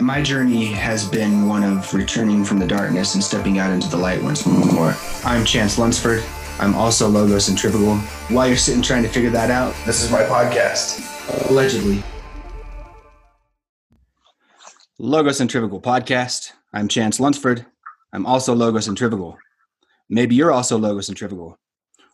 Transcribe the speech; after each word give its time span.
My 0.00 0.22
journey 0.22 0.66
has 0.66 1.08
been 1.08 1.48
one 1.48 1.64
of 1.64 1.92
returning 1.92 2.44
from 2.44 2.60
the 2.60 2.66
darkness 2.68 3.16
and 3.16 3.24
stepping 3.24 3.58
out 3.58 3.72
into 3.72 3.88
the 3.88 3.96
light 3.96 4.22
once 4.22 4.46
more. 4.46 4.94
I'm 5.24 5.44
Chance 5.44 5.76
Lunsford. 5.76 6.22
I'm 6.60 6.76
also 6.76 7.08
logo 7.08 7.40
centrifugal. 7.40 7.96
While 8.28 8.46
you're 8.46 8.56
sitting 8.56 8.80
trying 8.80 9.02
to 9.02 9.08
figure 9.08 9.30
that 9.30 9.50
out, 9.50 9.74
this 9.86 10.04
is 10.04 10.12
my 10.12 10.22
podcast. 10.22 11.50
Allegedly. 11.50 12.04
Logo 15.00 15.32
Centrifugal 15.32 15.80
Podcast. 15.80 16.52
I'm 16.72 16.86
Chance 16.86 17.18
Lunsford. 17.18 17.66
I'm 18.12 18.24
also 18.24 18.54
logo 18.54 18.78
centrifugal. 18.78 19.36
Maybe 20.08 20.36
you're 20.36 20.52
also 20.52 20.78
logo 20.78 21.00
centrifugal. 21.00 21.58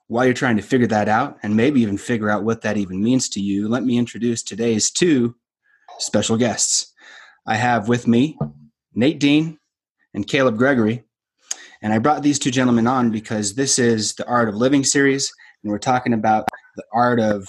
While 0.06 0.24
you're 0.24 0.32
trying 0.32 0.56
to 0.56 0.62
figure 0.62 0.86
that 0.86 1.10
out 1.10 1.36
and 1.42 1.54
maybe 1.54 1.82
even 1.82 1.98
figure 1.98 2.30
out 2.30 2.44
what 2.44 2.62
that 2.62 2.78
even 2.78 3.02
means 3.02 3.28
to 3.30 3.40
you, 3.40 3.68
let 3.68 3.84
me 3.84 3.98
introduce 3.98 4.42
today's 4.42 4.90
two 4.90 5.36
special 5.98 6.38
guests. 6.38 6.93
I 7.46 7.56
have 7.56 7.88
with 7.88 8.06
me 8.06 8.38
Nate 8.94 9.18
Dean 9.18 9.58
and 10.14 10.26
Caleb 10.26 10.56
Gregory. 10.56 11.04
And 11.82 11.92
I 11.92 11.98
brought 11.98 12.22
these 12.22 12.38
two 12.38 12.50
gentlemen 12.50 12.86
on 12.86 13.10
because 13.10 13.54
this 13.54 13.78
is 13.78 14.14
the 14.14 14.26
Art 14.26 14.48
of 14.48 14.54
Living 14.54 14.84
series, 14.84 15.30
and 15.62 15.70
we're 15.70 15.78
talking 15.78 16.14
about 16.14 16.48
the 16.76 16.84
art 16.92 17.20
of 17.20 17.46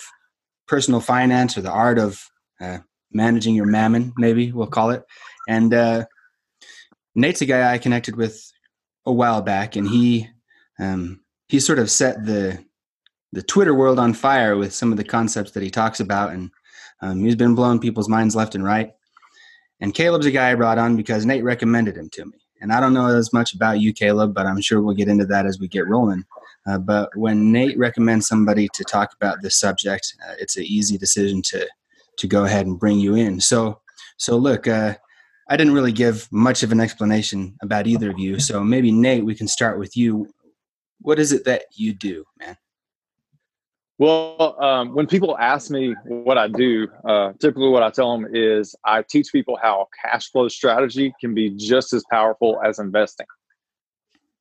personal 0.68 1.00
finance 1.00 1.58
or 1.58 1.62
the 1.62 1.72
art 1.72 1.98
of 1.98 2.22
uh, 2.60 2.80
managing 3.12 3.56
your 3.56 3.66
mammon, 3.66 4.14
maybe 4.18 4.52
we'll 4.52 4.68
call 4.68 4.90
it. 4.90 5.04
And 5.48 5.74
uh, 5.74 6.06
Nate's 7.14 7.42
a 7.42 7.46
guy 7.46 7.72
I 7.72 7.78
connected 7.78 8.18
with 8.18 8.52
a 9.06 9.12
while 9.12 9.42
back, 9.42 9.76
and 9.76 9.88
he 9.88 10.28
um, 10.80 11.22
he 11.48 11.60
sort 11.60 11.80
of 11.80 11.90
set 11.90 12.26
the 12.26 12.64
the 13.32 13.44
Twitter 13.44 13.74
world 13.74 14.00
on 14.00 14.14
fire 14.14 14.58
with 14.58 14.74
some 14.74 14.92
of 14.92 14.98
the 14.98 15.04
concepts 15.04 15.52
that 15.52 15.64
he 15.64 15.70
talks 15.70 16.00
about, 16.00 16.34
and 16.34 16.52
um, 17.02 17.24
he's 17.24 17.36
been 17.36 17.56
blowing 17.56 17.80
people's 17.80 18.10
minds 18.10 18.36
left 18.36 18.56
and 18.56 18.64
right. 18.64 18.92
And 19.82 19.94
Caleb's 19.94 20.26
a 20.26 20.32
guy 20.32 20.52
I 20.52 20.56
brought 20.56 20.78
on 20.78 20.96
because 20.96 21.26
Nate 21.26 21.44
recommended 21.44 21.98
him 21.98 22.10
to 22.12 22.26
me. 22.26 22.38
And 22.62 22.72
I 22.72 22.80
don't 22.80 22.94
know 22.94 23.08
as 23.08 23.34
much 23.34 23.54
about 23.54 23.80
you, 23.80 23.94
Caleb, 23.94 24.34
but 24.34 24.46
I'm 24.46 24.62
sure 24.62 24.82
we'll 24.82 24.96
get 24.96 25.10
into 25.10 25.26
that 25.26 25.46
as 25.46 25.60
we 25.60 25.68
get 25.68 25.88
rolling. 25.88 26.24
Uh, 26.66 26.80
but 26.80 27.10
when 27.16 27.52
Nate 27.52 27.78
recommends 27.78 28.28
somebody 28.28 28.68
to 28.74 28.84
talk 28.84 29.14
about 29.14 29.42
this 29.42 29.60
subject, 29.60 30.16
uh, 30.28 30.36
it's 30.40 30.58
an 30.58 30.64
easy 30.64 30.98
decision 30.98 31.42
to 31.44 31.68
to 32.18 32.28
go 32.28 32.46
ahead 32.46 32.66
and 32.66 32.80
bring 32.80 32.98
you 32.98 33.16
in. 33.16 33.42
So, 33.42 33.82
so 34.16 34.38
look, 34.38 34.68
uh, 34.68 34.96
I 35.50 35.58
didn't 35.58 35.74
really 35.74 35.92
give 35.92 36.32
much 36.32 36.64
of 36.64 36.72
an 36.72 36.80
explanation 36.80 37.58
about 37.62 37.88
either 37.88 38.10
of 38.10 38.18
you. 38.18 38.40
So 38.40 38.64
maybe 38.64 38.92
Nate, 38.92 39.26
we 39.26 39.36
can 39.36 39.48
start 39.48 39.78
with 39.78 39.98
you. 39.98 40.28
What 41.02 41.20
is 41.20 41.34
it 41.34 41.44
that 41.44 41.66
you 41.74 41.94
do, 41.94 42.24
man? 42.40 42.58
Well, 43.98 44.62
um, 44.62 44.94
when 44.94 45.08
people 45.08 45.38
ask 45.38 45.72
me 45.72 45.96
what 46.04 46.38
I 46.38 46.50
do, 46.50 46.88
uh, 47.08 47.32
typically 47.40 47.70
what 47.70 47.82
I 47.82 47.90
tell 47.90 48.12
them 48.12 48.28
is 48.34 48.76
I 48.84 49.04
teach 49.04 49.32
people 49.32 49.58
how 49.62 49.88
cash 50.04 50.30
flow 50.32 50.50
strategy 50.50 51.14
can 51.22 51.34
be 51.34 51.50
just 51.52 51.94
as 51.94 52.04
powerful 52.12 52.62
as 52.62 52.78
investing. 52.78 53.28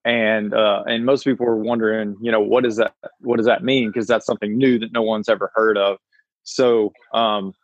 And 0.05 0.53
uh, 0.53 0.83
and 0.87 1.07
most 1.07 1.25
people 1.25 1.47
are 1.47 1.57
wondering, 1.57 2.17
you 2.21 2.33
know, 2.33 2.41
what 2.41 2.65
does 2.65 2.77
that 2.77 2.95
what 3.21 3.37
does 3.37 3.47
that 3.47 3.63
mean? 3.63 3.89
Because 3.89 4.07
that's 4.07 4.27
something 4.27 4.59
new 4.59 4.79
that 4.81 4.93
no 4.93 5.03
one's 5.03 5.29
ever 5.29 5.51
heard 5.55 5.79
of. 5.79 5.99
So, 6.43 6.93
um, 7.15 7.55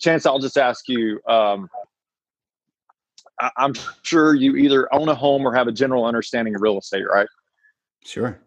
Chance, 0.00 0.26
I'll 0.26 0.40
just 0.40 0.58
ask 0.58 0.88
you. 0.88 1.20
Um, 1.28 1.68
I- 3.40 3.52
I'm 3.56 3.74
sure 4.02 4.34
you 4.34 4.56
either 4.56 4.92
own 4.92 5.08
a 5.08 5.14
home 5.14 5.46
or 5.46 5.54
have 5.54 5.68
a 5.68 5.72
general 5.72 6.06
understanding 6.06 6.54
of 6.54 6.62
real 6.62 6.78
estate, 6.78 7.04
right? 7.06 7.28
Sure. 8.02 8.38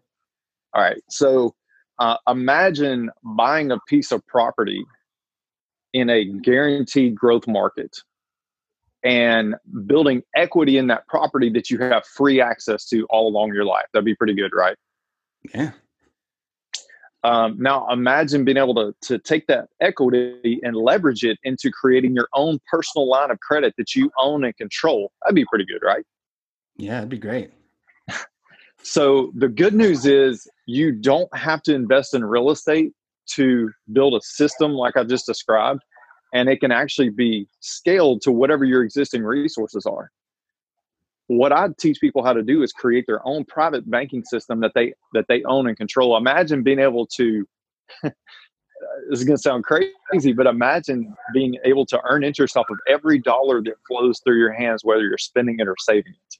All 0.74 0.82
right. 0.82 1.00
So 1.08 1.54
uh, 2.00 2.16
imagine 2.26 3.10
buying 3.22 3.70
a 3.70 3.78
piece 3.86 4.10
of 4.10 4.26
property 4.26 4.84
in 5.92 6.08
a 6.08 6.24
guaranteed 6.24 7.14
growth 7.14 7.46
market 7.46 7.96
and 9.04 9.54
building 9.86 10.22
equity 10.34 10.78
in 10.78 10.86
that 10.88 11.06
property 11.08 11.50
that 11.50 11.70
you 11.70 11.78
have 11.78 12.04
free 12.06 12.40
access 12.40 12.86
to 12.86 13.06
all 13.10 13.28
along 13.28 13.52
your 13.54 13.64
life. 13.64 13.84
That'd 13.92 14.04
be 14.04 14.14
pretty 14.14 14.34
good, 14.34 14.52
right? 14.54 14.76
Yeah. 15.54 15.72
Um, 17.22 17.56
now 17.58 17.86
imagine 17.90 18.44
being 18.44 18.56
able 18.56 18.74
to, 18.76 18.94
to 19.02 19.18
take 19.18 19.46
that 19.48 19.68
equity 19.80 20.58
and 20.62 20.74
leverage 20.74 21.22
it 21.22 21.38
into 21.44 21.70
creating 21.70 22.14
your 22.14 22.28
own 22.34 22.58
personal 22.70 23.08
line 23.08 23.30
of 23.30 23.38
credit 23.40 23.74
that 23.76 23.94
you 23.94 24.10
own 24.18 24.44
and 24.44 24.56
control. 24.56 25.12
That'd 25.22 25.34
be 25.34 25.44
pretty 25.44 25.66
good, 25.66 25.84
right? 25.84 26.04
Yeah, 26.76 26.98
it'd 26.98 27.10
be 27.10 27.18
great. 27.18 27.50
So 28.82 29.32
the 29.34 29.48
good 29.48 29.74
news 29.74 30.06
is 30.06 30.48
you 30.66 30.92
don't 30.92 31.34
have 31.36 31.62
to 31.64 31.74
invest 31.74 32.14
in 32.14 32.24
real 32.24 32.50
estate 32.50 32.92
to 33.34 33.70
build 33.92 34.14
a 34.14 34.20
system 34.22 34.72
like 34.72 34.96
I 34.96 35.04
just 35.04 35.26
described, 35.26 35.82
and 36.32 36.48
it 36.48 36.60
can 36.60 36.72
actually 36.72 37.10
be 37.10 37.48
scaled 37.60 38.22
to 38.22 38.32
whatever 38.32 38.64
your 38.64 38.82
existing 38.82 39.22
resources 39.22 39.86
are. 39.86 40.10
What 41.26 41.52
I 41.52 41.68
teach 41.78 42.00
people 42.00 42.24
how 42.24 42.32
to 42.32 42.42
do 42.42 42.62
is 42.62 42.72
create 42.72 43.04
their 43.06 43.24
own 43.26 43.44
private 43.44 43.88
banking 43.88 44.24
system 44.24 44.60
that 44.60 44.72
they 44.74 44.94
that 45.12 45.26
they 45.28 45.44
own 45.44 45.68
and 45.68 45.76
control. 45.76 46.16
Imagine 46.16 46.62
being 46.62 46.80
able 46.80 47.06
to 47.18 47.46
this 49.10 49.20
is 49.20 49.24
going 49.24 49.36
to 49.36 49.42
sound 49.42 49.64
crazy, 49.64 50.32
but 50.32 50.46
imagine 50.46 51.14
being 51.32 51.56
able 51.64 51.86
to 51.86 52.00
earn 52.08 52.24
interest 52.24 52.56
off 52.56 52.68
of 52.70 52.78
every 52.88 53.18
dollar 53.18 53.62
that 53.62 53.74
flows 53.86 54.20
through 54.24 54.38
your 54.38 54.52
hands, 54.52 54.84
whether 54.84 55.02
you're 55.02 55.18
spending 55.18 55.58
it 55.58 55.68
or 55.68 55.76
saving 55.78 56.12
it. 56.12 56.36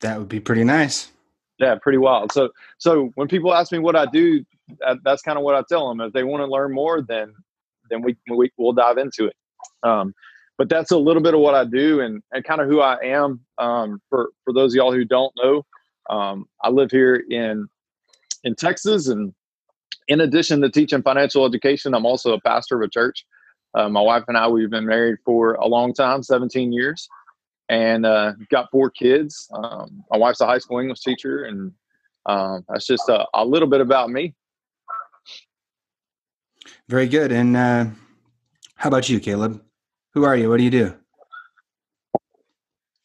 That 0.00 0.18
would 0.18 0.28
be 0.28 0.40
pretty 0.40 0.64
nice. 0.64 1.10
Yeah, 1.58 1.76
pretty 1.80 1.98
wild. 1.98 2.32
So, 2.32 2.50
so 2.78 3.10
when 3.16 3.28
people 3.28 3.54
ask 3.54 3.70
me 3.70 3.78
what 3.78 3.94
I 3.94 4.06
do, 4.06 4.44
that's 5.04 5.22
kind 5.22 5.36
of 5.36 5.44
what 5.44 5.54
I 5.54 5.62
tell 5.68 5.88
them. 5.88 6.00
If 6.00 6.12
they 6.12 6.24
want 6.24 6.40
to 6.40 6.46
learn 6.46 6.72
more, 6.72 7.02
then 7.02 7.34
then 7.90 8.02
we, 8.02 8.16
we 8.30 8.50
will 8.56 8.72
dive 8.72 8.98
into 8.98 9.26
it. 9.26 9.36
Um, 9.82 10.14
but 10.56 10.68
that's 10.68 10.92
a 10.92 10.96
little 10.96 11.22
bit 11.22 11.34
of 11.34 11.40
what 11.40 11.54
I 11.54 11.64
do 11.64 12.00
and, 12.00 12.22
and 12.32 12.44
kind 12.44 12.60
of 12.60 12.68
who 12.68 12.80
I 12.80 12.96
am. 13.02 13.40
Um, 13.58 14.00
for 14.08 14.30
for 14.44 14.52
those 14.52 14.72
of 14.72 14.76
y'all 14.76 14.92
who 14.92 15.04
don't 15.04 15.32
know, 15.36 15.66
um, 16.08 16.46
I 16.62 16.70
live 16.70 16.90
here 16.90 17.24
in 17.30 17.68
in 18.44 18.54
Texas, 18.54 19.08
and 19.08 19.34
in 20.08 20.20
addition 20.20 20.60
to 20.62 20.70
teaching 20.70 21.02
financial 21.02 21.44
education, 21.44 21.94
I'm 21.94 22.06
also 22.06 22.32
a 22.32 22.40
pastor 22.40 22.76
of 22.76 22.82
a 22.82 22.88
church. 22.88 23.26
Uh, 23.74 23.88
my 23.88 24.00
wife 24.00 24.24
and 24.28 24.36
I 24.36 24.48
we've 24.48 24.70
been 24.70 24.86
married 24.86 25.18
for 25.24 25.54
a 25.54 25.66
long 25.66 25.92
time, 25.92 26.22
17 26.22 26.72
years 26.72 27.08
and 27.70 28.04
uh, 28.04 28.32
got 28.50 28.68
four 28.70 28.90
kids. 28.90 29.48
Um, 29.54 30.04
my 30.10 30.18
wife's 30.18 30.40
a 30.40 30.46
high 30.46 30.58
school 30.58 30.80
English 30.80 31.00
teacher, 31.00 31.44
and 31.44 31.72
um, 32.26 32.64
that's 32.68 32.86
just 32.86 33.08
a, 33.08 33.26
a, 33.32 33.44
little 33.44 33.68
bit 33.68 33.80
about 33.80 34.10
me. 34.10 34.34
Very 36.88 37.06
good. 37.06 37.30
And 37.30 37.56
uh, 37.56 37.86
how 38.74 38.88
about 38.88 39.08
you, 39.08 39.20
Caleb? 39.20 39.62
Who 40.14 40.24
are 40.24 40.36
you? 40.36 40.50
What 40.50 40.58
do 40.58 40.64
you 40.64 40.70
do? 40.70 40.94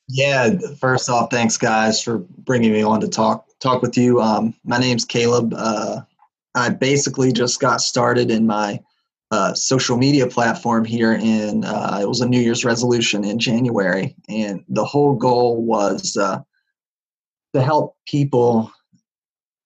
Yeah, 0.07 0.57
first 0.79 1.09
off, 1.09 1.29
thanks 1.29 1.57
guys 1.57 2.01
for 2.01 2.17
bringing 2.17 2.73
me 2.73 2.81
on 2.81 3.01
to 3.01 3.07
talk 3.07 3.47
talk 3.59 3.83
with 3.83 3.95
you. 3.95 4.19
Um, 4.19 4.55
my 4.63 4.79
name's 4.79 5.05
Caleb. 5.05 5.53
Uh, 5.55 6.01
I 6.55 6.69
basically 6.69 7.31
just 7.31 7.59
got 7.59 7.81
started 7.81 8.31
in 8.31 8.47
my 8.47 8.79
uh, 9.31 9.53
social 9.53 9.97
media 9.97 10.27
platform 10.27 10.85
here 10.85 11.13
in 11.13 11.65
uh, 11.65 11.99
it 12.01 12.07
was 12.07 12.21
a 12.21 12.29
new 12.29 12.39
year's 12.39 12.63
resolution 12.63 13.23
in 13.23 13.39
january. 13.39 14.15
And 14.29 14.63
the 14.69 14.85
whole 14.85 15.15
goal 15.15 15.63
was 15.63 16.15
uh, 16.15 16.39
to 17.53 17.61
help 17.61 17.95
people 18.07 18.71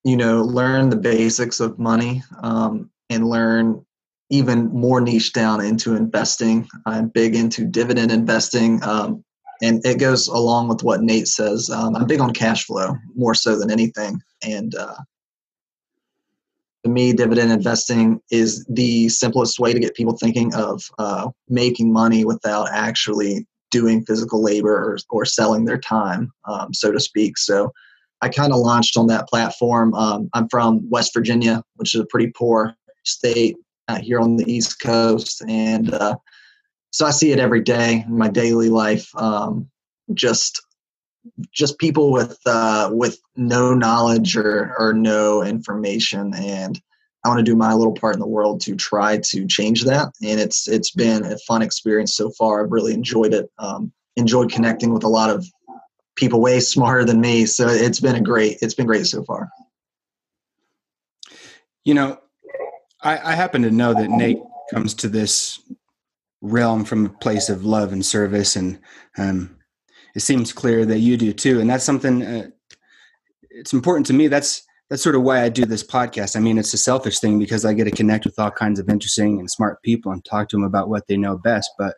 you 0.03 0.15
know 0.15 0.41
learn 0.43 0.89
the 0.89 0.95
basics 0.95 1.59
of 1.59 1.77
money 1.77 2.23
um, 2.41 2.89
and 3.09 3.27
learn 3.27 3.85
even 4.31 4.67
more 4.67 5.01
niche 5.01 5.33
down 5.33 5.59
into 5.59 5.95
investing. 5.95 6.67
I'm 6.85 7.09
big 7.09 7.35
into 7.35 7.65
dividend 7.65 8.11
investing 8.11 8.81
um, 8.83 9.23
and 9.61 9.85
it 9.85 9.99
goes 9.99 10.27
along 10.27 10.69
with 10.69 10.83
what 10.83 11.01
nate 11.01 11.27
says. 11.27 11.69
Um, 11.69 11.95
i'm 11.95 12.07
big 12.07 12.21
on 12.21 12.33
cash 12.33 12.65
flow 12.65 12.95
more 13.15 13.35
so 13.35 13.57
than 13.57 13.71
anything. 13.71 14.21
And 14.41 14.73
uh, 14.75 14.95
to 16.83 16.89
me, 16.89 17.13
dividend 17.13 17.51
investing 17.51 18.21
is 18.31 18.65
the 18.69 19.09
simplest 19.09 19.59
way 19.59 19.73
to 19.73 19.79
get 19.79 19.95
people 19.95 20.15
thinking 20.15 20.53
of 20.53 20.83
uh, 20.97 21.29
making 21.49 21.91
money 21.91 22.23
without 22.23 22.69
actually 22.71 23.45
doing 23.71 24.03
physical 24.05 24.41
labor 24.41 24.73
or, 24.73 24.97
or 25.09 25.25
selling 25.25 25.65
their 25.65 25.77
time, 25.77 26.31
um, 26.45 26.73
so 26.73 26.91
to 26.91 26.99
speak. 26.99 27.37
So 27.37 27.71
I 28.21 28.29
kind 28.29 28.51
of 28.51 28.59
launched 28.59 28.97
on 28.97 29.07
that 29.07 29.27
platform. 29.27 29.93
Um, 29.93 30.29
I'm 30.33 30.47
from 30.49 30.89
West 30.89 31.13
Virginia, 31.13 31.63
which 31.75 31.93
is 31.93 32.01
a 32.01 32.05
pretty 32.05 32.31
poor 32.35 32.73
state 33.03 33.57
uh, 33.87 33.99
here 33.99 34.19
on 34.19 34.37
the 34.37 34.51
East 34.51 34.79
Coast. 34.81 35.41
And 35.47 35.93
uh, 35.93 36.15
so 36.91 37.05
I 37.05 37.11
see 37.11 37.31
it 37.31 37.39
every 37.39 37.61
day 37.61 38.03
in 38.07 38.17
my 38.17 38.29
daily 38.29 38.69
life. 38.69 39.09
Um, 39.15 39.69
just 40.13 40.61
just 41.51 41.77
people 41.79 42.11
with 42.11 42.37
uh, 42.45 42.89
with 42.91 43.19
no 43.35 43.73
knowledge 43.73 44.37
or, 44.37 44.75
or 44.77 44.93
no 44.93 45.43
information 45.43 46.33
and 46.35 46.81
I 47.25 47.27
want 47.27 47.39
to 47.39 47.43
do 47.43 47.55
my 47.55 47.73
little 47.73 47.93
part 47.93 48.15
in 48.15 48.21
the 48.21 48.27
world 48.27 48.61
to 48.61 48.75
try 48.75 49.17
to 49.17 49.47
change 49.47 49.83
that 49.83 50.09
and 50.21 50.39
it's 50.39 50.67
it's 50.67 50.91
been 50.91 51.25
a 51.25 51.37
fun 51.39 51.61
experience 51.61 52.15
so 52.15 52.31
far. 52.31 52.63
I've 52.63 52.71
really 52.71 52.93
enjoyed 52.93 53.33
it. 53.33 53.49
Um, 53.57 53.91
enjoyed 54.15 54.51
connecting 54.51 54.93
with 54.93 55.03
a 55.03 55.09
lot 55.09 55.29
of 55.29 55.45
people 56.15 56.41
way 56.41 56.59
smarter 56.59 57.05
than 57.05 57.21
me 57.21 57.45
so 57.45 57.67
it's 57.69 58.01
been 58.01 58.15
a 58.15 58.21
great 58.21 58.57
it's 58.61 58.73
been 58.73 58.87
great 58.87 59.05
so 59.05 59.23
far. 59.23 59.49
You 61.83 61.93
know 61.93 62.19
I, 63.01 63.31
I 63.31 63.35
happen 63.35 63.61
to 63.63 63.71
know 63.71 63.93
that 63.93 64.09
Nate 64.09 64.39
comes 64.73 64.93
to 64.95 65.07
this 65.07 65.59
realm 66.41 66.85
from 66.85 67.05
a 67.05 67.09
place 67.09 67.49
of 67.49 67.65
love 67.65 67.91
and 67.93 68.05
service, 68.05 68.55
and 68.55 68.79
um, 69.17 69.57
it 70.15 70.21
seems 70.21 70.53
clear 70.53 70.85
that 70.85 70.99
you 70.99 71.17
do 71.17 71.33
too. 71.33 71.59
And 71.59 71.69
that's 71.69 71.83
something. 71.83 72.23
Uh, 72.23 72.49
it's 73.49 73.73
important 73.73 74.05
to 74.07 74.13
me. 74.13 74.27
That's 74.27 74.63
that's 74.89 75.03
sort 75.03 75.15
of 75.15 75.21
why 75.21 75.43
I 75.43 75.49
do 75.49 75.65
this 75.65 75.83
podcast. 75.83 76.35
I 76.35 76.39
mean, 76.39 76.57
it's 76.57 76.73
a 76.73 76.77
selfish 76.77 77.19
thing 77.19 77.37
because 77.37 77.63
I 77.63 77.73
get 77.73 77.83
to 77.83 77.91
connect 77.91 78.25
with 78.25 78.39
all 78.39 78.49
kinds 78.49 78.79
of 78.79 78.89
interesting 78.89 79.39
and 79.39 79.49
smart 79.49 79.81
people 79.83 80.11
and 80.11 80.25
talk 80.25 80.49
to 80.49 80.55
them 80.55 80.63
about 80.63 80.89
what 80.89 81.07
they 81.07 81.15
know 81.15 81.37
best. 81.37 81.69
But 81.77 81.95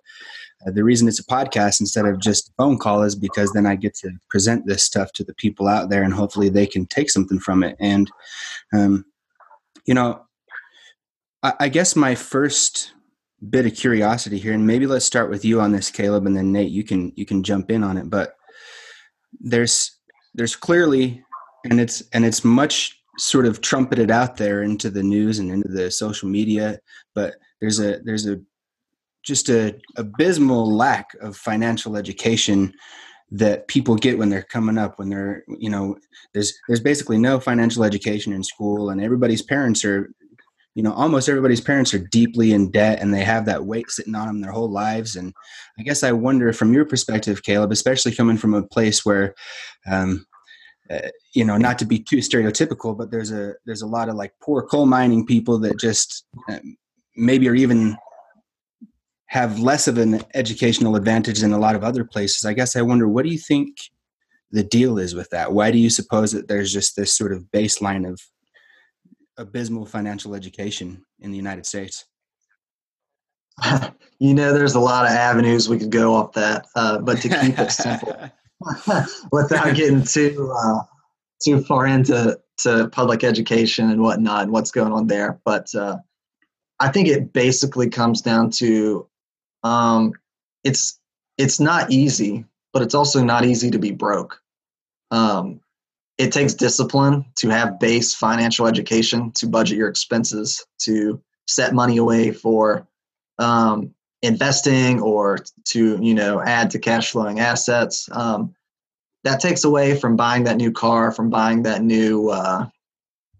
uh, 0.68 0.72
the 0.72 0.84
reason 0.84 1.08
it's 1.08 1.20
a 1.20 1.26
podcast 1.26 1.80
instead 1.80 2.06
of 2.06 2.20
just 2.20 2.52
phone 2.58 2.78
call 2.78 3.04
is 3.04 3.16
because 3.16 3.54
then 3.54 3.66
I 3.66 3.76
get 3.76 3.96
to 3.96 4.12
present 4.30 4.66
this 4.66 4.84
stuff 4.84 5.14
to 5.14 5.24
the 5.24 5.34
people 5.36 5.68
out 5.68 5.90
there 5.90 6.04
and 6.04 6.14
hopefully 6.14 6.50
they 6.50 6.68
can 6.68 6.86
take 6.86 7.10
something 7.10 7.40
from 7.40 7.64
it. 7.64 7.78
And, 7.80 8.12
um, 8.74 9.06
you 9.86 9.94
know, 9.94 10.26
I, 11.44 11.54
I 11.62 11.70
guess 11.70 11.96
my 11.96 12.14
first 12.14 12.92
bit 13.50 13.66
of 13.66 13.76
curiosity 13.76 14.38
here, 14.38 14.54
and 14.54 14.66
maybe 14.66 14.86
let's 14.86 15.06
start 15.06 15.30
with 15.30 15.44
you 15.44 15.62
on 15.62 15.72
this, 15.72 15.90
Caleb, 15.90 16.26
and 16.26 16.36
then 16.36 16.52
Nate, 16.52 16.72
you 16.72 16.84
can 16.84 17.12
you 17.16 17.26
can 17.26 17.44
jump 17.44 17.72
in 17.72 17.84
on 17.84 17.98
it. 17.98 18.10
But 18.10 18.36
there's 19.40 20.00
there's 20.34 20.56
clearly 20.56 21.24
and 21.64 21.80
it's 21.80 22.04
and 22.14 22.26
it's 22.26 22.44
much 22.44 23.02
sort 23.18 23.46
of 23.46 23.62
trumpeted 23.62 24.10
out 24.10 24.38
there 24.38 24.64
into 24.64 24.90
the 24.90 25.04
news 25.04 25.40
and 25.40 25.52
into 25.52 25.68
the 25.68 25.92
social 25.92 26.30
media 26.30 26.80
but 27.14 27.36
there's 27.60 27.80
a 27.80 28.00
there's 28.04 28.28
a 28.28 28.40
just 29.24 29.50
a 29.50 29.78
abysmal 29.98 30.76
lack 30.76 31.14
of 31.22 31.38
financial 31.38 31.96
education 31.96 32.74
that 33.30 33.68
people 33.68 33.96
get 33.96 34.18
when 34.18 34.30
they're 34.30 34.42
coming 34.44 34.78
up 34.78 34.98
when 34.98 35.10
they're 35.10 35.44
you 35.60 35.70
know 35.70 35.96
there's 36.34 36.54
there's 36.68 36.80
basically 36.80 37.18
no 37.18 37.40
financial 37.40 37.84
education 37.84 38.34
in 38.34 38.44
school 38.44 38.90
and 38.90 39.02
everybody's 39.02 39.42
parents 39.42 39.86
are 39.86 40.10
you 40.76 40.84
know 40.84 40.94
almost 40.94 41.28
everybody's 41.28 41.62
parents 41.62 41.94
are 41.94 42.08
deeply 42.12 42.54
in 42.54 42.72
debt 42.72 43.00
and 43.02 43.14
they 43.14 43.24
have 43.24 43.46
that 43.46 43.66
weight 43.66 43.90
sitting 43.90 44.16
on 44.16 44.28
them 44.28 44.42
their 44.42 44.52
whole 44.52 44.70
lives. 44.70 45.16
And 45.16 45.34
i 45.80 45.84
guess 45.84 46.04
i 46.04 46.12
wonder 46.12 46.54
from 46.54 46.74
your 46.74 46.86
perspective 46.86 47.44
caleb 47.44 47.72
especially 47.72 48.14
coming 48.14 48.38
from 48.38 48.54
a 48.54 48.64
place 48.64 49.06
where 49.06 49.34
um, 49.90 50.26
uh, 50.90 51.10
you 51.34 51.46
know 51.46 51.58
not 51.58 51.80
to 51.80 51.86
be 51.86 52.00
too 52.00 52.18
stereotypical 52.18 52.98
but 52.98 53.12
there's 53.12 53.32
a 53.32 53.54
there's 53.66 53.82
a 53.82 53.88
lot 53.88 54.10
of 54.10 54.16
like 54.16 54.34
poor 54.42 54.62
coal 54.64 54.86
mining 54.86 55.26
people 55.26 55.58
that 55.60 55.80
just 55.80 56.26
uh, 56.50 56.60
maybe 57.16 57.48
are 57.48 57.56
even 57.56 57.98
have 59.28 59.60
less 59.60 59.88
of 59.88 59.98
an 59.98 60.22
educational 60.34 60.98
advantage 60.98 61.40
than 61.40 61.54
a 61.54 61.58
lot 61.58 61.74
of 61.74 61.86
other 61.86 62.04
places. 62.04 62.44
I 62.44 62.54
guess 62.54 62.76
i 62.76 62.82
wonder 62.82 63.08
what 63.08 63.24
do 63.24 63.32
you 63.32 63.38
think 63.38 63.78
the 64.52 64.64
deal 64.64 64.98
is 64.98 65.16
with 65.16 65.30
that? 65.30 65.54
Why 65.54 65.72
do 65.72 65.78
you 65.78 65.90
suppose 65.90 66.34
that 66.34 66.48
there's 66.48 66.74
just 66.74 66.96
this 66.96 67.14
sort 67.14 67.32
of 67.32 67.46
baseline 67.54 68.08
of 68.08 68.22
abysmal 69.42 69.86
financial 69.86 70.36
education 70.36 71.04
in 71.20 71.32
the 71.32 71.38
united 71.38 71.66
states 71.66 72.06
you 74.20 74.34
know 74.34 74.54
there's 74.54 74.76
a 74.76 74.80
lot 74.80 75.06
of 75.06 75.12
avenues 75.12 75.68
we 75.68 75.78
could 75.78 75.92
go 75.92 76.16
off 76.16 76.32
that 76.34 76.66
uh, 76.76 76.98
but 77.00 77.20
to 77.20 77.30
keep 77.30 77.58
it 77.60 77.72
simple 77.72 78.16
without 79.32 79.76
getting 79.76 80.04
too 80.04 80.54
uh, 80.58 80.82
too 81.44 81.62
far 81.64 81.88
into 81.88 82.40
to 82.58 82.90
public 82.90 83.24
education 83.24 83.90
and 83.90 84.02
whatnot 84.02 84.44
and 84.44 84.52
what's 84.52 84.72
going 84.72 84.92
on 84.92 85.08
there. 85.08 85.40
But 85.46 85.74
uh, 85.76 85.98
I 86.80 86.90
think 86.90 87.08
it 87.08 87.34
basically 87.34 87.90
comes 87.90 88.22
down 88.22 88.52
to 88.52 89.08
um, 89.64 90.14
it's 90.64 91.00
it's 91.38 91.60
not 91.60 91.92
easy, 91.92 92.46
but 92.74 92.82
it's 92.82 92.96
also 92.96 93.24
not 93.24 93.46
easy 93.46 93.72
to 93.72 93.80
be 93.80 93.92
broke. 93.92 94.42
Um, 95.10 95.62
it 96.18 96.32
takes 96.32 96.54
discipline 96.54 97.26
to 97.36 97.50
have 97.50 97.80
base 97.80 98.14
financial 98.14 98.68
education, 98.68 99.32
to 99.32 99.48
budget 99.48 99.78
your 99.78 99.90
expenses, 99.90 100.66
to 100.80 101.22
set 101.48 101.74
money 101.74 101.98
away 101.98 102.32
for 102.32 102.88
um, 103.40 103.94
investing 104.22 105.02
or 105.02 105.40
to 105.66 105.98
you 106.02 106.14
know 106.14 106.42
add 106.42 106.72
to 106.72 106.80
cash 106.80 107.12
flowing 107.12 107.40
assets. 107.40 108.08
Um, 108.12 108.54
that 109.24 109.40
takes 109.40 109.64
away 109.64 110.00
from 110.00 110.16
buying 110.16 110.44
that 110.46 110.58
new 110.58 110.72
car 110.72 111.12
from 111.12 111.30
buying 111.30 111.64
that 111.64 111.84
new 111.84 112.30
uh, 112.30 112.68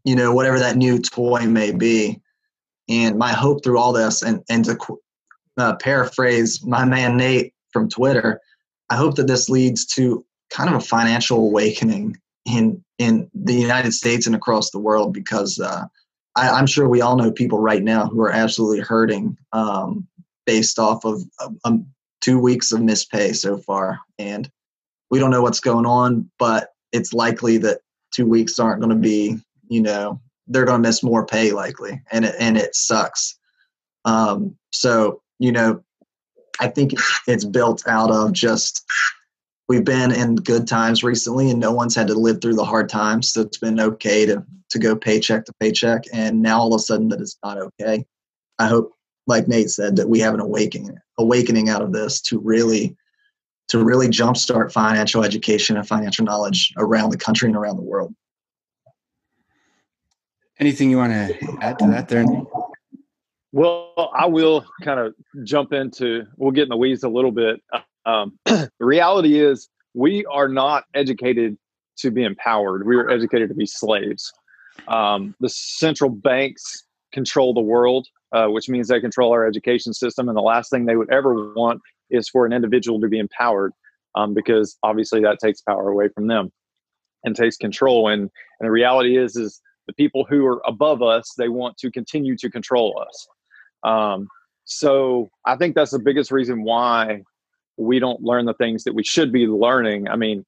you 0.04 0.16
know 0.16 0.34
whatever 0.34 0.60
that 0.60 0.78
new 0.78 1.00
toy 1.00 1.46
may 1.46 1.72
be. 1.72 2.20
And 2.90 3.18
my 3.18 3.32
hope 3.32 3.64
through 3.64 3.78
all 3.78 3.94
this 3.94 4.22
and 4.24 4.44
and 4.50 4.66
to 4.66 4.78
uh, 5.58 5.76
paraphrase 5.76 6.64
my 6.66 6.86
man 6.86 7.18
nate 7.18 7.54
from 7.72 7.90
twitter 7.90 8.40
i 8.90 8.96
hope 8.96 9.16
that 9.16 9.28
this 9.28 9.50
leads 9.50 9.86
to 9.86 10.26
kind 10.50 10.70
of 10.70 10.76
a 10.76 10.86
financial 10.86 11.40
awakening 11.40 12.18
in 12.46 12.84
in 12.98 13.30
the 13.34 13.54
united 13.54 13.94
states 13.94 14.26
and 14.26 14.36
across 14.36 14.72
the 14.72 14.80
world 14.80 15.14
because 15.14 15.60
uh, 15.60 15.86
I, 16.36 16.60
am 16.60 16.68
sure 16.68 16.88
we 16.88 17.02
all 17.02 17.18
know 17.18 17.32
people 17.32 17.60
right 17.60 17.84
now 17.84 18.08
who 18.08 18.22
are 18.22 18.32
absolutely 18.32 18.80
hurting 18.80 19.38
um, 19.54 20.08
based 20.46 20.80
off 20.80 21.06
of 21.06 21.22
um, 21.66 21.86
two 22.22 22.40
weeks 22.40 22.72
of 22.72 22.82
missed 22.82 23.12
pay 23.12 23.34
so 23.34 23.58
far. 23.58 24.00
And 24.18 24.50
we 25.10 25.20
don't 25.20 25.32
know 25.32 25.42
what's 25.42 25.60
going 25.60 25.86
on, 25.86 26.30
but 26.40 26.70
it's 26.92 27.14
likely 27.14 27.58
that 27.60 27.80
two 28.14 28.26
weeks 28.26 28.60
aren't 28.60 28.82
going 28.82 28.96
to 28.96 28.96
be, 28.96 29.38
you 29.68 29.82
know, 29.82 30.22
they're 30.48 30.66
going 30.66 30.82
to 30.82 30.88
miss 30.88 31.04
more 31.04 31.26
pay 31.26 31.52
likely, 31.52 32.02
and 32.12 32.26
it, 32.26 32.36
and 32.40 32.58
it 32.58 32.76
sucks. 32.76 33.38
Um, 34.06 34.58
so 34.72 35.22
you 35.40 35.52
know, 35.52 35.84
I 36.60 36.68
think 36.68 36.94
it's 37.28 37.46
built 37.46 37.84
out 37.88 38.12
of 38.12 38.34
just 38.34 38.86
we've 39.72 39.86
been 39.86 40.12
in 40.12 40.36
good 40.36 40.68
times 40.68 41.02
recently, 41.02 41.50
and 41.50 41.58
no 41.58 41.72
one's 41.72 41.96
had 41.96 42.08
to 42.08 42.14
live 42.14 42.42
through 42.42 42.56
the 42.56 42.66
hard 42.66 42.90
times, 42.90 43.30
so 43.30 43.40
it's 43.40 43.58
been 43.58 43.80
okay 43.80 44.26
to 44.26 44.44
to 44.70 44.80
go 44.80 44.98
paycheck 44.98 45.46
to 45.46 45.54
paycheck. 45.62 46.04
And 46.12 46.42
now 46.42 46.60
all 46.60 46.74
of 46.74 46.80
a 46.80 46.84
sudden 46.84 47.08
that 47.08 47.22
it's 47.22 47.38
not 47.42 47.58
okay. 47.58 48.06
I 48.60 48.68
hope 48.68 48.92
like 49.28 49.48
Nate 49.48 49.70
said, 49.70 49.96
that 49.96 50.10
we 50.10 50.20
have 50.20 50.34
an 50.34 50.42
awakening 50.42 50.98
awakening 51.18 51.70
out 51.70 51.82
of 51.82 51.94
this 51.94 52.20
to 52.24 52.40
really 52.40 52.98
to 53.70 53.82
really 53.82 54.10
jumpstart 54.10 54.74
financial 54.74 55.24
education 55.24 55.78
and 55.78 55.88
financial 55.88 56.26
knowledge 56.26 56.74
around 56.78 57.12
the 57.12 57.18
country 57.18 57.48
and 57.48 57.56
around 57.56 57.78
the 57.78 57.82
world. 57.82 58.14
Anything 60.60 60.92
you 60.92 60.98
want 60.98 61.14
to 61.14 61.58
add 61.62 61.80
to 61.80 61.88
that 61.88 62.10
there? 62.10 62.26
Well, 63.54 64.12
I 64.14 64.26
will 64.26 64.66
kind 64.84 65.00
of 65.00 65.14
jump 65.46 65.72
into, 65.72 66.26
we'll 66.36 66.52
get 66.52 66.64
in 66.64 66.70
the 66.70 66.78
weeds 66.78 67.04
a 67.04 67.10
little 67.10 67.32
bit. 67.32 67.62
Um, 68.06 68.38
the 68.46 68.70
reality 68.80 69.40
is, 69.40 69.70
we 69.94 70.26
are 70.26 70.48
not 70.48 70.86
educated 70.94 71.58
to 71.98 72.12
be 72.12 72.24
empowered. 72.24 72.88
We 72.88 72.96
are 72.96 73.10
educated 73.10 73.50
to 73.50 73.56
be 73.56 73.66
slaves. 73.66 74.32
Um, 74.88 75.36
the 75.42 75.50
central 75.50 76.10
banks 76.10 76.86
control 77.12 77.54
the 77.54 77.62
world 77.62 78.08
uh, 78.34 78.48
which 78.48 78.70
means 78.70 78.88
they 78.88 79.00
control 79.00 79.32
our 79.32 79.46
education 79.46 79.94
system. 79.94 80.30
And 80.30 80.38
the 80.38 80.42
last 80.42 80.70
thing 80.70 80.86
they 80.86 80.96
would 80.96 81.12
ever 81.12 81.54
want 81.54 81.82
is 82.10 82.30
for 82.30 82.46
an 82.46 82.54
individual 82.54 83.00
to 83.02 83.08
be 83.08 83.20
empowered, 83.20 83.74
um, 84.16 84.34
because 84.34 84.78
obviously 84.84 85.22
that 85.22 85.40
takes 85.40 85.62
power 85.62 85.90
away 85.90 86.10
from 86.10 86.28
them 86.28 86.52
and 87.24 87.36
takes 87.36 87.58
control. 87.58 88.08
And, 88.08 88.22
and 88.22 88.68
the 88.68 88.72
reality 88.72 89.18
is, 89.18 89.36
is 89.36 89.62
the 89.88 89.94
people 89.94 90.26
who 90.30 90.46
are 90.46 90.62
above 90.66 91.02
us, 91.02 91.34
they 91.38 91.50
want 91.50 91.78
to 91.78 91.92
continue 91.92 92.38
to 92.38 92.50
control 92.50 93.04
us. 93.06 93.28
Um, 93.84 94.28
so 94.64 95.30
I 95.46 95.56
think 95.56 95.76
that's 95.76 95.92
the 95.92 96.00
biggest 96.00 96.32
reason 96.32 96.64
why 96.64 97.24
we 97.82 98.00
don't 98.00 98.22
learn 98.22 98.46
the 98.46 98.54
things 98.54 98.84
that 98.84 98.94
we 98.94 99.04
should 99.04 99.32
be 99.32 99.48
learning. 99.48 100.08
I 100.08 100.16
mean, 100.16 100.46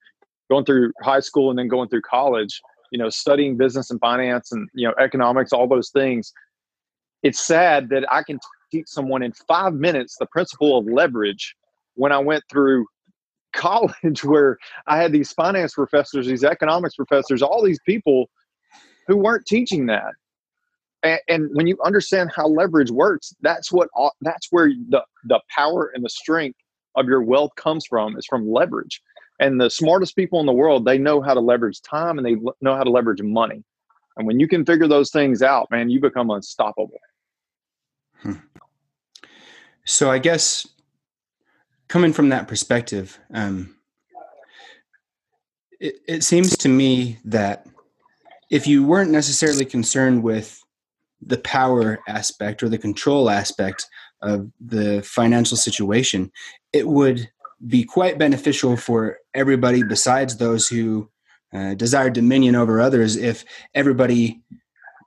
going 0.50 0.66
through 0.66 0.94
high 1.02 1.20
school 1.20 1.50
and 1.50 1.58
then 1.58 1.68
going 1.68 1.90
through 1.90 2.02
college, 2.02 2.62
you 2.92 3.00
know, 3.00 3.10
studying 3.10 3.58
business 3.58 3.90
and 3.92 4.00
finance 4.00 4.52
and 4.52 4.70
you 4.74 4.88
know 4.88 4.94
economics, 5.00 5.52
all 5.52 5.68
those 5.68 5.90
things 5.90 6.34
it's 7.24 7.40
sad 7.40 7.90
that 7.90 8.06
I 8.12 8.22
can 8.22 8.38
teach 8.72 8.88
someone 8.88 9.24
in 9.24 9.32
five 9.48 9.74
minutes 9.74 10.18
the 10.20 10.28
principle 10.28 10.78
of 10.78 10.86
leverage 10.86 11.56
when 11.96 12.12
I 12.12 12.20
went 12.20 12.44
through 12.52 12.86
college 13.54 14.24
where 14.24 14.58
I 14.88 14.98
had 14.98 15.12
these 15.12 15.32
finance 15.32 15.74
professors, 15.74 16.28
these 16.28 16.44
economics 16.44 16.96
professors, 16.96 17.42
all 17.42 17.64
these 17.64 17.80
people 17.86 18.30
who 19.08 19.18
weren't 19.18 19.46
teaching 19.46 19.88
that. 19.88 20.14
And, 21.28 21.50
when 21.54 21.68
you 21.68 21.78
understand 21.84 22.32
how 22.34 22.48
leverage 22.48 22.90
works, 22.90 23.36
that's 23.42 23.74
what 23.74 23.90
that's 24.22 24.48
where 24.52 24.70
the 24.88 25.04
the 25.26 25.42
power 25.54 25.92
and 25.94 26.04
the 26.04 26.10
strength 26.10 26.58
of 26.96 27.08
your 27.08 27.22
wealth 27.22 27.56
comes 27.56 27.86
from 27.86 28.18
is 28.18 28.26
from 28.26 28.50
leverage. 28.50 29.02
And 29.40 29.60
the 29.60 29.70
smartest 29.70 30.16
people 30.16 30.40
in 30.40 30.46
the 30.46 30.54
world, 30.54 30.86
they 30.86 30.98
know 30.98 31.22
how 31.22 31.34
to 31.34 31.40
leverage 31.40 31.82
time 31.82 32.18
and 32.18 32.26
they 32.26 32.36
know 32.62 32.76
how 32.76 32.84
to 32.84 32.90
leverage 32.90 33.22
money. 33.22 33.64
And 34.18 34.28
when 34.28 34.40
you 34.40 34.48
can 34.48 34.64
figure 34.66 34.88
those 34.88 35.10
things 35.10 35.42
out, 35.42 35.70
man, 35.72 35.90
you 35.90 36.00
become 36.00 36.30
unstoppable. 36.30 37.00
Hmm. 38.18 38.34
So 39.86 40.12
I 40.12 40.20
guess 40.20 40.68
coming 41.88 42.14
from 42.14 42.30
that 42.30 42.48
perspective, 42.48 43.20
um, 43.34 43.76
it, 45.80 45.96
it 46.08 46.24
seems 46.24 46.56
to 46.58 46.70
me 46.70 47.18
that 47.26 47.68
if 48.50 48.68
you 48.68 48.86
weren't 48.86 49.12
necessarily 49.12 49.66
concerned 49.66 50.24
with 50.24 50.64
the 51.22 51.40
power 51.40 52.00
aspect 52.08 52.64
or 52.64 52.70
the 52.70 52.78
control 52.78 53.30
aspect 53.30 53.88
of 54.24 54.50
the 54.60 55.02
financial 55.04 55.58
situation, 55.58 56.32
it 56.72 56.88
would 56.88 57.30
be 57.68 57.84
quite 57.84 58.18
beneficial 58.18 58.76
for 58.76 59.20
everybody 59.34 59.84
besides 59.84 60.38
those 60.38 60.68
who 60.68 61.10
uh, 61.54 61.76
desire 61.76 62.10
dominion 62.10 62.56
over 62.56 62.82
others 62.82 63.16
if 63.16 63.46
everybody 63.76 64.42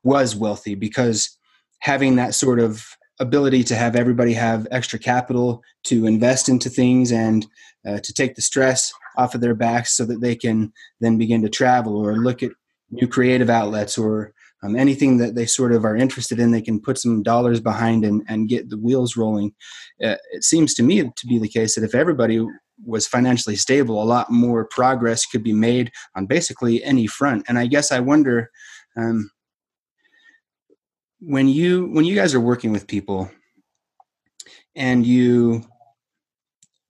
was 0.04 0.36
wealthy 0.36 0.74
because 0.74 1.36
having 1.80 2.16
that 2.16 2.34
sort 2.34 2.60
of 2.60 2.86
ability 3.18 3.64
to 3.64 3.74
have 3.74 3.96
everybody 3.96 4.32
have 4.32 4.66
extra 4.70 4.98
capital 4.98 5.62
to 5.82 6.06
invest 6.06 6.48
into 6.48 6.68
things 6.68 7.10
and 7.10 7.46
uh, 7.86 7.98
to 7.98 8.12
take 8.12 8.34
the 8.34 8.42
stress 8.42 8.92
off 9.16 9.34
of 9.34 9.40
their 9.40 9.54
backs 9.54 9.96
so 9.96 10.04
that 10.04 10.20
they 10.20 10.36
can 10.36 10.72
then 11.00 11.18
begin 11.18 11.42
to 11.42 11.48
travel 11.48 11.96
or 11.96 12.16
look 12.16 12.42
at 12.42 12.52
new 12.90 13.08
creative 13.08 13.50
outlets 13.50 13.98
or 13.98 14.32
um, 14.66 14.76
anything 14.76 15.18
that 15.18 15.34
they 15.34 15.46
sort 15.46 15.72
of 15.72 15.84
are 15.84 15.96
interested 15.96 16.38
in 16.38 16.50
they 16.50 16.60
can 16.60 16.80
put 16.80 16.98
some 16.98 17.22
dollars 17.22 17.60
behind 17.60 18.04
and, 18.04 18.22
and 18.28 18.48
get 18.48 18.68
the 18.68 18.78
wheels 18.78 19.16
rolling. 19.16 19.52
Uh, 20.02 20.16
it 20.32 20.44
seems 20.44 20.74
to 20.74 20.82
me 20.82 21.02
to 21.02 21.26
be 21.26 21.38
the 21.38 21.48
case 21.48 21.74
that 21.74 21.84
if 21.84 21.94
everybody 21.94 22.44
was 22.84 23.06
financially 23.06 23.56
stable 23.56 24.02
a 24.02 24.04
lot 24.04 24.30
more 24.30 24.66
progress 24.66 25.24
could 25.24 25.42
be 25.42 25.52
made 25.52 25.90
on 26.14 26.26
basically 26.26 26.82
any 26.84 27.06
front. 27.06 27.44
And 27.48 27.58
i 27.58 27.66
guess 27.66 27.90
i 27.90 28.00
wonder 28.00 28.50
um, 28.96 29.30
when 31.20 31.48
you 31.48 31.86
when 31.92 32.04
you 32.04 32.14
guys 32.14 32.34
are 32.34 32.40
working 32.40 32.72
with 32.72 32.86
people 32.86 33.30
and 34.74 35.06
you 35.06 35.64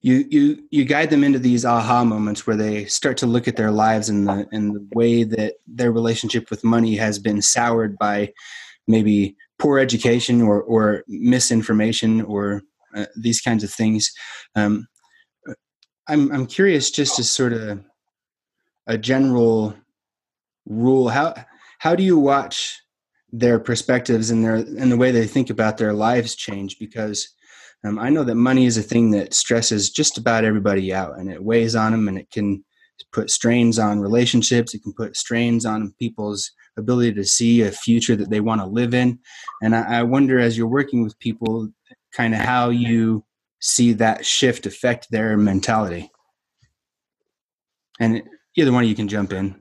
you 0.07 0.25
you 0.31 0.63
you 0.71 0.85
guide 0.85 1.11
them 1.11 1.25
into 1.25 1.41
these 1.41 1.65
aha 1.65 2.05
moments 2.05 2.47
where 2.47 2.55
they 2.55 2.85
start 2.85 3.17
to 3.17 3.27
look 3.27 3.49
at 3.49 3.57
their 3.57 3.73
lives 3.73 4.09
and 4.09 4.29
the 4.29 4.47
and 4.53 4.73
the 4.73 4.89
way 4.95 5.25
that 5.25 5.55
their 5.67 5.91
relationship 5.91 6.49
with 6.49 6.63
money 6.63 6.95
has 6.95 7.19
been 7.19 7.43
soured 7.43 7.99
by 7.99 8.33
maybe 8.87 9.35
poor 9.59 9.81
education 9.81 10.41
or 10.41 10.63
or 10.63 11.03
misinformation 11.09 12.21
or 12.23 12.63
uh, 12.95 13.07
these 13.21 13.41
kinds 13.41 13.65
of 13.65 13.71
things. 13.71 14.13
Um, 14.55 14.87
i'm 16.09 16.31
i'm 16.31 16.47
curious 16.47 16.93
just 16.93 17.19
as 17.19 17.29
sort 17.29 17.53
of 17.53 17.81
a 18.87 18.97
general 18.97 19.75
rule. 20.67 21.09
How 21.09 21.35
how 21.81 21.97
do 21.97 22.05
you 22.05 22.17
watch 22.17 22.81
their 23.33 23.59
perspectives 23.59 24.31
and 24.31 24.45
their 24.45 24.55
and 24.55 24.93
the 24.93 24.97
way 24.97 25.11
they 25.11 25.27
think 25.27 25.51
about 25.51 25.79
their 25.79 25.95
lives 25.95 26.37
change? 26.37 26.79
Because 26.79 27.35
um, 27.87 27.99
I 27.99 28.09
know 28.09 28.25
that 28.25 28.35
money 28.35 28.67
is 28.67 28.77
a 28.77 28.83
thing 28.83 29.11
that 29.13 29.35
stresses 29.35 29.91
just 29.91 30.19
about 30.19 30.45
everybody 30.45 30.93
out 30.93 31.19
and 31.19 31.31
it 31.31 31.43
weighs 31.43 31.77
on 31.77 31.93
them 31.93 32.09
and 32.09 32.19
it 32.19 32.31
can 32.31 32.65
put 33.13 33.31
strains 33.31 33.79
on 33.79 34.01
relationships. 34.01 34.75
It 34.75 34.83
can 34.83 34.93
put 34.93 35.17
strains 35.17 35.67
on 35.67 35.95
people's 35.99 36.51
ability 36.77 37.15
to 37.15 37.25
see 37.25 37.63
a 37.63 37.71
future 37.71 38.17
that 38.17 38.31
they 38.31 38.41
want 38.41 38.61
to 38.61 38.67
live 38.67 38.95
in. 38.95 39.19
And 39.63 39.75
I, 39.75 40.01
I 40.01 40.03
wonder 40.03 40.39
as 40.39 40.57
you're 40.57 40.67
working 40.67 41.03
with 41.03 41.19
people, 41.19 41.69
kind 42.13 42.35
of 42.35 42.41
how 42.41 42.71
you 42.71 43.25
see 43.61 43.93
that 43.95 44.25
shift 44.25 44.67
affect 44.67 45.11
their 45.11 45.37
mentality. 45.37 46.11
And 48.01 48.23
either 48.57 48.73
one 48.73 48.85
of 48.85 48.89
you 48.89 48.97
can 48.97 49.09
jump 49.09 49.33
in. 49.33 49.61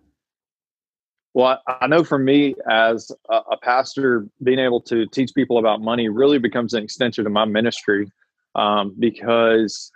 Well, 1.35 1.61
I 1.67 1.87
know 1.87 2.05
for 2.05 2.17
me 2.17 2.55
as 2.71 3.11
a, 3.29 3.57
pastor, 3.61 4.25
being 4.41 4.57
able 4.57 4.79
to 4.83 5.05
teach 5.07 5.35
people 5.35 5.57
about 5.57 5.81
money 5.81 6.07
really 6.07 6.39
becomes 6.39 6.73
an 6.73 6.81
extension 6.81 7.25
of 7.25 7.33
my 7.33 7.43
ministry 7.43 8.09
um, 8.55 8.95
because, 8.97 9.91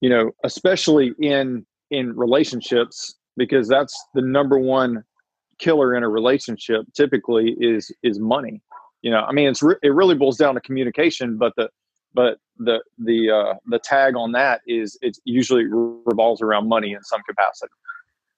you 0.00 0.08
know, 0.08 0.30
especially 0.44 1.12
in 1.20 1.66
in 1.90 2.14
relationships, 2.14 3.16
because 3.36 3.66
that's 3.66 4.00
the 4.14 4.22
number 4.22 4.60
one 4.60 5.02
killer 5.58 5.96
in 5.96 6.04
a 6.04 6.08
relationship. 6.08 6.82
Typically, 6.94 7.56
is 7.58 7.90
is 8.04 8.20
money. 8.20 8.62
You 9.02 9.10
know, 9.10 9.22
I 9.22 9.32
mean, 9.32 9.48
it's 9.48 9.60
re- 9.60 9.82
it 9.82 9.92
really 9.92 10.14
boils 10.14 10.36
down 10.36 10.54
to 10.54 10.60
communication, 10.60 11.36
but 11.36 11.52
the 11.56 11.68
but 12.14 12.38
the 12.58 12.80
the 12.96 13.28
uh, 13.28 13.54
the 13.66 13.80
tag 13.80 14.14
on 14.14 14.30
that 14.32 14.60
is 14.68 14.96
it 15.02 15.18
usually 15.24 15.64
revolves 15.64 16.42
around 16.42 16.68
money 16.68 16.92
in 16.92 17.02
some 17.02 17.22
capacity, 17.28 17.72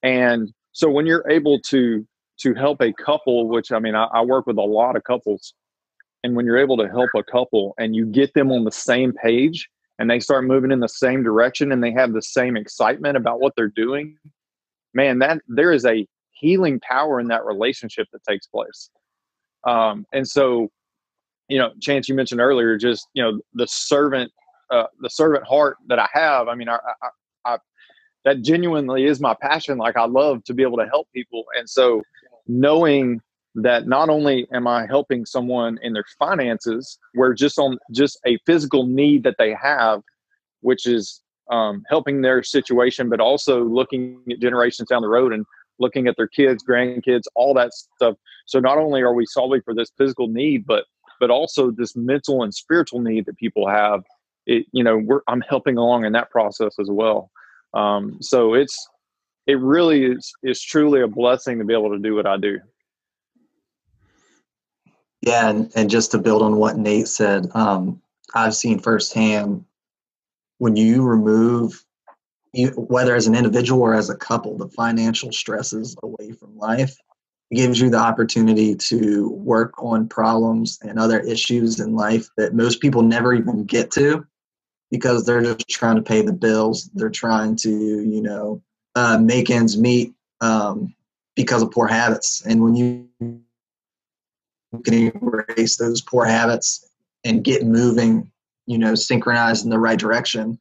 and 0.02 0.50
so 0.72 0.90
when 0.90 1.06
you're 1.06 1.28
able 1.30 1.60
to 1.60 2.06
to 2.38 2.54
help 2.54 2.80
a 2.80 2.92
couple 2.92 3.48
which 3.48 3.72
i 3.72 3.78
mean 3.78 3.94
I, 3.94 4.04
I, 4.04 4.22
work 4.22 4.46
with 4.46 4.58
a 4.58 4.62
lot 4.62 4.96
of 4.96 5.04
couples 5.04 5.54
and 6.22 6.36
when 6.36 6.46
you're 6.46 6.58
able 6.58 6.76
to 6.78 6.88
help 6.88 7.10
a 7.16 7.22
couple 7.22 7.74
and 7.78 7.94
you 7.94 8.06
get 8.06 8.34
them 8.34 8.50
on 8.52 8.64
the 8.64 8.72
same 8.72 9.12
page 9.12 9.68
and 9.98 10.10
they 10.10 10.20
start 10.20 10.44
moving 10.44 10.70
in 10.70 10.80
the 10.80 10.88
same 10.88 11.22
direction 11.22 11.72
and 11.72 11.82
they 11.82 11.92
have 11.92 12.12
the 12.12 12.22
same 12.22 12.56
excitement 12.56 13.16
about 13.16 13.40
what 13.40 13.52
they're 13.56 13.68
doing 13.68 14.16
man 14.94 15.18
that 15.18 15.40
there 15.48 15.72
is 15.72 15.84
a 15.84 16.06
healing 16.40 16.80
power 16.80 17.20
in 17.20 17.28
that 17.28 17.44
relationship 17.44 18.08
that 18.12 18.24
takes 18.24 18.46
place. 18.46 18.90
Um, 19.66 20.06
and 20.12 20.26
so 20.26 20.70
you 21.48 21.58
know 21.58 21.72
chance 21.80 22.08
you 22.08 22.14
mentioned 22.14 22.40
earlier 22.40 22.78
just 22.78 23.08
you 23.12 23.22
know 23.22 23.40
the 23.54 23.66
servant 23.66 24.32
uh, 24.70 24.84
the 25.00 25.10
servant 25.10 25.44
heart 25.44 25.76
that 25.88 25.98
i 25.98 26.08
have 26.12 26.46
i 26.46 26.54
mean 26.54 26.68
I, 26.68 26.78
I, 27.02 27.08
I 27.44 27.56
that 28.24 28.42
genuinely 28.42 29.04
is 29.04 29.20
my 29.20 29.34
passion. 29.40 29.78
Like 29.78 29.96
I 29.96 30.06
love 30.06 30.44
to 30.44 30.54
be 30.54 30.62
able 30.62 30.78
to 30.78 30.86
help 30.86 31.08
people. 31.14 31.44
And 31.58 31.68
so 31.68 32.02
knowing 32.46 33.20
that 33.54 33.86
not 33.86 34.08
only 34.08 34.46
am 34.52 34.66
I 34.66 34.86
helping 34.86 35.26
someone 35.26 35.78
in 35.82 35.92
their 35.92 36.04
finances, 36.18 36.98
where 37.14 37.34
just 37.34 37.58
on 37.58 37.78
just 37.92 38.18
a 38.26 38.38
physical 38.46 38.86
need 38.86 39.24
that 39.24 39.36
they 39.38 39.54
have, 39.54 40.02
which 40.60 40.86
is 40.86 41.22
um, 41.50 41.82
helping 41.88 42.22
their 42.22 42.42
situation, 42.42 43.08
but 43.08 43.20
also 43.20 43.64
looking 43.64 44.22
at 44.30 44.38
generations 44.38 44.88
down 44.88 45.02
the 45.02 45.08
road 45.08 45.32
and 45.32 45.44
looking 45.80 46.06
at 46.06 46.16
their 46.16 46.28
kids, 46.28 46.62
grandkids, 46.62 47.24
all 47.34 47.54
that 47.54 47.72
stuff. 47.72 48.14
So 48.46 48.60
not 48.60 48.78
only 48.78 49.00
are 49.00 49.14
we 49.14 49.26
solving 49.26 49.62
for 49.62 49.74
this 49.74 49.90
physical 49.96 50.28
need, 50.28 50.66
but 50.66 50.84
but 51.18 51.30
also 51.30 51.70
this 51.70 51.94
mental 51.94 52.42
and 52.42 52.54
spiritual 52.54 53.00
need 53.00 53.26
that 53.26 53.36
people 53.36 53.68
have. 53.68 54.02
It, 54.46 54.66
you 54.72 54.82
know, 54.82 55.20
I'm 55.28 55.42
helping 55.42 55.76
along 55.76 56.06
in 56.06 56.12
that 56.12 56.30
process 56.30 56.76
as 56.80 56.88
well. 56.90 57.30
Um, 57.74 58.18
so 58.20 58.54
it's 58.54 58.88
it 59.46 59.58
really 59.58 60.04
is 60.04 60.32
is 60.42 60.62
truly 60.62 61.02
a 61.02 61.08
blessing 61.08 61.58
to 61.58 61.64
be 61.64 61.74
able 61.74 61.90
to 61.90 61.98
do 61.98 62.14
what 62.14 62.26
I 62.26 62.36
do. 62.36 62.58
Yeah, 65.22 65.50
and, 65.50 65.70
and 65.74 65.90
just 65.90 66.12
to 66.12 66.18
build 66.18 66.42
on 66.42 66.56
what 66.56 66.78
Nate 66.78 67.08
said, 67.08 67.46
um, 67.54 68.00
I've 68.34 68.54
seen 68.54 68.78
firsthand 68.78 69.64
when 70.58 70.76
you 70.76 71.02
remove, 71.02 71.84
you, 72.54 72.68
whether 72.70 73.14
as 73.14 73.26
an 73.26 73.34
individual 73.34 73.82
or 73.82 73.94
as 73.94 74.08
a 74.08 74.16
couple, 74.16 74.56
the 74.56 74.68
financial 74.68 75.30
stresses 75.30 75.94
away 76.02 76.32
from 76.32 76.56
life, 76.56 76.96
it 77.50 77.56
gives 77.56 77.80
you 77.80 77.90
the 77.90 77.98
opportunity 77.98 78.74
to 78.76 79.30
work 79.30 79.74
on 79.82 80.08
problems 80.08 80.78
and 80.82 80.98
other 80.98 81.20
issues 81.20 81.80
in 81.80 81.94
life 81.94 82.28
that 82.38 82.54
most 82.54 82.80
people 82.80 83.02
never 83.02 83.34
even 83.34 83.64
get 83.64 83.90
to 83.92 84.24
because 84.90 85.24
they're 85.24 85.42
just 85.42 85.68
trying 85.68 85.96
to 85.96 86.02
pay 86.02 86.22
the 86.22 86.32
bills. 86.32 86.90
They're 86.94 87.10
trying 87.10 87.56
to, 87.56 87.70
you 87.70 88.22
know, 88.22 88.62
uh, 88.94 89.18
make 89.18 89.50
ends 89.50 89.78
meet 89.78 90.12
um, 90.40 90.94
because 91.36 91.62
of 91.62 91.70
poor 91.70 91.86
habits. 91.86 92.44
And 92.44 92.62
when 92.62 92.76
you 92.76 93.08
can 94.84 95.12
erase 95.22 95.76
those 95.76 96.00
poor 96.00 96.24
habits 96.24 96.88
and 97.24 97.44
get 97.44 97.64
moving, 97.64 98.30
you 98.66 98.78
know, 98.78 98.94
synchronized 98.94 99.64
in 99.64 99.70
the 99.70 99.78
right 99.78 99.98
direction, 99.98 100.58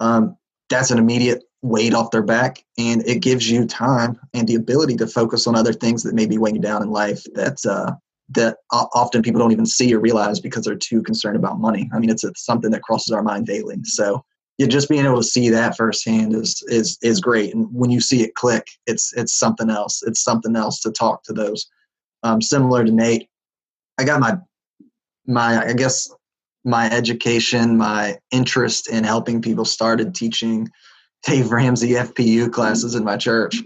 um, 0.00 0.36
that's 0.68 0.90
an 0.90 0.98
immediate 0.98 1.44
weight 1.62 1.94
off 1.94 2.10
their 2.10 2.22
back. 2.22 2.64
And 2.78 3.06
it 3.06 3.20
gives 3.20 3.50
you 3.50 3.66
time 3.66 4.18
and 4.34 4.46
the 4.46 4.54
ability 4.54 4.96
to 4.96 5.06
focus 5.06 5.46
on 5.46 5.56
other 5.56 5.72
things 5.72 6.02
that 6.02 6.14
may 6.14 6.26
be 6.26 6.38
weighing 6.38 6.56
you 6.56 6.62
down 6.62 6.82
in 6.82 6.90
life 6.90 7.24
that 7.34 7.64
uh, 7.66 7.92
that 8.32 8.58
often 8.70 9.22
people 9.22 9.40
don't 9.40 9.52
even 9.52 9.66
see 9.66 9.92
or 9.94 10.00
realize 10.00 10.40
because 10.40 10.64
they're 10.64 10.76
too 10.76 11.02
concerned 11.02 11.36
about 11.36 11.60
money. 11.60 11.90
I 11.92 11.98
mean, 11.98 12.10
it's, 12.10 12.24
it's 12.24 12.44
something 12.44 12.70
that 12.70 12.82
crosses 12.82 13.12
our 13.12 13.22
mind 13.22 13.46
daily. 13.46 13.76
So 13.84 14.24
yeah, 14.58 14.66
just 14.66 14.88
being 14.88 15.06
able 15.06 15.16
to 15.16 15.22
see 15.22 15.48
that 15.48 15.76
firsthand 15.76 16.34
is 16.34 16.62
is 16.68 16.98
is 17.02 17.18
great. 17.18 17.54
And 17.54 17.66
when 17.72 17.90
you 17.90 18.00
see 18.00 18.22
it 18.22 18.34
click, 18.34 18.66
it's 18.86 19.12
it's 19.16 19.34
something 19.38 19.70
else. 19.70 20.02
It's 20.02 20.22
something 20.22 20.54
else 20.54 20.80
to 20.82 20.90
talk 20.90 21.22
to 21.24 21.32
those. 21.32 21.66
Um, 22.22 22.42
similar 22.42 22.84
to 22.84 22.92
Nate, 22.92 23.28
I 23.98 24.04
got 24.04 24.20
my 24.20 24.36
my 25.26 25.64
I 25.64 25.72
guess 25.72 26.12
my 26.62 26.90
education, 26.90 27.78
my 27.78 28.18
interest 28.30 28.90
in 28.90 29.02
helping 29.02 29.40
people 29.40 29.64
started 29.64 30.14
teaching 30.14 30.68
Dave 31.26 31.50
Ramsey 31.50 31.92
FPU 31.92 32.52
classes 32.52 32.94
in 32.94 33.02
my 33.02 33.16
church 33.16 33.62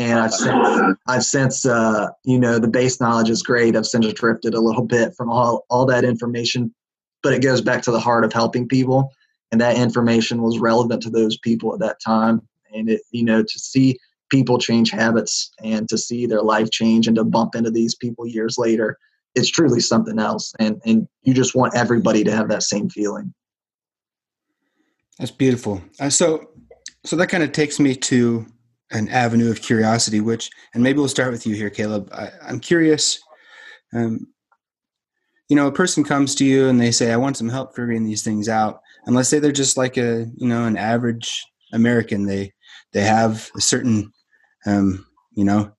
and 0.00 0.18
I've 0.18 0.32
since 0.32 0.96
I've 1.06 1.24
since 1.24 1.66
uh, 1.66 2.08
you 2.24 2.38
know 2.38 2.58
the 2.58 2.68
base 2.68 3.00
knowledge 3.00 3.28
is 3.28 3.42
great. 3.42 3.76
I've 3.76 3.86
since 3.86 4.10
drifted 4.14 4.54
a 4.54 4.60
little 4.60 4.84
bit 4.84 5.14
from 5.14 5.30
all 5.30 5.66
all 5.68 5.84
that 5.86 6.04
information, 6.04 6.74
but 7.22 7.34
it 7.34 7.42
goes 7.42 7.60
back 7.60 7.82
to 7.82 7.90
the 7.90 8.00
heart 8.00 8.24
of 8.24 8.32
helping 8.32 8.66
people, 8.66 9.12
and 9.52 9.60
that 9.60 9.76
information 9.76 10.40
was 10.40 10.58
relevant 10.58 11.02
to 11.02 11.10
those 11.10 11.36
people 11.38 11.74
at 11.74 11.80
that 11.80 11.98
time. 12.04 12.40
And 12.72 12.88
it 12.88 13.02
you 13.10 13.22
know 13.22 13.42
to 13.42 13.58
see 13.58 13.98
people 14.30 14.58
change 14.58 14.90
habits 14.90 15.52
and 15.62 15.86
to 15.90 15.98
see 15.98 16.24
their 16.24 16.42
life 16.42 16.70
change 16.70 17.06
and 17.06 17.16
to 17.16 17.24
bump 17.24 17.54
into 17.54 17.70
these 17.70 17.94
people 17.94 18.26
years 18.26 18.56
later, 18.56 18.96
it's 19.34 19.50
truly 19.50 19.80
something 19.80 20.18
else. 20.18 20.54
And 20.58 20.80
and 20.86 21.06
you 21.24 21.34
just 21.34 21.54
want 21.54 21.76
everybody 21.76 22.24
to 22.24 22.32
have 22.32 22.48
that 22.48 22.62
same 22.62 22.88
feeling. 22.88 23.34
That's 25.18 25.30
beautiful. 25.30 25.82
Uh, 26.00 26.08
so 26.08 26.48
so 27.04 27.16
that 27.16 27.26
kind 27.26 27.44
of 27.44 27.52
takes 27.52 27.78
me 27.78 27.94
to 27.96 28.46
an 28.90 29.08
avenue 29.08 29.50
of 29.50 29.62
curiosity, 29.62 30.20
which, 30.20 30.50
and 30.74 30.82
maybe 30.82 30.98
we'll 30.98 31.08
start 31.08 31.32
with 31.32 31.46
you 31.46 31.54
here, 31.54 31.70
Caleb. 31.70 32.08
I, 32.12 32.30
am 32.48 32.60
curious. 32.60 33.20
Um, 33.94 34.26
you 35.48 35.56
know, 35.56 35.66
a 35.66 35.72
person 35.72 36.04
comes 36.04 36.34
to 36.36 36.44
you 36.44 36.68
and 36.68 36.80
they 36.80 36.92
say, 36.92 37.12
"I 37.12 37.16
want 37.16 37.36
some 37.36 37.48
help 37.48 37.74
figuring 37.74 38.04
these 38.04 38.22
things 38.22 38.48
out." 38.48 38.80
And 39.06 39.16
let's 39.16 39.28
say 39.28 39.38
they're 39.38 39.52
just 39.52 39.76
like 39.76 39.96
a, 39.96 40.26
you 40.36 40.46
know, 40.48 40.64
an 40.64 40.76
average 40.76 41.44
American. 41.72 42.26
They 42.26 42.52
they 42.92 43.02
have 43.02 43.50
a 43.56 43.60
certain, 43.60 44.12
um, 44.66 45.06
you 45.32 45.44
know, 45.44 45.72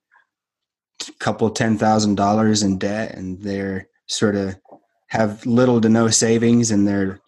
couple 1.18 1.48
ten 1.50 1.78
thousand 1.78 2.16
dollars 2.16 2.62
in 2.62 2.78
debt, 2.78 3.14
and 3.14 3.40
they're 3.40 3.88
sort 4.08 4.36
of 4.36 4.56
have 5.12 5.44
little 5.44 5.80
to 5.80 5.88
no 5.90 6.08
savings 6.08 6.70
and 6.70 6.88
they're 6.88 7.20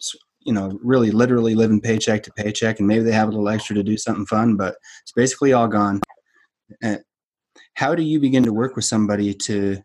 you 0.45 0.53
know 0.53 0.79
really 0.81 1.11
literally 1.11 1.55
living 1.55 1.81
paycheck 1.81 2.23
to 2.23 2.31
paycheck 2.31 2.79
and 2.79 2.87
maybe 2.87 3.03
they 3.03 3.11
have 3.11 3.27
a 3.27 3.31
little 3.31 3.49
extra 3.49 3.75
to 3.75 3.83
do 3.83 3.97
something 3.97 4.25
fun 4.25 4.55
but 4.55 4.77
it's 5.01 5.11
basically 5.11 5.51
all 5.51 5.67
gone. 5.67 5.99
And 6.81 7.03
how 7.73 7.95
do 7.95 8.03
you 8.03 8.19
begin 8.19 8.43
to 8.43 8.53
work 8.53 8.75
with 8.75 8.85
somebody 8.85 9.33
to 9.33 9.83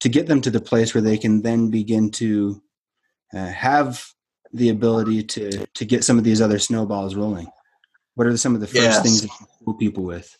to 0.00 0.08
get 0.08 0.26
them 0.26 0.40
to 0.40 0.50
the 0.50 0.60
place 0.60 0.94
where 0.94 1.02
they 1.02 1.18
can 1.18 1.42
then 1.42 1.70
begin 1.70 2.10
to 2.10 2.62
uh, 3.34 3.46
have 3.46 4.04
the 4.52 4.70
ability 4.70 5.22
to 5.22 5.66
to 5.66 5.84
get 5.84 6.02
some 6.02 6.18
of 6.18 6.24
these 6.24 6.40
other 6.40 6.58
snowballs 6.58 7.14
rolling? 7.14 7.48
What 8.14 8.26
are 8.26 8.36
some 8.36 8.54
of 8.54 8.60
the 8.60 8.66
first 8.66 8.82
yes. 8.82 9.02
things 9.02 9.22
that 9.22 9.30
you 9.66 9.74
people 9.74 10.04
with? 10.04 10.34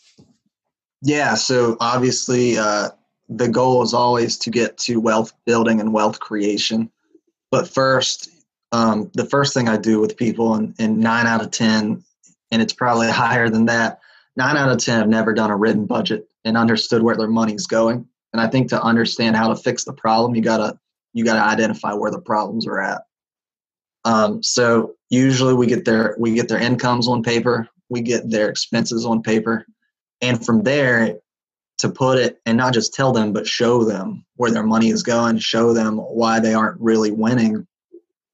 Yeah 1.02 1.34
so 1.34 1.76
obviously 1.80 2.56
uh, 2.56 2.88
the 3.28 3.48
goal 3.48 3.82
is 3.82 3.94
always 3.94 4.38
to 4.38 4.50
get 4.50 4.76
to 4.78 4.96
wealth 5.00 5.32
building 5.44 5.80
and 5.80 5.92
wealth 5.92 6.18
creation. 6.18 6.90
But 7.50 7.68
first 7.68 8.28
um, 8.72 9.10
the 9.14 9.26
first 9.26 9.54
thing 9.54 9.68
i 9.68 9.76
do 9.76 10.00
with 10.00 10.16
people 10.16 10.54
and, 10.54 10.74
and 10.78 10.98
nine 10.98 11.26
out 11.26 11.42
of 11.42 11.50
ten 11.50 12.02
and 12.50 12.62
it's 12.62 12.72
probably 12.72 13.10
higher 13.10 13.48
than 13.48 13.66
that 13.66 14.00
nine 14.36 14.56
out 14.56 14.70
of 14.70 14.78
ten 14.78 14.98
have 14.98 15.08
never 15.08 15.34
done 15.34 15.50
a 15.50 15.56
written 15.56 15.86
budget 15.86 16.28
and 16.44 16.56
understood 16.56 17.02
where 17.02 17.16
their 17.16 17.28
money's 17.28 17.66
going. 17.66 18.06
And 18.32 18.40
I 18.40 18.48
think 18.48 18.68
to 18.68 18.82
understand 18.82 19.36
how 19.36 19.48
to 19.48 19.56
fix 19.56 19.84
the 19.84 19.92
problem, 19.92 20.34
you 20.34 20.42
gotta 20.42 20.78
you 21.12 21.24
gotta 21.24 21.44
identify 21.44 21.92
where 21.92 22.10
the 22.10 22.20
problems 22.20 22.66
are 22.66 22.80
at. 22.80 23.02
Um, 24.04 24.42
so 24.42 24.94
usually 25.10 25.54
we 25.54 25.66
get 25.66 25.84
their 25.84 26.16
we 26.18 26.34
get 26.34 26.48
their 26.48 26.60
incomes 26.60 27.08
on 27.08 27.22
paper, 27.22 27.68
we 27.88 28.00
get 28.00 28.30
their 28.30 28.48
expenses 28.48 29.04
on 29.04 29.22
paper, 29.22 29.66
and 30.20 30.44
from 30.44 30.62
there 30.62 31.18
to 31.78 31.88
put 31.88 32.18
it 32.18 32.40
and 32.44 32.58
not 32.58 32.74
just 32.74 32.92
tell 32.92 33.10
them 33.10 33.32
but 33.32 33.46
show 33.46 33.84
them 33.84 34.24
where 34.36 34.50
their 34.50 34.62
money 34.62 34.90
is 34.90 35.02
going, 35.02 35.38
show 35.38 35.72
them 35.72 35.96
why 35.96 36.38
they 36.38 36.54
aren't 36.54 36.80
really 36.80 37.10
winning. 37.10 37.66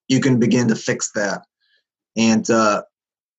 You 0.08 0.20
can 0.20 0.38
begin 0.38 0.68
to 0.68 0.76
fix 0.76 1.10
that. 1.14 1.42
And 2.16 2.48
uh, 2.50 2.82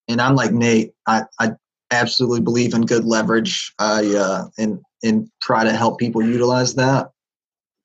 and 0.08 0.22
I'm 0.22 0.36
like 0.36 0.52
Nate, 0.52 0.94
I, 1.06 1.24
I 1.40 1.52
absolutely 1.92 2.42
believe 2.42 2.74
in 2.74 2.86
good 2.86 3.06
leverage 3.06 3.74
I, 3.80 4.06
uh, 4.16 4.48
and, 4.58 4.80
and 5.04 5.30
try 5.42 5.64
to 5.64 5.74
help 5.74 6.00
people 6.00 6.22
utilize 6.22 6.76
that. 6.76 7.10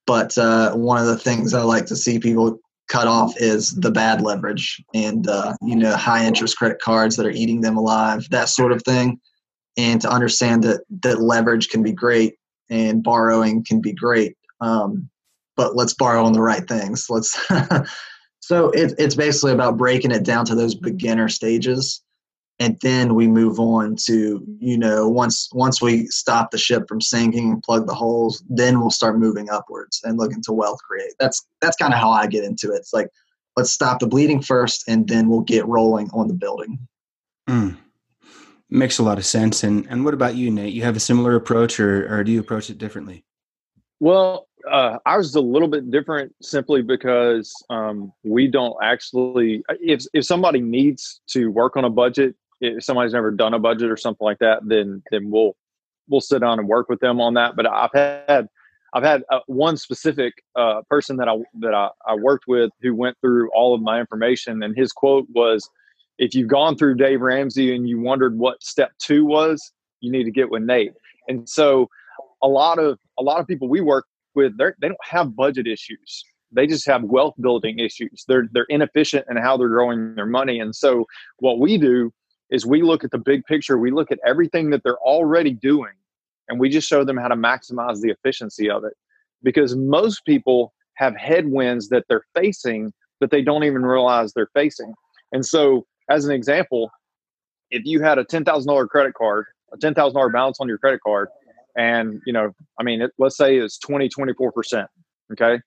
But 0.07 0.37
uh, 0.37 0.75
one 0.75 0.99
of 0.99 1.07
the 1.07 1.19
things 1.19 1.55
I 1.55 1.63
like 1.63 1.87
to 1.87 1.97
see 1.97 2.19
people 2.19 2.59
cut 2.89 3.07
off 3.07 3.33
is 3.37 3.75
the 3.75 3.91
bad 3.91 4.21
leverage 4.21 4.83
and, 4.93 5.29
uh, 5.29 5.55
you 5.63 5.77
know, 5.77 5.97
high 5.97 6.25
interest 6.27 6.59
credit 6.59 6.81
cards 6.81 7.17
that 7.17 7.27
are 7.27 7.31
eating 7.31 7.61
them 7.61 7.77
alive, 7.77 8.29
that 8.31 8.49
sort 8.49 8.73
of 8.73 8.83
thing. 8.83 9.21
And 9.77 10.01
to 10.01 10.11
understand 10.11 10.65
that, 10.65 10.83
that 11.03 11.23
leverage 11.23 11.69
can 11.69 11.83
be 11.83 11.93
great 11.93 12.35
and 12.69 13.03
borrowing 13.03 13.65
can 13.65 13.81
be 13.81 13.93
great. 13.93 14.37
Um, 14.61 15.09
but 15.57 15.77
let's 15.77 15.95
borrow 15.95 16.25
on 16.25 16.33
the 16.33 16.43
right 16.43 16.67
things. 16.67 17.07
Let's 17.09 17.39
so 18.43 18.71
it, 18.71 18.95
it's 18.99 19.15
basically 19.15 19.53
about 19.53 19.77
breaking 19.77 20.11
it 20.11 20.25
down 20.25 20.45
to 20.47 20.55
those 20.55 20.75
beginner 20.75 21.29
stages. 21.29 22.03
And 22.59 22.79
then 22.81 23.15
we 23.15 23.27
move 23.27 23.59
on 23.59 23.97
to 24.05 24.45
you 24.61 24.77
know 24.77 25.09
once 25.09 25.49
once 25.53 25.81
we 25.81 26.07
stop 26.09 26.51
the 26.51 26.59
ship 26.59 26.87
from 26.87 27.01
sinking 27.01 27.51
and 27.51 27.63
plug 27.63 27.87
the 27.87 27.95
holes 27.95 28.45
then 28.49 28.79
we'll 28.79 28.91
start 28.91 29.19
moving 29.19 29.49
upwards 29.51 30.01
and 30.05 30.19
looking 30.19 30.43
to 30.43 30.53
wealth 30.53 30.81
create. 30.83 31.15
That's 31.19 31.45
that's 31.61 31.77
kind 31.77 31.95
of 31.95 31.99
how 31.99 32.11
i 32.11 32.27
get 32.27 32.45
into 32.45 32.73
it. 32.73 32.77
It's 32.77 32.93
like 32.93 33.09
let's 33.57 33.71
stop 33.71 34.01
the 34.01 34.07
bleeding 34.07 34.43
first 34.43 34.85
and 34.87 35.09
then 35.09 35.29
we'll 35.29 35.41
get 35.41 35.67
rolling 35.67 36.11
on 36.13 36.29
the 36.29 36.35
building. 36.35 36.79
Mm. 37.49 37.79
makes 38.71 38.99
a 38.99 39.03
lot 39.03 39.19
of 39.19 39.25
sense. 39.25 39.65
And 39.65 39.87
and 39.89 40.05
what 40.05 40.15
about 40.15 40.37
you 40.37 40.51
nate? 40.51 40.75
You 40.75 40.83
have 40.83 40.97
a 40.97 41.01
similar 41.01 41.35
approach 41.35 41.81
or 41.81 42.13
or 42.13 42.23
do 42.23 42.33
you 42.33 42.41
approach 42.41 42.71
it 42.71 42.79
differently? 42.79 43.25
Well 43.99 44.47
uh, 44.71 44.99
ours 45.07 45.29
is 45.29 45.35
a 45.35 45.41
little 45.41 45.69
bit 45.69 45.91
different 45.91 46.35
simply 46.41 46.83
because 46.83 47.53
um, 47.71 48.13
we 48.25 48.49
don't 48.49 48.77
actually 48.83 49.63
if 49.81 50.05
if 50.13 50.25
somebody 50.25 50.61
needs 50.61 51.21
to 51.29 51.49
work 51.49 51.77
on 51.77 51.85
a 51.85 51.91
budget 51.91 52.35
if 52.63 52.85
somebody's 52.85 53.13
never 53.13 53.31
done 53.31 53.55
a 53.55 53.59
budget 53.59 53.91
or 53.91 53.97
something 53.97 54.25
like 54.25 54.39
that, 54.39 54.61
then 54.65 55.03
then 55.11 55.31
we'll 55.31 55.57
we'll 56.09 56.21
sit 56.21 56.41
down 56.41 56.59
and 56.59 56.69
work 56.69 56.89
with 56.89 57.01
them 57.01 57.21
on 57.21 57.35
that. 57.35 57.57
But 57.57 57.67
I've 57.67 57.91
had 57.93 58.49
I've 58.95 59.03
had 59.03 59.25
uh, 59.31 59.41
one 59.47 59.77
specific 59.77 60.35
uh, 60.55 60.83
person 60.89 61.17
that 61.17 61.29
I 61.29 61.37
that 61.61 61.75
I, 61.75 61.91
I 62.07 62.15
worked 62.15 62.47
with 62.47 62.71
who 62.81 62.95
went 62.95 63.17
through 63.21 63.51
all 63.51 63.75
of 63.75 63.83
my 63.83 63.99
information, 64.01 64.63
and 64.63 64.77
his 64.77 64.93
quote 64.93 65.27
was, 65.35 65.69
"If 66.19 66.35
you've 66.35 66.49
gone 66.49 66.77
through 66.77 66.95
Dave 66.95 67.21
Ramsey 67.21 67.75
and 67.75 67.89
you 67.89 68.01
wondered 68.01 68.39
what 68.39 68.63
step 68.63 68.93
two 68.99 69.25
was, 69.25 69.73
you 70.01 70.13
need 70.13 70.25
to 70.25 70.31
get 70.31 70.49
with 70.49 70.63
Nate." 70.63 70.93
And 71.29 71.49
so, 71.49 71.89
a 72.43 72.49
lot 72.49 72.79
of 72.79 72.99
a 73.19 73.23
lot 73.23 73.41
of 73.41 73.49
people 73.49 73.69
we 73.69 73.81
work 73.81 74.07
with, 74.35 74.57
they 74.59 74.67
they 74.81 74.89
don't 74.89 74.99
have 75.05 75.37
budget 75.37 75.67
issues. 75.67 76.25
They 76.51 76.67
just 76.67 76.87
have 76.87 77.03
wealth 77.03 77.35
building 77.41 77.79
issues. 77.79 78.25
They're 78.29 78.49
they're 78.53 78.67
inefficient 78.69 79.27
in 79.31 79.37
how 79.37 79.57
they're 79.57 79.69
growing 79.69 80.15
their 80.15 80.27
money. 80.27 80.61
And 80.61 80.75
so, 80.75 81.07
what 81.39 81.59
we 81.59 81.79
do 81.79 82.13
is 82.53 82.67
we 82.67 82.83
look 82.83 83.03
at 83.03 83.11
the 83.11 83.19
big 83.19 83.45
picture 83.47 83.79
we 83.79 83.91
look 83.91 84.13
at 84.13 84.21
everything 84.25 84.71
that 84.71 84.83
they're 84.85 84.99
already 84.99 85.53
doing 85.55 85.95
and 86.49 86.61
we 86.61 86.69
just 86.69 86.87
show 86.87 87.03
them 87.05 87.17
how 87.17 87.29
to 87.29 87.35
maximize 87.35 88.01
the 88.01 88.11
efficiency 88.11 88.71
of 88.71 88.85
it 88.85 88.93
because 89.43 89.75
most 89.75 90.25
people 90.25 90.73
have 90.95 91.17
headwinds 91.17 91.89
that 91.89 92.05
they're 92.09 92.27
facing 92.35 92.93
that 93.21 93.31
they 93.31 93.43
don't 93.43 93.65
even 93.65 93.85
realize 93.85 94.33
they're 94.33 94.51
facing 94.55 94.93
and 95.33 95.45
so 95.45 95.85
as 96.11 96.27
an 96.27 96.33
example 96.33 96.91
if 97.71 97.83
you 97.87 98.03
had 98.03 98.19
a 98.19 98.25
$10000 98.25 98.89
credit 98.89 99.15
card 99.15 99.47
a 99.73 99.79
$10000 99.79 100.33
balance 100.33 100.59
on 100.61 100.69
your 100.69 100.79
credit 100.79 101.01
card 101.05 101.29
and 101.77 102.21
you 102.27 102.33
know 102.33 102.51
i 102.79 102.83
mean 102.83 103.03
it, 103.03 103.11
let's 103.19 103.37
say 103.37 103.57
it's 103.57 103.79
20 103.79 104.09
24% 104.09 104.87
okay 105.33 105.61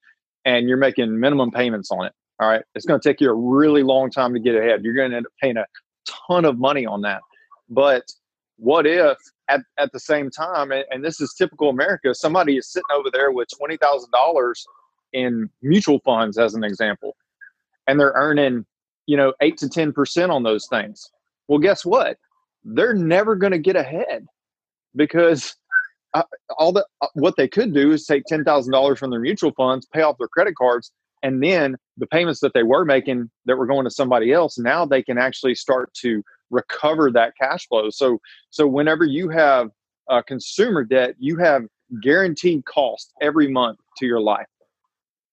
and 0.45 0.67
you're 0.67 0.77
making 0.77 1.19
minimum 1.19 1.51
payments 1.51 1.89
on 1.91 2.05
it 2.05 2.13
all 2.39 2.49
right 2.49 2.63
it's 2.75 2.85
going 2.85 2.99
to 2.99 3.09
take 3.09 3.19
you 3.19 3.29
a 3.29 3.33
really 3.33 3.83
long 3.83 4.11
time 4.11 4.33
to 4.33 4.39
get 4.39 4.55
ahead 4.55 4.83
you're 4.83 4.95
going 4.95 5.11
to 5.11 5.17
end 5.17 5.25
up 5.25 5.31
paying 5.41 5.57
a 5.57 5.65
ton 6.05 6.45
of 6.45 6.57
money 6.57 6.85
on 6.85 7.01
that. 7.01 7.21
But 7.69 8.03
what 8.57 8.85
if 8.85 9.17
at, 9.49 9.61
at 9.77 9.91
the 9.91 9.99
same 9.99 10.29
time, 10.29 10.71
and, 10.71 10.85
and 10.89 11.03
this 11.03 11.19
is 11.19 11.33
typical 11.37 11.69
America, 11.69 12.13
somebody 12.13 12.57
is 12.57 12.71
sitting 12.71 12.83
over 12.93 13.09
there 13.11 13.31
with 13.31 13.47
$20,000 13.61 14.53
in 15.13 15.49
mutual 15.61 15.99
funds, 16.03 16.37
as 16.37 16.53
an 16.53 16.63
example, 16.63 17.15
and 17.87 17.99
they're 17.99 18.13
earning, 18.15 18.65
you 19.05 19.17
know, 19.17 19.33
eight 19.41 19.57
to 19.57 19.67
10% 19.67 20.29
on 20.29 20.43
those 20.43 20.67
things. 20.67 21.09
Well, 21.47 21.59
guess 21.59 21.85
what? 21.85 22.17
They're 22.63 22.95
never 22.95 23.35
going 23.35 23.51
to 23.51 23.59
get 23.59 23.75
ahead 23.75 24.25
because 24.95 25.55
uh, 26.15 26.23
all 26.57 26.71
the 26.71 26.85
uh, 27.01 27.07
what 27.13 27.35
they 27.35 27.47
could 27.47 27.73
do 27.73 27.91
is 27.91 28.05
take 28.05 28.23
ten 28.25 28.43
thousand 28.43 28.71
dollars 28.71 28.97
from 28.97 29.11
their 29.11 29.19
mutual 29.19 29.51
funds, 29.51 29.85
pay 29.93 30.01
off 30.01 30.17
their 30.17 30.29
credit 30.29 30.55
cards, 30.55 30.91
and 31.21 31.43
then 31.43 31.75
the 31.97 32.07
payments 32.07 32.39
that 32.39 32.53
they 32.53 32.63
were 32.63 32.85
making 32.85 33.29
that 33.45 33.57
were 33.57 33.65
going 33.65 33.83
to 33.83 33.91
somebody 33.91 34.31
else 34.31 34.57
now 34.57 34.85
they 34.85 35.03
can 35.03 35.17
actually 35.17 35.55
start 35.55 35.93
to 35.93 36.23
recover 36.49 37.11
that 37.11 37.33
cash 37.39 37.67
flow. 37.67 37.89
So 37.89 38.19
so 38.49 38.65
whenever 38.65 39.03
you 39.03 39.29
have 39.29 39.69
a 40.09 40.23
consumer 40.23 40.83
debt 40.83 41.15
you 41.19 41.37
have 41.37 41.63
guaranteed 42.01 42.65
cost 42.65 43.13
every 43.21 43.47
month 43.47 43.79
to 43.97 44.05
your 44.05 44.21
life. 44.21 44.47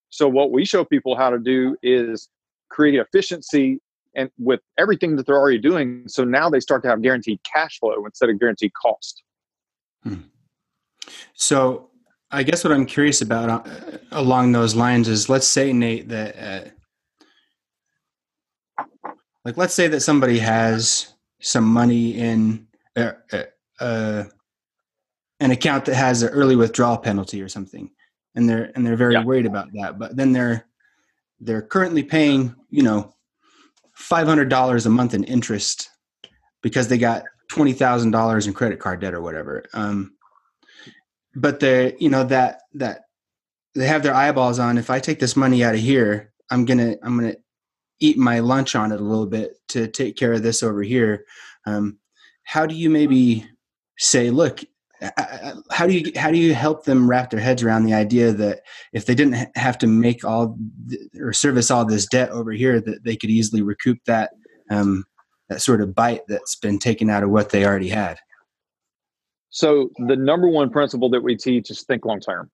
So 0.09 0.27
what 0.27 0.51
we 0.51 0.65
show 0.65 0.83
people 0.83 1.15
how 1.15 1.29
to 1.29 1.39
do 1.39 1.75
is 1.81 2.29
create 2.69 2.95
efficiency 2.99 3.79
and 4.15 4.29
with 4.37 4.59
everything 4.77 5.15
that 5.15 5.25
they're 5.25 5.39
already 5.39 5.57
doing 5.57 6.03
so 6.07 6.23
now 6.23 6.49
they 6.49 6.59
start 6.59 6.83
to 6.83 6.89
have 6.89 7.01
guaranteed 7.01 7.39
cash 7.43 7.79
flow 7.79 8.05
instead 8.05 8.29
of 8.29 8.39
guaranteed 8.39 8.73
cost. 8.73 9.23
Hmm. 10.03 10.15
So 11.33 11.89
I 12.31 12.43
guess 12.43 12.63
what 12.63 12.73
I'm 12.73 12.85
curious 12.85 13.21
about 13.21 13.49
uh, 13.49 13.97
along 14.11 14.51
those 14.51 14.75
lines 14.75 15.07
is 15.07 15.29
let's 15.29 15.47
say 15.47 15.71
Nate 15.71 16.09
that 16.09 16.73
uh, 18.77 18.83
like 19.45 19.57
let's 19.57 19.73
say 19.73 19.87
that 19.87 20.01
somebody 20.01 20.39
has 20.39 21.13
some 21.41 21.65
money 21.65 22.17
in 22.17 22.67
uh, 22.95 23.11
uh, 23.31 23.43
uh 23.79 24.23
an 25.39 25.51
account 25.51 25.85
that 25.85 25.95
has 25.95 26.23
an 26.23 26.29
early 26.29 26.55
withdrawal 26.55 26.97
penalty 26.97 27.41
or 27.41 27.49
something 27.49 27.89
and 28.35 28.49
they're 28.49 28.71
and 28.75 28.85
they're 28.85 28.95
very 28.95 29.13
yeah. 29.13 29.23
worried 29.23 29.45
about 29.45 29.67
that 29.73 29.99
but 29.99 30.15
then 30.15 30.31
they're 30.31 30.65
they're 31.39 31.61
currently 31.61 32.03
paying 32.03 32.55
you 32.69 32.81
know 32.81 33.13
$500 33.99 34.85
a 34.85 34.89
month 34.89 35.13
in 35.13 35.23
interest 35.25 35.89
because 36.63 36.87
they 36.87 36.97
got 36.97 37.23
$20,000 37.51 38.47
in 38.47 38.53
credit 38.53 38.79
card 38.79 39.01
debt 39.01 39.13
or 39.13 39.21
whatever 39.21 39.63
um, 39.73 40.13
but 41.35 41.59
they 41.59 41.95
you 41.99 42.09
know 42.09 42.23
that 42.23 42.61
that 42.73 43.01
they 43.75 43.87
have 43.87 44.03
their 44.03 44.13
eyeballs 44.13 44.59
on 44.59 44.77
if 44.77 44.89
i 44.89 44.99
take 44.99 45.19
this 45.19 45.35
money 45.35 45.63
out 45.63 45.75
of 45.75 45.81
here 45.81 46.31
i'm 46.51 46.65
gonna 46.65 46.95
i'm 47.03 47.19
gonna 47.19 47.35
eat 48.03 48.17
my 48.17 48.39
lunch 48.39 48.75
on 48.75 48.91
it 48.91 48.99
a 48.99 49.03
little 49.03 49.25
bit 49.25 49.57
to 49.69 49.87
take 49.87 50.17
care 50.17 50.33
of 50.33 50.43
this 50.43 50.61
over 50.61 50.83
here. 50.83 51.25
Um, 51.65 51.99
how 52.43 52.65
do 52.65 52.75
you 52.75 52.89
maybe 52.89 53.47
say 53.97 54.29
look 54.29 54.63
how 55.69 55.85
do 55.85 55.93
you 55.93 56.11
how 56.15 56.31
do 56.31 56.37
you 56.37 56.53
help 56.53 56.85
them 56.85 57.09
wrap 57.09 57.29
their 57.29 57.39
heads 57.39 57.61
around 57.61 57.83
the 57.83 57.93
idea 57.93 58.31
that 58.31 58.61
if 58.93 59.05
they 59.05 59.13
didn't 59.13 59.49
have 59.57 59.77
to 59.77 59.87
make 59.87 60.23
all 60.23 60.57
or 61.19 61.33
service 61.33 61.69
all 61.69 61.83
this 61.83 62.05
debt 62.05 62.29
over 62.29 62.51
here 62.51 62.79
that 62.79 63.03
they 63.03 63.15
could 63.15 63.29
easily 63.29 63.61
recoup 63.61 63.97
that 64.05 64.31
um, 64.69 65.03
that 65.49 65.61
sort 65.61 65.81
of 65.81 65.93
bite 65.93 66.21
that's 66.29 66.55
been 66.55 66.79
taken 66.79 67.09
out 67.09 67.21
of 67.21 67.29
what 67.29 67.49
they 67.49 67.65
already 67.65 67.89
had 67.89 68.17
so 69.53 69.91
the 70.07 70.15
number 70.15 70.47
one 70.47 70.71
principle 70.71 71.11
that 71.11 71.21
we 71.21 71.35
teach 71.35 71.69
is 71.69 71.83
think 71.83 72.05
long 72.05 72.19
term. 72.19 72.49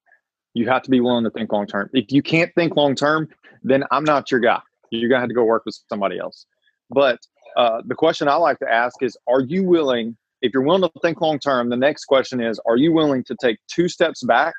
You 0.54 0.68
have 0.68 0.82
to 0.84 0.90
be 0.90 1.00
willing 1.00 1.24
to 1.24 1.30
think 1.30 1.50
long 1.50 1.66
term. 1.66 1.90
If 1.94 2.12
you 2.12 2.22
can't 2.22 2.54
think 2.56 2.76
long 2.76 2.94
term, 2.94 3.30
then 3.64 3.86
I'm 3.90 4.04
not 4.04 4.30
your 4.30 4.42
guy. 4.42 4.60
You're 4.92 5.10
gonna 5.10 5.22
have 5.22 5.30
to 5.30 5.34
go 5.34 5.46
work 5.46 5.64
with 5.66 5.80
somebody 5.88 6.20
else. 6.20 6.46
But 6.90 7.20
uh, 7.56 7.84
the 7.86 7.96
question 7.96 8.28
I 8.28 8.36
like 8.36 8.60
to 8.60 8.70
ask 8.70 9.02
is, 9.02 9.18
are 9.30 9.40
you 9.40 9.64
willing? 9.64 10.18
If 10.42 10.52
you're 10.54 10.64
willing 10.64 10.82
to 10.82 10.92
think 11.02 11.22
long 11.22 11.40
term, 11.40 11.70
the 11.70 11.78
next 11.78 12.04
question 12.04 12.42
is, 12.42 12.60
are 12.68 12.76
you 12.76 12.92
willing 12.92 13.24
to 13.26 13.36
take 13.42 13.60
two 13.74 13.88
steps 13.88 14.22
back 14.22 14.54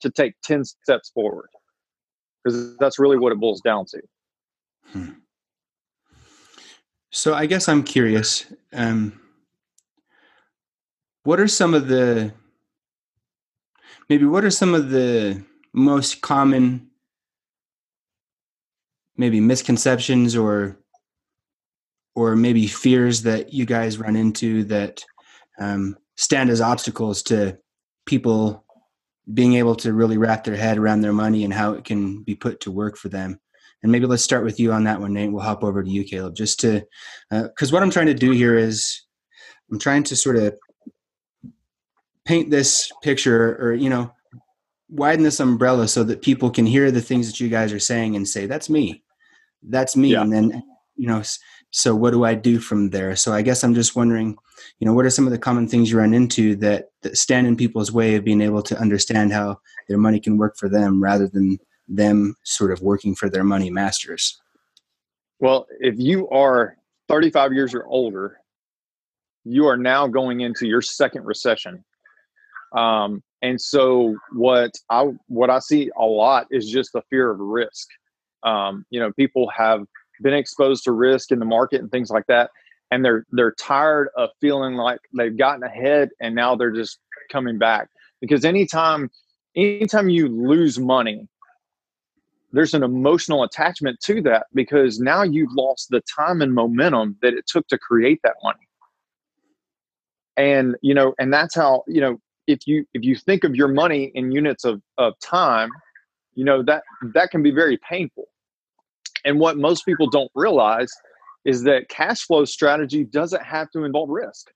to 0.00 0.10
take 0.10 0.34
ten 0.42 0.64
steps 0.64 1.10
forward? 1.10 1.48
Because 2.42 2.76
that's 2.78 2.98
really 2.98 3.18
what 3.18 3.30
it 3.30 3.38
boils 3.38 3.60
down 3.60 3.84
to. 3.86 4.00
Hmm. 4.92 5.10
So 7.12 7.34
I 7.34 7.46
guess 7.46 7.68
I'm 7.68 7.84
curious. 7.84 8.52
Um, 8.72 9.20
what 11.28 11.40
are 11.40 11.46
some 11.46 11.74
of 11.74 11.88
the 11.88 12.32
maybe 14.08 14.24
what 14.24 14.44
are 14.44 14.50
some 14.50 14.72
of 14.72 14.88
the 14.88 15.44
most 15.74 16.22
common 16.22 16.88
maybe 19.14 19.38
misconceptions 19.38 20.34
or 20.34 20.78
or 22.14 22.34
maybe 22.34 22.66
fears 22.66 23.24
that 23.24 23.52
you 23.52 23.66
guys 23.66 23.98
run 23.98 24.16
into 24.16 24.64
that 24.64 25.04
um, 25.60 25.98
stand 26.16 26.48
as 26.48 26.62
obstacles 26.62 27.22
to 27.22 27.58
people 28.06 28.64
being 29.34 29.52
able 29.52 29.76
to 29.76 29.92
really 29.92 30.16
wrap 30.16 30.44
their 30.44 30.56
head 30.56 30.78
around 30.78 31.02
their 31.02 31.12
money 31.12 31.44
and 31.44 31.52
how 31.52 31.74
it 31.74 31.84
can 31.84 32.22
be 32.22 32.34
put 32.34 32.58
to 32.60 32.70
work 32.70 32.96
for 32.96 33.10
them? 33.10 33.38
And 33.82 33.92
maybe 33.92 34.06
let's 34.06 34.22
start 34.22 34.44
with 34.44 34.58
you 34.58 34.72
on 34.72 34.84
that 34.84 34.98
one 34.98 35.12
nate. 35.12 35.30
We'll 35.30 35.42
hop 35.42 35.62
over 35.62 35.84
to 35.84 35.90
you 35.90 36.04
caleb 36.04 36.34
just 36.34 36.58
to 36.60 36.86
because 37.30 37.70
uh, 37.70 37.74
what 37.74 37.82
i'm 37.82 37.90
trying 37.90 38.06
to 38.06 38.14
do 38.14 38.30
here 38.30 38.56
is 38.56 39.02
i'm 39.70 39.78
trying 39.78 40.04
to 40.04 40.16
sort 40.16 40.36
of 40.36 40.58
paint 42.28 42.50
this 42.50 42.92
picture 43.02 43.56
or 43.58 43.72
you 43.72 43.88
know 43.88 44.12
widen 44.90 45.24
this 45.24 45.40
umbrella 45.40 45.88
so 45.88 46.04
that 46.04 46.20
people 46.20 46.50
can 46.50 46.66
hear 46.66 46.90
the 46.90 47.00
things 47.00 47.26
that 47.26 47.40
you 47.40 47.48
guys 47.48 47.72
are 47.72 47.80
saying 47.80 48.14
and 48.16 48.28
say 48.28 48.44
that's 48.44 48.68
me. 48.68 49.02
That's 49.62 49.96
me. 49.96 50.12
Yeah. 50.12 50.22
and 50.22 50.32
then 50.32 50.62
you 50.94 51.06
know 51.08 51.22
so 51.70 51.94
what 51.94 52.10
do 52.10 52.24
i 52.24 52.34
do 52.34 52.58
from 52.58 52.90
there? 52.90 53.16
So 53.16 53.32
i 53.32 53.40
guess 53.40 53.64
i'm 53.64 53.74
just 53.74 53.96
wondering 53.96 54.36
you 54.78 54.86
know 54.86 54.92
what 54.92 55.06
are 55.06 55.10
some 55.10 55.26
of 55.26 55.32
the 55.32 55.38
common 55.38 55.66
things 55.66 55.90
you 55.90 55.98
run 55.98 56.12
into 56.12 56.54
that, 56.56 56.90
that 57.02 57.16
stand 57.16 57.46
in 57.46 57.56
people's 57.56 57.92
way 57.92 58.14
of 58.16 58.24
being 58.24 58.42
able 58.42 58.62
to 58.62 58.78
understand 58.78 59.32
how 59.32 59.58
their 59.88 59.98
money 59.98 60.20
can 60.20 60.36
work 60.36 60.56
for 60.58 60.68
them 60.68 61.02
rather 61.02 61.28
than 61.28 61.58
them 61.88 62.34
sort 62.44 62.72
of 62.72 62.82
working 62.82 63.14
for 63.14 63.30
their 63.30 63.44
money 63.44 63.70
masters? 63.70 64.38
Well 65.40 65.66
if 65.80 65.94
you 65.98 66.28
are 66.28 66.76
35 67.08 67.54
years 67.54 67.74
or 67.74 67.86
older 67.86 68.38
you 69.44 69.66
are 69.66 69.78
now 69.78 70.06
going 70.06 70.42
into 70.42 70.66
your 70.66 70.82
second 70.82 71.24
recession 71.24 71.84
um, 72.76 73.22
and 73.42 73.60
so 73.60 74.16
what 74.32 74.72
I 74.90 75.10
what 75.28 75.50
I 75.50 75.58
see 75.60 75.90
a 75.96 76.04
lot 76.04 76.46
is 76.50 76.70
just 76.70 76.92
the 76.92 77.02
fear 77.08 77.30
of 77.30 77.38
risk. 77.38 77.88
Um, 78.42 78.84
you 78.90 79.00
know, 79.00 79.12
people 79.12 79.48
have 79.56 79.84
been 80.22 80.34
exposed 80.34 80.84
to 80.84 80.92
risk 80.92 81.30
in 81.30 81.38
the 81.38 81.44
market 81.44 81.80
and 81.80 81.90
things 81.90 82.10
like 82.10 82.26
that, 82.26 82.50
and 82.90 83.04
they're 83.04 83.24
they're 83.32 83.54
tired 83.54 84.08
of 84.16 84.30
feeling 84.40 84.74
like 84.74 85.00
they've 85.16 85.36
gotten 85.36 85.62
ahead 85.62 86.10
and 86.20 86.34
now 86.34 86.56
they're 86.56 86.72
just 86.72 86.98
coming 87.30 87.58
back. 87.58 87.88
Because 88.20 88.44
anytime 88.44 89.10
anytime 89.54 90.08
you 90.08 90.28
lose 90.28 90.78
money, 90.78 91.28
there's 92.52 92.74
an 92.74 92.82
emotional 92.82 93.44
attachment 93.44 94.00
to 94.00 94.20
that 94.22 94.46
because 94.52 94.98
now 94.98 95.22
you've 95.22 95.52
lost 95.52 95.88
the 95.90 96.02
time 96.16 96.42
and 96.42 96.52
momentum 96.54 97.16
that 97.22 97.34
it 97.34 97.46
took 97.46 97.68
to 97.68 97.78
create 97.78 98.18
that 98.24 98.34
money 98.42 98.68
and 100.38 100.76
you 100.80 100.94
know 100.94 101.14
and 101.18 101.32
that's 101.32 101.54
how 101.54 101.82
you 101.86 102.00
know 102.00 102.18
if 102.48 102.66
you 102.66 102.84
if 102.94 103.04
you 103.04 103.14
think 103.14 103.44
of 103.44 103.54
your 103.54 103.68
money 103.68 104.10
in 104.14 104.32
units 104.32 104.64
of, 104.64 104.82
of 104.96 105.12
time 105.20 105.70
you 106.34 106.44
know 106.44 106.62
that 106.62 106.82
that 107.14 107.30
can 107.30 107.42
be 107.42 107.50
very 107.50 107.78
painful. 107.88 108.26
And 109.24 109.38
what 109.38 109.58
most 109.58 109.84
people 109.84 110.08
don't 110.08 110.30
realize 110.34 110.90
is 111.44 111.64
that 111.64 111.88
cash 111.88 112.22
flow 112.22 112.44
strategy 112.44 113.04
doesn't 113.04 113.42
have 113.42 113.70
to 113.72 113.84
involve 113.84 114.08
risk. 114.08 114.50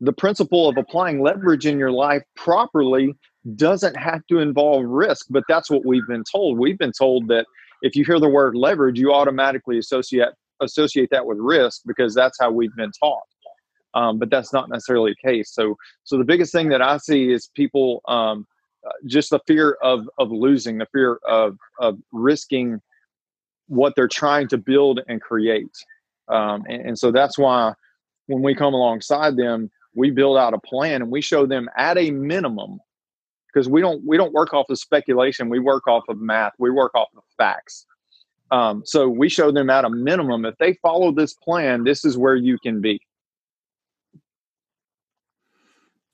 The 0.00 0.12
principle 0.12 0.68
of 0.68 0.76
applying 0.78 1.20
leverage 1.20 1.66
in 1.66 1.78
your 1.78 1.92
life 1.92 2.22
properly 2.36 3.14
doesn't 3.54 3.96
have 3.96 4.26
to 4.28 4.38
involve 4.38 4.84
risk 4.84 5.26
but 5.30 5.44
that's 5.48 5.70
what 5.70 5.86
we've 5.86 6.06
been 6.08 6.24
told. 6.30 6.58
We've 6.58 6.78
been 6.78 6.92
told 6.98 7.28
that 7.28 7.46
if 7.82 7.94
you 7.94 8.04
hear 8.04 8.18
the 8.18 8.28
word 8.28 8.56
leverage 8.56 8.98
you 8.98 9.12
automatically 9.12 9.78
associate 9.78 10.30
associate 10.60 11.10
that 11.10 11.26
with 11.26 11.38
risk 11.38 11.82
because 11.86 12.14
that's 12.14 12.38
how 12.40 12.50
we've 12.50 12.74
been 12.76 12.92
taught 12.98 13.22
um, 13.96 14.18
but 14.18 14.30
that's 14.30 14.52
not 14.52 14.68
necessarily 14.68 15.12
the 15.12 15.28
case. 15.28 15.50
So, 15.52 15.76
so 16.04 16.18
the 16.18 16.24
biggest 16.24 16.52
thing 16.52 16.68
that 16.68 16.82
I 16.82 16.98
see 16.98 17.32
is 17.32 17.48
people 17.54 18.02
um, 18.06 18.46
uh, 18.86 18.90
just 19.06 19.30
the 19.30 19.40
fear 19.46 19.78
of 19.82 20.08
of 20.18 20.30
losing, 20.30 20.78
the 20.78 20.86
fear 20.92 21.18
of 21.26 21.56
of 21.80 21.98
risking 22.12 22.80
what 23.68 23.94
they're 23.96 24.06
trying 24.06 24.46
to 24.48 24.58
build 24.58 25.00
and 25.08 25.20
create, 25.20 25.72
um, 26.28 26.64
and, 26.68 26.88
and 26.88 26.98
so 26.98 27.10
that's 27.10 27.38
why 27.38 27.72
when 28.26 28.42
we 28.42 28.54
come 28.54 28.74
alongside 28.74 29.36
them, 29.36 29.70
we 29.94 30.10
build 30.10 30.36
out 30.36 30.52
a 30.52 30.58
plan 30.58 31.02
and 31.02 31.10
we 31.10 31.22
show 31.22 31.46
them 31.46 31.68
at 31.76 31.96
a 31.96 32.10
minimum 32.10 32.78
because 33.52 33.68
we 33.68 33.80
don't 33.80 34.04
we 34.06 34.18
don't 34.18 34.34
work 34.34 34.52
off 34.52 34.68
of 34.68 34.78
speculation. 34.78 35.48
We 35.48 35.58
work 35.58 35.88
off 35.88 36.04
of 36.10 36.20
math. 36.20 36.52
We 36.58 36.70
work 36.70 36.94
off 36.94 37.08
of 37.16 37.22
facts. 37.38 37.86
Um, 38.50 38.82
so 38.84 39.08
we 39.08 39.28
show 39.28 39.50
them 39.50 39.70
at 39.70 39.84
a 39.84 39.90
minimum 39.90 40.44
if 40.44 40.56
they 40.58 40.74
follow 40.74 41.10
this 41.10 41.34
plan 41.34 41.82
this 41.82 42.04
is 42.04 42.16
where 42.16 42.36
you 42.36 42.58
can 42.60 42.80
be 42.80 43.00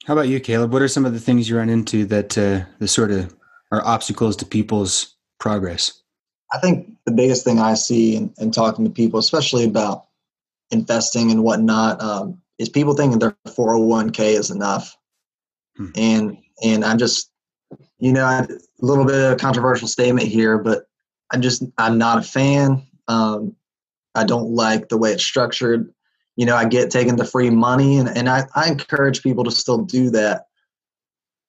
How 0.05 0.15
about 0.15 0.29
you, 0.29 0.41
Caleb? 0.41 0.73
What 0.73 0.83
are 0.83 0.89
some 0.89 1.05
of 1.05 1.13
the 1.13 1.21
things 1.21 1.49
you 1.49 1.57
run 1.57 1.69
into 1.69 2.05
that 2.07 2.37
uh, 2.37 2.65
the 2.79 2.89
sort 2.89 3.11
of 3.13 3.35
are 3.71 3.85
obstacles 3.85 4.37
to 4.37 4.47
people's 4.47 5.15
progress? 5.39 6.03
I 6.53 6.59
think 6.59 6.91
the 7.07 7.13
biggest 7.13 7.45
thing 7.45 7.59
I 7.59 7.75
see 7.75 8.17
in, 8.17 8.35
in 8.39 8.51
talking 8.51 8.85
to 8.85 8.91
people, 8.91 9.19
especially 9.19 9.65
about 9.65 10.07
investing 10.71 11.31
and 11.31 11.45
whatnot, 11.45 12.03
um, 12.03 12.41
is 12.59 12.69
people 12.69 12.95
thinking 12.95 13.19
their 13.19 13.37
401k 13.47 14.39
is 14.39 14.51
enough. 14.51 14.97
Hmm. 15.77 15.91
And 15.97 16.39
and 16.63 16.85
I'm 16.85 16.99
just, 16.99 17.31
you 17.99 18.13
know, 18.13 18.27
a 18.27 18.47
little 18.81 19.05
bit 19.05 19.15
of 19.15 19.33
a 19.33 19.37
controversial 19.37 19.89
statement 19.89 20.29
here, 20.29 20.59
but 20.59 20.87
I'm 21.33 21.43
just 21.43 21.63
I'm 21.79 21.97
not 21.97 22.19
a 22.19 22.23
fan. 22.23 22.83
Um, 23.09 23.57
I 24.15 24.25
don't 24.25 24.51
like 24.51 24.89
the 24.89 24.99
way 24.99 25.13
it's 25.13 25.25
structured 25.25 25.93
you 26.37 26.47
know, 26.47 26.57
I 26.57 26.65
get 26.65 26.91
taken 26.91 27.17
the 27.17 27.25
free 27.25 27.51
money, 27.51 27.99
and, 27.99 28.09
and 28.09 28.29
I, 28.29 28.45
I 28.55 28.69
encourage 28.69 29.23
people 29.23 29.45
to 29.45 29.51
still 29.51 29.79
do 29.79 30.11
that. 30.11 30.47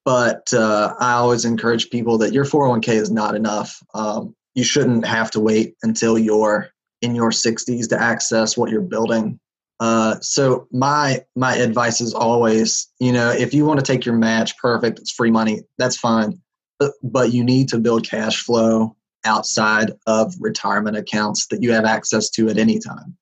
But 0.06 0.54
uh, 0.54 0.96
I 1.00 1.14
always 1.14 1.46
encourage 1.46 1.90
people 1.90 2.18
that 2.18 2.34
your 2.34 2.44
401k 2.44 2.90
is 2.90 3.10
not 3.10 3.36
enough. 3.36 3.82
Um, 3.94 4.36
you 4.54 4.64
shouldn't 4.64 5.06
have 5.06 5.32
to 5.32 5.40
wait 5.40 5.76
until 5.84 6.18
you're 6.18 6.70
in 7.02 7.16
your 7.16 7.32
60s 7.32 7.88
to 7.90 8.02
access 8.02 8.58
what 8.58 8.70
you're 8.70 8.82
building. 8.82 9.40
Uh, 9.80 10.20
so 10.20 10.68
my 10.72 11.22
my 11.36 11.56
advice 11.56 12.00
is 12.00 12.14
always, 12.14 12.90
you 13.00 13.12
know, 13.12 13.32
if 13.32 13.54
you 13.54 13.66
want 13.66 13.80
to 13.80 13.86
take 13.86 14.06
your 14.06 14.16
match, 14.16 14.58
perfect, 14.58 15.00
it's 15.00 15.12
free 15.12 15.32
money, 15.32 15.62
that's 15.78 15.98
fine. 15.98 16.40
But, 16.80 16.94
but 17.02 17.34
you 17.34 17.44
need 17.44 17.70
to 17.70 17.80
build 17.80 18.08
cash 18.08 18.44
flow 18.44 18.96
outside 19.26 19.94
of 20.06 20.36
retirement 20.40 20.98
accounts 20.98 21.48
that 21.48 21.62
you 21.62 21.72
have 21.72 21.86
access 21.86 22.30
to 22.32 22.50
at 22.50 22.58
any 22.58 22.80
time 22.80 23.18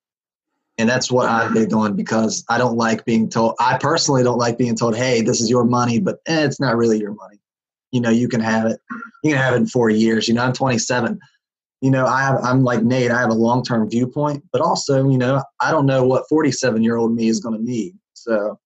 and 0.78 0.88
that's 0.88 1.10
what 1.10 1.28
I've 1.28 1.52
big 1.52 1.72
on 1.72 1.96
because 1.96 2.44
I 2.48 2.58
don't 2.58 2.76
like 2.76 3.04
being 3.04 3.28
told. 3.28 3.54
I 3.60 3.78
personally 3.78 4.22
don't 4.22 4.38
like 4.38 4.58
being 4.58 4.74
told, 4.74 4.96
"Hey, 4.96 5.20
this 5.20 5.40
is 5.40 5.50
your 5.50 5.64
money," 5.64 6.00
but 6.00 6.18
eh, 6.26 6.44
it's 6.44 6.60
not 6.60 6.76
really 6.76 6.98
your 6.98 7.14
money. 7.14 7.40
You 7.90 8.00
know, 8.00 8.10
you 8.10 8.28
can 8.28 8.40
have 8.40 8.66
it. 8.66 8.80
You 9.22 9.32
can 9.32 9.40
have 9.40 9.54
it 9.54 9.58
in 9.58 9.66
four 9.66 9.90
years. 9.90 10.28
You 10.28 10.34
know, 10.34 10.42
I'm 10.42 10.52
27. 10.52 11.18
You 11.82 11.90
know, 11.90 12.06
I 12.06 12.22
have, 12.22 12.38
I'm 12.42 12.62
like 12.62 12.82
Nate. 12.84 13.10
I 13.10 13.20
have 13.20 13.30
a 13.30 13.34
long 13.34 13.64
term 13.64 13.88
viewpoint, 13.90 14.44
but 14.52 14.62
also, 14.62 15.08
you 15.08 15.18
know, 15.18 15.42
I 15.60 15.70
don't 15.72 15.86
know 15.86 16.04
what 16.04 16.28
47 16.28 16.82
year 16.82 16.96
old 16.96 17.14
me 17.14 17.28
is 17.28 17.40
going 17.40 17.56
to 17.56 17.62
need. 17.62 17.94
So, 18.14 18.58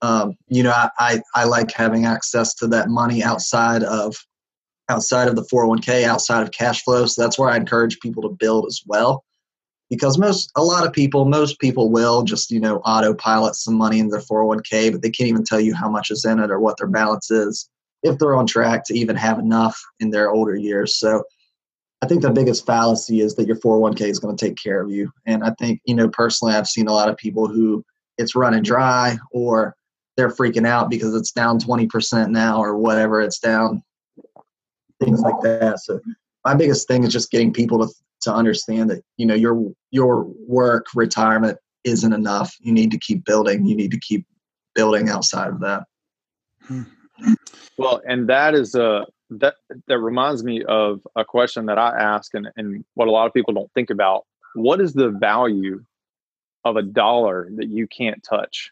um, 0.00 0.36
you 0.48 0.62
know, 0.62 0.70
I, 0.70 0.90
I 0.98 1.22
I 1.34 1.44
like 1.44 1.70
having 1.72 2.06
access 2.06 2.54
to 2.56 2.66
that 2.68 2.88
money 2.88 3.22
outside 3.22 3.82
of 3.82 4.16
outside 4.88 5.28
of 5.28 5.36
the 5.36 5.44
401k, 5.52 6.04
outside 6.04 6.42
of 6.42 6.50
cash 6.52 6.82
flow. 6.82 7.06
So 7.06 7.20
that's 7.20 7.38
where 7.38 7.50
I 7.50 7.56
encourage 7.56 8.00
people 8.00 8.22
to 8.22 8.30
build 8.30 8.66
as 8.66 8.80
well 8.86 9.24
because 9.92 10.16
most 10.16 10.50
a 10.56 10.64
lot 10.64 10.86
of 10.86 10.92
people 10.94 11.26
most 11.26 11.58
people 11.58 11.90
will 11.90 12.22
just 12.22 12.50
you 12.50 12.58
know 12.58 12.78
autopilot 12.78 13.54
some 13.54 13.74
money 13.74 13.98
in 13.98 14.08
their 14.08 14.20
401k 14.20 14.90
but 14.90 15.02
they 15.02 15.10
can't 15.10 15.28
even 15.28 15.44
tell 15.44 15.60
you 15.60 15.74
how 15.74 15.90
much 15.90 16.10
is 16.10 16.24
in 16.24 16.40
it 16.40 16.50
or 16.50 16.58
what 16.58 16.78
their 16.78 16.86
balance 16.86 17.30
is 17.30 17.68
if 18.02 18.18
they're 18.18 18.34
on 18.34 18.46
track 18.46 18.84
to 18.86 18.94
even 18.94 19.14
have 19.16 19.38
enough 19.38 19.78
in 20.00 20.10
their 20.10 20.30
older 20.30 20.56
years. 20.56 20.98
So 20.98 21.22
i 22.02 22.06
think 22.06 22.22
the 22.22 22.30
biggest 22.30 22.64
fallacy 22.64 23.20
is 23.20 23.34
that 23.34 23.46
your 23.46 23.56
401k 23.56 24.00
is 24.08 24.18
going 24.18 24.34
to 24.34 24.46
take 24.46 24.56
care 24.56 24.80
of 24.80 24.90
you. 24.90 25.12
And 25.26 25.44
i 25.44 25.50
think 25.58 25.82
you 25.84 25.94
know 25.94 26.08
personally 26.08 26.54
i've 26.54 26.66
seen 26.66 26.88
a 26.88 26.92
lot 26.94 27.10
of 27.10 27.18
people 27.18 27.46
who 27.46 27.84
it's 28.16 28.34
running 28.34 28.62
dry 28.62 29.18
or 29.30 29.76
they're 30.16 30.30
freaking 30.30 30.66
out 30.66 30.88
because 30.88 31.14
it's 31.14 31.32
down 31.32 31.58
20% 31.58 32.30
now 32.30 32.62
or 32.62 32.76
whatever 32.78 33.20
it's 33.20 33.38
down 33.38 33.82
things 35.02 35.20
like 35.20 35.40
that. 35.42 35.80
So 35.80 36.00
my 36.44 36.54
biggest 36.54 36.88
thing 36.88 37.04
is 37.04 37.12
just 37.12 37.30
getting 37.30 37.52
people 37.52 37.78
to 37.78 37.92
to 38.22 38.32
understand 38.32 38.90
that 38.90 39.02
you 39.16 39.26
know 39.26 39.34
your 39.34 39.72
your 39.90 40.24
work 40.46 40.86
retirement 40.94 41.58
isn't 41.84 42.12
enough 42.12 42.54
you 42.60 42.72
need 42.72 42.90
to 42.90 42.98
keep 42.98 43.24
building 43.24 43.66
you 43.66 43.76
need 43.76 43.90
to 43.90 44.00
keep 44.00 44.26
building 44.74 45.08
outside 45.08 45.48
of 45.48 45.60
that 45.60 45.84
hmm. 46.66 46.82
well 47.76 48.00
and 48.06 48.28
that 48.28 48.54
is 48.54 48.74
a 48.74 49.04
that 49.40 49.54
that 49.88 49.98
reminds 49.98 50.44
me 50.44 50.62
of 50.64 51.00
a 51.16 51.24
question 51.24 51.66
that 51.66 51.78
I 51.78 51.98
ask 51.98 52.34
and, 52.34 52.48
and 52.56 52.84
what 52.94 53.08
a 53.08 53.10
lot 53.10 53.26
of 53.26 53.34
people 53.34 53.54
don't 53.54 53.72
think 53.72 53.90
about. 53.90 54.26
What 54.54 54.80
is 54.80 54.92
the 54.92 55.10
value 55.10 55.84
of 56.64 56.76
a 56.76 56.82
dollar 56.82 57.48
that 57.56 57.68
you 57.68 57.86
can't 57.86 58.22
touch? 58.22 58.70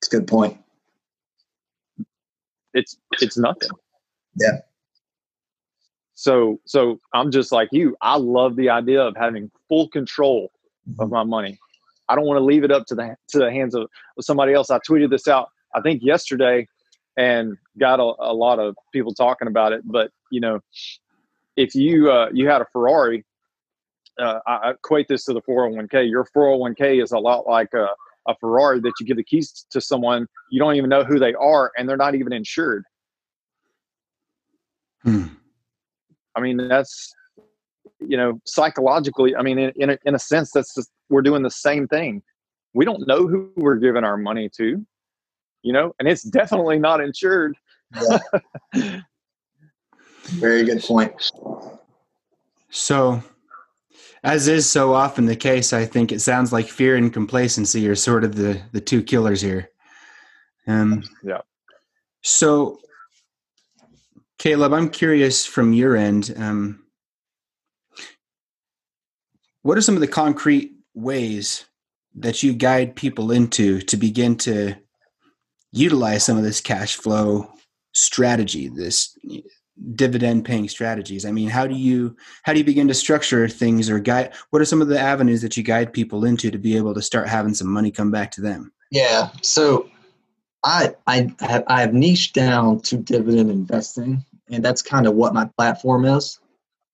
It's 0.00 0.12
a 0.12 0.18
good 0.18 0.26
point. 0.26 0.58
It's 2.74 2.98
it's 3.20 3.38
nothing. 3.38 3.70
Yeah. 4.38 4.58
So 6.18 6.58
so 6.64 6.98
I'm 7.14 7.30
just 7.30 7.52
like 7.52 7.68
you. 7.70 7.96
I 8.00 8.16
love 8.16 8.56
the 8.56 8.70
idea 8.70 9.00
of 9.00 9.16
having 9.16 9.52
full 9.68 9.88
control 9.88 10.50
of 10.98 11.10
my 11.10 11.22
money. 11.22 11.60
I 12.08 12.16
don't 12.16 12.24
want 12.24 12.38
to 12.38 12.44
leave 12.44 12.64
it 12.64 12.72
up 12.72 12.86
to 12.86 12.96
the 12.96 13.14
to 13.28 13.38
the 13.38 13.52
hands 13.52 13.72
of, 13.72 13.82
of 13.82 14.24
somebody 14.24 14.52
else. 14.52 14.68
I 14.68 14.80
tweeted 14.80 15.10
this 15.10 15.28
out 15.28 15.50
I 15.76 15.80
think 15.80 16.02
yesterday 16.02 16.66
and 17.16 17.56
got 17.78 18.00
a, 18.00 18.14
a 18.18 18.34
lot 18.34 18.58
of 18.58 18.74
people 18.92 19.14
talking 19.14 19.46
about 19.46 19.72
it. 19.72 19.82
But 19.84 20.10
you 20.32 20.40
know, 20.40 20.58
if 21.56 21.76
you 21.76 22.10
uh, 22.10 22.30
you 22.34 22.48
had 22.48 22.62
a 22.62 22.66
Ferrari, 22.72 23.24
uh, 24.18 24.40
I 24.44 24.70
equate 24.72 25.06
this 25.06 25.24
to 25.26 25.32
the 25.32 25.42
401k. 25.42 26.10
Your 26.10 26.26
401k 26.36 27.00
is 27.00 27.12
a 27.12 27.18
lot 27.20 27.46
like 27.46 27.72
a, 27.74 27.90
a 28.26 28.34
Ferrari 28.40 28.80
that 28.80 28.92
you 28.98 29.06
give 29.06 29.18
the 29.18 29.22
keys 29.22 29.66
to 29.70 29.80
someone 29.80 30.26
you 30.50 30.58
don't 30.58 30.74
even 30.74 30.90
know 30.90 31.04
who 31.04 31.20
they 31.20 31.34
are, 31.34 31.70
and 31.78 31.88
they're 31.88 31.96
not 31.96 32.16
even 32.16 32.32
insured. 32.32 32.82
Hmm. 35.04 35.26
I 36.34 36.40
mean, 36.40 36.68
that's 36.68 37.12
you 38.00 38.16
know 38.16 38.40
psychologically. 38.44 39.34
I 39.36 39.42
mean, 39.42 39.58
in 39.58 39.72
in 39.76 39.90
a, 39.90 39.98
in 40.04 40.14
a 40.14 40.18
sense, 40.18 40.50
that's 40.52 40.74
just, 40.74 40.90
we're 41.08 41.22
doing 41.22 41.42
the 41.42 41.50
same 41.50 41.88
thing. 41.88 42.22
We 42.74 42.84
don't 42.84 43.06
know 43.06 43.26
who 43.26 43.50
we're 43.56 43.76
giving 43.76 44.04
our 44.04 44.16
money 44.16 44.50
to 44.56 44.84
you 45.62 45.72
know, 45.72 45.94
and 45.98 46.08
it's 46.08 46.22
definitely 46.22 46.78
not 46.78 47.00
insured. 47.00 47.56
Yeah. 48.74 49.00
Very 50.24 50.64
good 50.64 50.82
point. 50.82 51.30
So, 52.70 53.22
as 54.22 54.46
is 54.46 54.68
so 54.68 54.92
often 54.92 55.24
the 55.24 55.36
case, 55.36 55.72
I 55.72 55.86
think 55.86 56.12
it 56.12 56.20
sounds 56.20 56.52
like 56.52 56.68
fear 56.68 56.96
and 56.96 57.12
complacency 57.12 57.88
are 57.88 57.94
sort 57.94 58.24
of 58.24 58.36
the 58.36 58.60
the 58.72 58.80
two 58.80 59.02
killers 59.02 59.40
here. 59.40 59.70
Um, 60.66 61.02
yeah. 61.22 61.40
So, 62.22 62.78
Caleb, 64.38 64.72
I'm 64.72 64.88
curious 64.88 65.44
from 65.44 65.72
your 65.72 65.96
end. 65.96 66.32
Um, 66.36 66.84
what 69.62 69.76
are 69.76 69.82
some 69.82 69.96
of 69.96 70.00
the 70.00 70.08
concrete 70.08 70.72
ways 70.94 71.64
that 72.14 72.42
you 72.42 72.52
guide 72.52 72.96
people 72.96 73.32
into 73.32 73.80
to 73.82 73.96
begin 73.96 74.36
to 74.36 74.74
utilize 75.72 76.24
some 76.24 76.36
of 76.36 76.44
this 76.44 76.60
cash 76.60 76.96
flow 76.96 77.52
strategy, 77.94 78.68
this 78.68 79.16
dividend 79.96 80.44
paying 80.44 80.68
strategies? 80.68 81.24
I 81.24 81.32
mean, 81.32 81.48
how 81.48 81.66
do 81.66 81.74
you 81.74 82.16
how 82.44 82.52
do 82.52 82.58
you 82.60 82.64
begin 82.64 82.88
to 82.88 82.94
structure 82.94 83.48
things 83.48 83.90
or 83.90 83.98
guide 83.98 84.32
what 84.50 84.62
are 84.62 84.66
some 84.66 84.80
of 84.80 84.88
the 84.88 85.00
avenues 85.00 85.42
that 85.42 85.56
you 85.56 85.64
guide 85.64 85.92
people 85.92 86.24
into 86.24 86.50
to 86.50 86.58
be 86.58 86.76
able 86.76 86.94
to 86.94 87.02
start 87.02 87.28
having 87.28 87.54
some 87.54 87.68
money 87.68 87.90
come 87.90 88.12
back 88.12 88.30
to 88.32 88.40
them? 88.40 88.72
Yeah. 88.92 89.30
So 89.42 89.90
I 90.64 90.94
I 91.06 91.34
have 91.40 91.64
I 91.66 91.80
have 91.80 91.92
niched 91.92 92.34
down 92.34 92.80
to 92.82 92.96
dividend 92.96 93.50
investing 93.50 94.24
and 94.50 94.64
that's 94.64 94.82
kind 94.82 95.06
of 95.06 95.14
what 95.14 95.34
my 95.34 95.48
platform 95.56 96.04
is. 96.04 96.38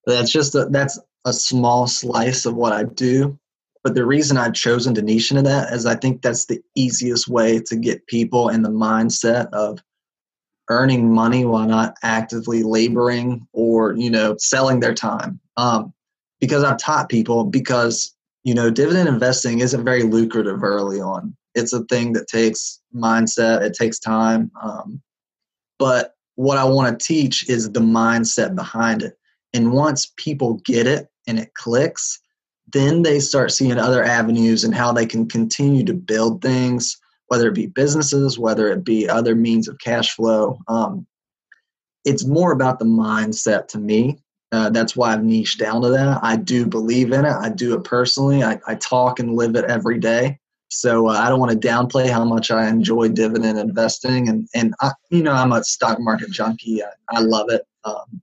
That's 0.06 0.30
just 0.30 0.54
a, 0.54 0.66
that's 0.66 0.98
a 1.24 1.32
small 1.32 1.86
slice 1.86 2.46
of 2.46 2.54
what 2.54 2.72
I 2.72 2.84
do. 2.84 3.38
But 3.82 3.94
the 3.94 4.06
reason 4.06 4.38
I've 4.38 4.54
chosen 4.54 4.94
to 4.94 5.02
niche 5.02 5.30
into 5.30 5.42
that 5.42 5.72
is 5.72 5.84
I 5.84 5.94
think 5.94 6.22
that's 6.22 6.46
the 6.46 6.60
easiest 6.74 7.28
way 7.28 7.60
to 7.60 7.76
get 7.76 8.06
people 8.06 8.48
in 8.48 8.62
the 8.62 8.70
mindset 8.70 9.50
of 9.52 9.82
earning 10.70 11.12
money 11.12 11.44
while 11.44 11.66
not 11.66 11.94
actively 12.02 12.62
laboring 12.62 13.46
or 13.52 13.94
you 13.94 14.10
know 14.10 14.36
selling 14.38 14.80
their 14.80 14.94
time. 14.94 15.38
Um, 15.56 15.92
because 16.40 16.64
I've 16.64 16.78
taught 16.78 17.08
people 17.08 17.44
because 17.44 18.14
you 18.42 18.54
know 18.54 18.70
dividend 18.70 19.08
investing 19.08 19.60
isn't 19.60 19.84
very 19.84 20.02
lucrative 20.02 20.62
early 20.62 21.00
on. 21.00 21.36
It's 21.54 21.72
a 21.72 21.84
thing 21.84 22.14
that 22.14 22.26
takes 22.26 22.80
mindset. 22.94 23.62
It 23.62 23.74
takes 23.74 23.98
time. 23.98 24.50
Um, 24.60 25.02
but 25.78 26.13
what 26.36 26.58
I 26.58 26.64
want 26.64 26.98
to 26.98 27.06
teach 27.06 27.48
is 27.48 27.70
the 27.70 27.80
mindset 27.80 28.54
behind 28.54 29.02
it. 29.02 29.18
And 29.52 29.72
once 29.72 30.12
people 30.16 30.54
get 30.64 30.86
it 30.86 31.08
and 31.26 31.38
it 31.38 31.54
clicks, 31.54 32.20
then 32.72 33.02
they 33.02 33.20
start 33.20 33.52
seeing 33.52 33.78
other 33.78 34.02
avenues 34.02 34.64
and 34.64 34.74
how 34.74 34.92
they 34.92 35.06
can 35.06 35.28
continue 35.28 35.84
to 35.84 35.94
build 35.94 36.42
things, 36.42 36.96
whether 37.28 37.48
it 37.48 37.54
be 37.54 37.66
businesses, 37.66 38.38
whether 38.38 38.68
it 38.68 38.84
be 38.84 39.08
other 39.08 39.34
means 39.36 39.68
of 39.68 39.78
cash 39.78 40.10
flow. 40.14 40.58
Um, 40.66 41.06
it's 42.04 42.26
more 42.26 42.52
about 42.52 42.78
the 42.78 42.84
mindset 42.84 43.68
to 43.68 43.78
me. 43.78 44.18
Uh, 44.52 44.70
that's 44.70 44.94
why 44.96 45.12
I've 45.12 45.24
niched 45.24 45.58
down 45.58 45.82
to 45.82 45.88
that. 45.90 46.20
I 46.22 46.36
do 46.36 46.66
believe 46.66 47.12
in 47.12 47.24
it. 47.24 47.32
I 47.32 47.48
do 47.48 47.74
it 47.74 47.84
personally. 47.84 48.42
I, 48.42 48.60
I 48.66 48.74
talk 48.76 49.18
and 49.18 49.34
live 49.34 49.56
it 49.56 49.64
every 49.64 49.98
day. 49.98 50.38
So 50.68 51.08
uh, 51.08 51.12
I 51.12 51.28
don't 51.28 51.40
want 51.40 51.52
to 51.52 51.68
downplay 51.68 52.10
how 52.10 52.24
much 52.24 52.50
I 52.50 52.68
enjoy 52.68 53.08
dividend 53.08 53.58
investing, 53.58 54.28
and 54.28 54.48
and 54.54 54.74
I, 54.80 54.92
you 55.10 55.22
know 55.22 55.32
I'm 55.32 55.52
a 55.52 55.62
stock 55.62 56.00
market 56.00 56.30
junkie. 56.30 56.82
I, 56.82 56.88
I 57.10 57.20
love 57.20 57.50
it. 57.50 57.62
Um, 57.84 58.20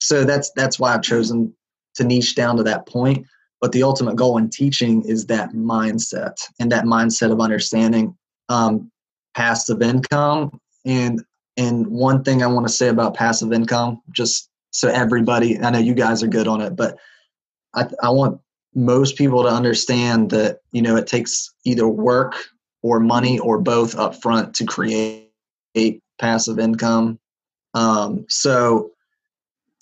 so 0.00 0.24
that's 0.24 0.50
that's 0.52 0.78
why 0.78 0.94
I've 0.94 1.02
chosen 1.02 1.54
to 1.94 2.04
niche 2.04 2.34
down 2.34 2.56
to 2.56 2.62
that 2.64 2.86
point. 2.86 3.26
But 3.60 3.72
the 3.72 3.82
ultimate 3.82 4.16
goal 4.16 4.36
in 4.38 4.50
teaching 4.50 5.02
is 5.04 5.26
that 5.26 5.50
mindset 5.52 6.36
and 6.60 6.70
that 6.72 6.84
mindset 6.84 7.32
of 7.32 7.40
understanding 7.40 8.16
um, 8.48 8.90
passive 9.34 9.82
income. 9.82 10.60
And 10.84 11.22
and 11.56 11.86
one 11.86 12.22
thing 12.22 12.42
I 12.42 12.46
want 12.46 12.66
to 12.66 12.72
say 12.72 12.88
about 12.88 13.14
passive 13.14 13.52
income, 13.52 14.02
just 14.10 14.50
so 14.70 14.88
everybody, 14.88 15.58
I 15.58 15.70
know 15.70 15.78
you 15.78 15.94
guys 15.94 16.22
are 16.22 16.28
good 16.28 16.46
on 16.46 16.60
it, 16.60 16.76
but 16.76 16.98
I, 17.74 17.86
I 18.02 18.10
want 18.10 18.40
most 18.76 19.16
people 19.16 19.42
to 19.42 19.48
understand 19.48 20.30
that 20.30 20.60
you 20.70 20.82
know 20.82 20.96
it 20.96 21.08
takes 21.08 21.52
either 21.64 21.88
work 21.88 22.36
or 22.82 23.00
money 23.00 23.38
or 23.40 23.58
both 23.58 23.96
up 23.96 24.20
front 24.22 24.54
to 24.54 24.64
create 24.64 25.26
passive 26.18 26.58
income. 26.58 27.18
Um, 27.74 28.26
so 28.28 28.92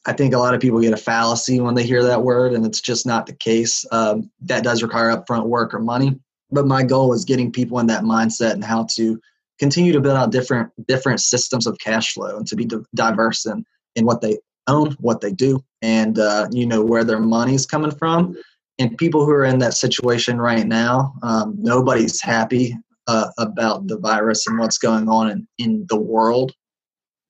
I 0.06 0.12
think 0.12 0.32
a 0.32 0.38
lot 0.38 0.54
of 0.54 0.60
people 0.60 0.80
get 0.80 0.92
a 0.92 0.98
fallacy 0.98 1.60
when 1.60 1.74
they 1.74 1.84
hear 1.84 2.02
that 2.04 2.22
word, 2.22 2.52
and 2.52 2.64
it's 2.64 2.80
just 2.80 3.04
not 3.04 3.26
the 3.26 3.34
case. 3.34 3.84
Um, 3.90 4.30
that 4.42 4.62
does 4.64 4.82
require 4.82 5.14
upfront 5.14 5.46
work 5.46 5.74
or 5.74 5.80
money, 5.80 6.18
but 6.50 6.66
my 6.66 6.82
goal 6.84 7.12
is 7.12 7.24
getting 7.24 7.52
people 7.52 7.78
in 7.80 7.88
that 7.88 8.04
mindset 8.04 8.52
and 8.52 8.64
how 8.64 8.86
to 8.94 9.20
continue 9.58 9.92
to 9.92 10.00
build 10.00 10.16
out 10.16 10.32
different 10.32 10.70
different 10.86 11.20
systems 11.20 11.66
of 11.66 11.78
cash 11.78 12.14
flow 12.14 12.36
and 12.36 12.46
to 12.46 12.56
be 12.56 12.68
diverse 12.94 13.44
in 13.44 13.64
in 13.96 14.06
what 14.06 14.20
they 14.20 14.38
own, 14.66 14.92
what 15.00 15.20
they 15.20 15.32
do, 15.32 15.62
and 15.82 16.18
uh, 16.18 16.48
you 16.52 16.66
know 16.66 16.82
where 16.82 17.04
their 17.04 17.20
money's 17.20 17.66
coming 17.66 17.92
from. 17.92 18.36
And 18.78 18.96
people 18.98 19.24
who 19.24 19.30
are 19.30 19.44
in 19.44 19.58
that 19.60 19.74
situation 19.74 20.38
right 20.40 20.66
now, 20.66 21.14
um, 21.22 21.54
nobody's 21.58 22.20
happy 22.20 22.76
uh, 23.06 23.28
about 23.38 23.86
the 23.86 23.98
virus 23.98 24.46
and 24.46 24.58
what's 24.58 24.78
going 24.78 25.08
on 25.08 25.30
in, 25.30 25.48
in 25.58 25.86
the 25.88 26.00
world. 26.00 26.52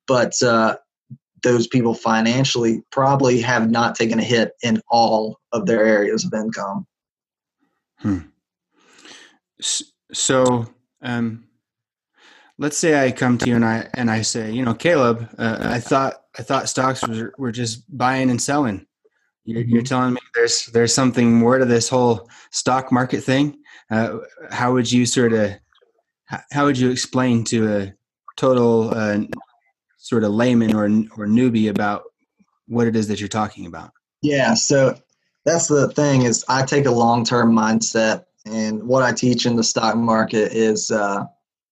But 0.07 0.41
uh, 0.43 0.77
those 1.43 1.67
people 1.67 1.95
financially 1.95 2.83
probably 2.91 3.41
have 3.41 3.71
not 3.71 3.95
taken 3.95 4.19
a 4.19 4.25
hit 4.25 4.53
in 4.63 4.81
all 4.89 5.39
of 5.53 5.67
their 5.67 5.85
areas 5.85 6.25
of 6.25 6.33
income. 6.33 6.87
Hmm. 7.99 8.19
So, 10.13 10.67
um, 11.03 11.45
let's 12.59 12.79
say 12.79 13.05
I 13.05 13.13
come 13.13 13.39
to 13.39 13.49
you 13.49 13.57
and 13.57 13.65
I 13.65 13.89
and 13.95 14.11
I 14.11 14.23
say, 14.23 14.51
you 14.51 14.65
know, 14.65 14.75
Caleb, 14.75 15.29
uh, 15.39 15.59
I 15.61 15.81
thought 15.81 16.15
I 16.39 16.43
thought 16.43 16.69
stocks 16.69 17.07
were, 17.07 17.33
were 17.39 17.53
just 17.53 17.85
buying 17.97 18.31
and 18.31 18.41
selling. 18.41 18.87
You're, 19.45 19.63
mm-hmm. 19.63 19.71
you're, 19.73 19.83
telling 19.83 20.15
me 20.15 20.21
there's 20.35 20.67
there's 20.67 20.95
something 20.95 21.35
more 21.35 21.59
to 21.59 21.65
this 21.65 21.89
whole 21.89 22.29
stock 22.51 22.91
market 22.91 23.23
thing. 23.23 23.59
Uh, 23.91 24.19
how 24.51 24.73
would 24.73 24.91
you 24.91 25.05
sort 25.05 25.33
of 25.33 25.53
how 26.51 26.65
would 26.65 26.79
you 26.79 26.91
explain 26.91 27.45
to 27.45 27.77
a 27.77 27.95
total 28.37 28.91
uh, 28.95 29.21
sort 29.99 30.25
of 30.25 30.33
layman 30.33 30.75
or 30.75 30.87
or 31.17 31.27
newbie 31.27 31.69
about 31.69 32.05
what 32.69 32.87
it 32.87 32.97
is 32.97 33.09
that 33.09 33.21
you're 33.21 33.29
talking 33.29 33.67
about? 33.67 33.91
Yeah, 34.23 34.55
so 34.55 34.97
that's 35.45 35.69
the 35.69 35.89
thing 35.89 36.23
is 36.23 36.45
I 36.49 36.65
take 36.65 36.87
a 36.87 36.91
long 36.91 37.25
term 37.25 37.53
mindset, 37.53 38.25
and 38.47 38.83
what 38.85 39.03
I 39.03 39.13
teach 39.13 39.45
in 39.45 39.57
the 39.57 39.65
stock 39.65 39.97
market 39.97 40.53
is 40.53 40.91
uh, 40.91 41.25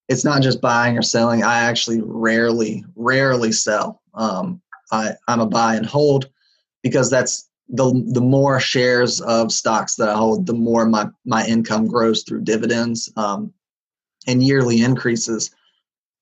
it's 0.08 0.24
not 0.24 0.42
just 0.42 0.60
buying 0.60 0.98
or 0.98 1.02
selling. 1.02 1.42
I 1.42 1.60
actually 1.60 2.02
rarely 2.04 2.84
rarely 2.96 3.52
sell. 3.52 4.02
Um, 4.14 4.60
I 4.90 5.12
I'm 5.28 5.40
a 5.40 5.46
buy 5.46 5.76
and 5.76 5.86
hold 5.86 6.28
because 6.82 7.08
that's 7.10 7.48
the 7.72 8.04
the 8.12 8.20
more 8.20 8.60
shares 8.60 9.20
of 9.22 9.50
stocks 9.50 9.96
that 9.96 10.08
I 10.08 10.14
hold, 10.14 10.46
the 10.46 10.54
more 10.54 10.86
my 10.86 11.08
my 11.24 11.44
income 11.46 11.86
grows 11.88 12.22
through 12.22 12.42
dividends 12.42 13.10
um, 13.16 13.52
and 14.26 14.42
yearly 14.42 14.82
increases. 14.82 15.50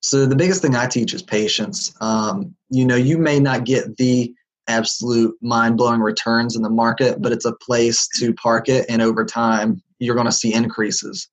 So 0.03 0.25
the 0.25 0.37
biggest 0.37 0.63
thing 0.63 0.77
I 0.77 0.87
teach 0.87 1.13
is 1.13 1.23
patience. 1.23 1.93
Um, 2.01 2.55
you 2.71 2.87
know, 2.87 2.97
you 2.97 3.19
may 3.19 3.39
not 3.39 3.65
get 3.65 3.99
the 3.99 4.33
absolute 4.69 5.37
mind-blowing 5.43 6.01
returns 6.01 6.57
in 6.57 6.63
the 6.63 6.71
market, 6.71 7.21
but 7.21 7.33
it's 7.33 7.45
a 7.45 7.57
place 7.57 8.09
to 8.21 8.33
park 8.35 8.69
it, 8.69 8.87
and 8.89 9.03
over 9.03 9.25
time, 9.25 9.83
you're 9.99 10.15
going 10.15 10.27
to 10.27 10.33
see 10.33 10.55
increases. 10.55 11.29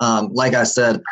Um, 0.00 0.30
like 0.32 0.54
I 0.54 0.62
said, 0.62 1.02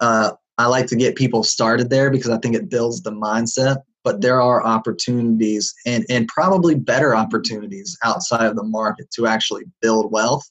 uh, 0.00 0.32
I 0.58 0.66
like 0.66 0.86
to 0.88 0.96
get 0.96 1.16
people 1.16 1.42
started 1.42 1.88
there 1.88 2.10
because 2.10 2.30
I 2.30 2.38
think 2.38 2.54
it 2.54 2.68
builds 2.68 3.02
the 3.02 3.12
mindset. 3.12 3.78
But 4.04 4.20
there 4.20 4.40
are 4.40 4.64
opportunities 4.64 5.74
and, 5.86 6.04
and 6.08 6.28
probably 6.28 6.74
better 6.74 7.14
opportunities 7.14 7.96
outside 8.02 8.46
of 8.46 8.56
the 8.56 8.64
market 8.64 9.10
to 9.12 9.26
actually 9.26 9.64
build 9.80 10.12
wealth. 10.12 10.48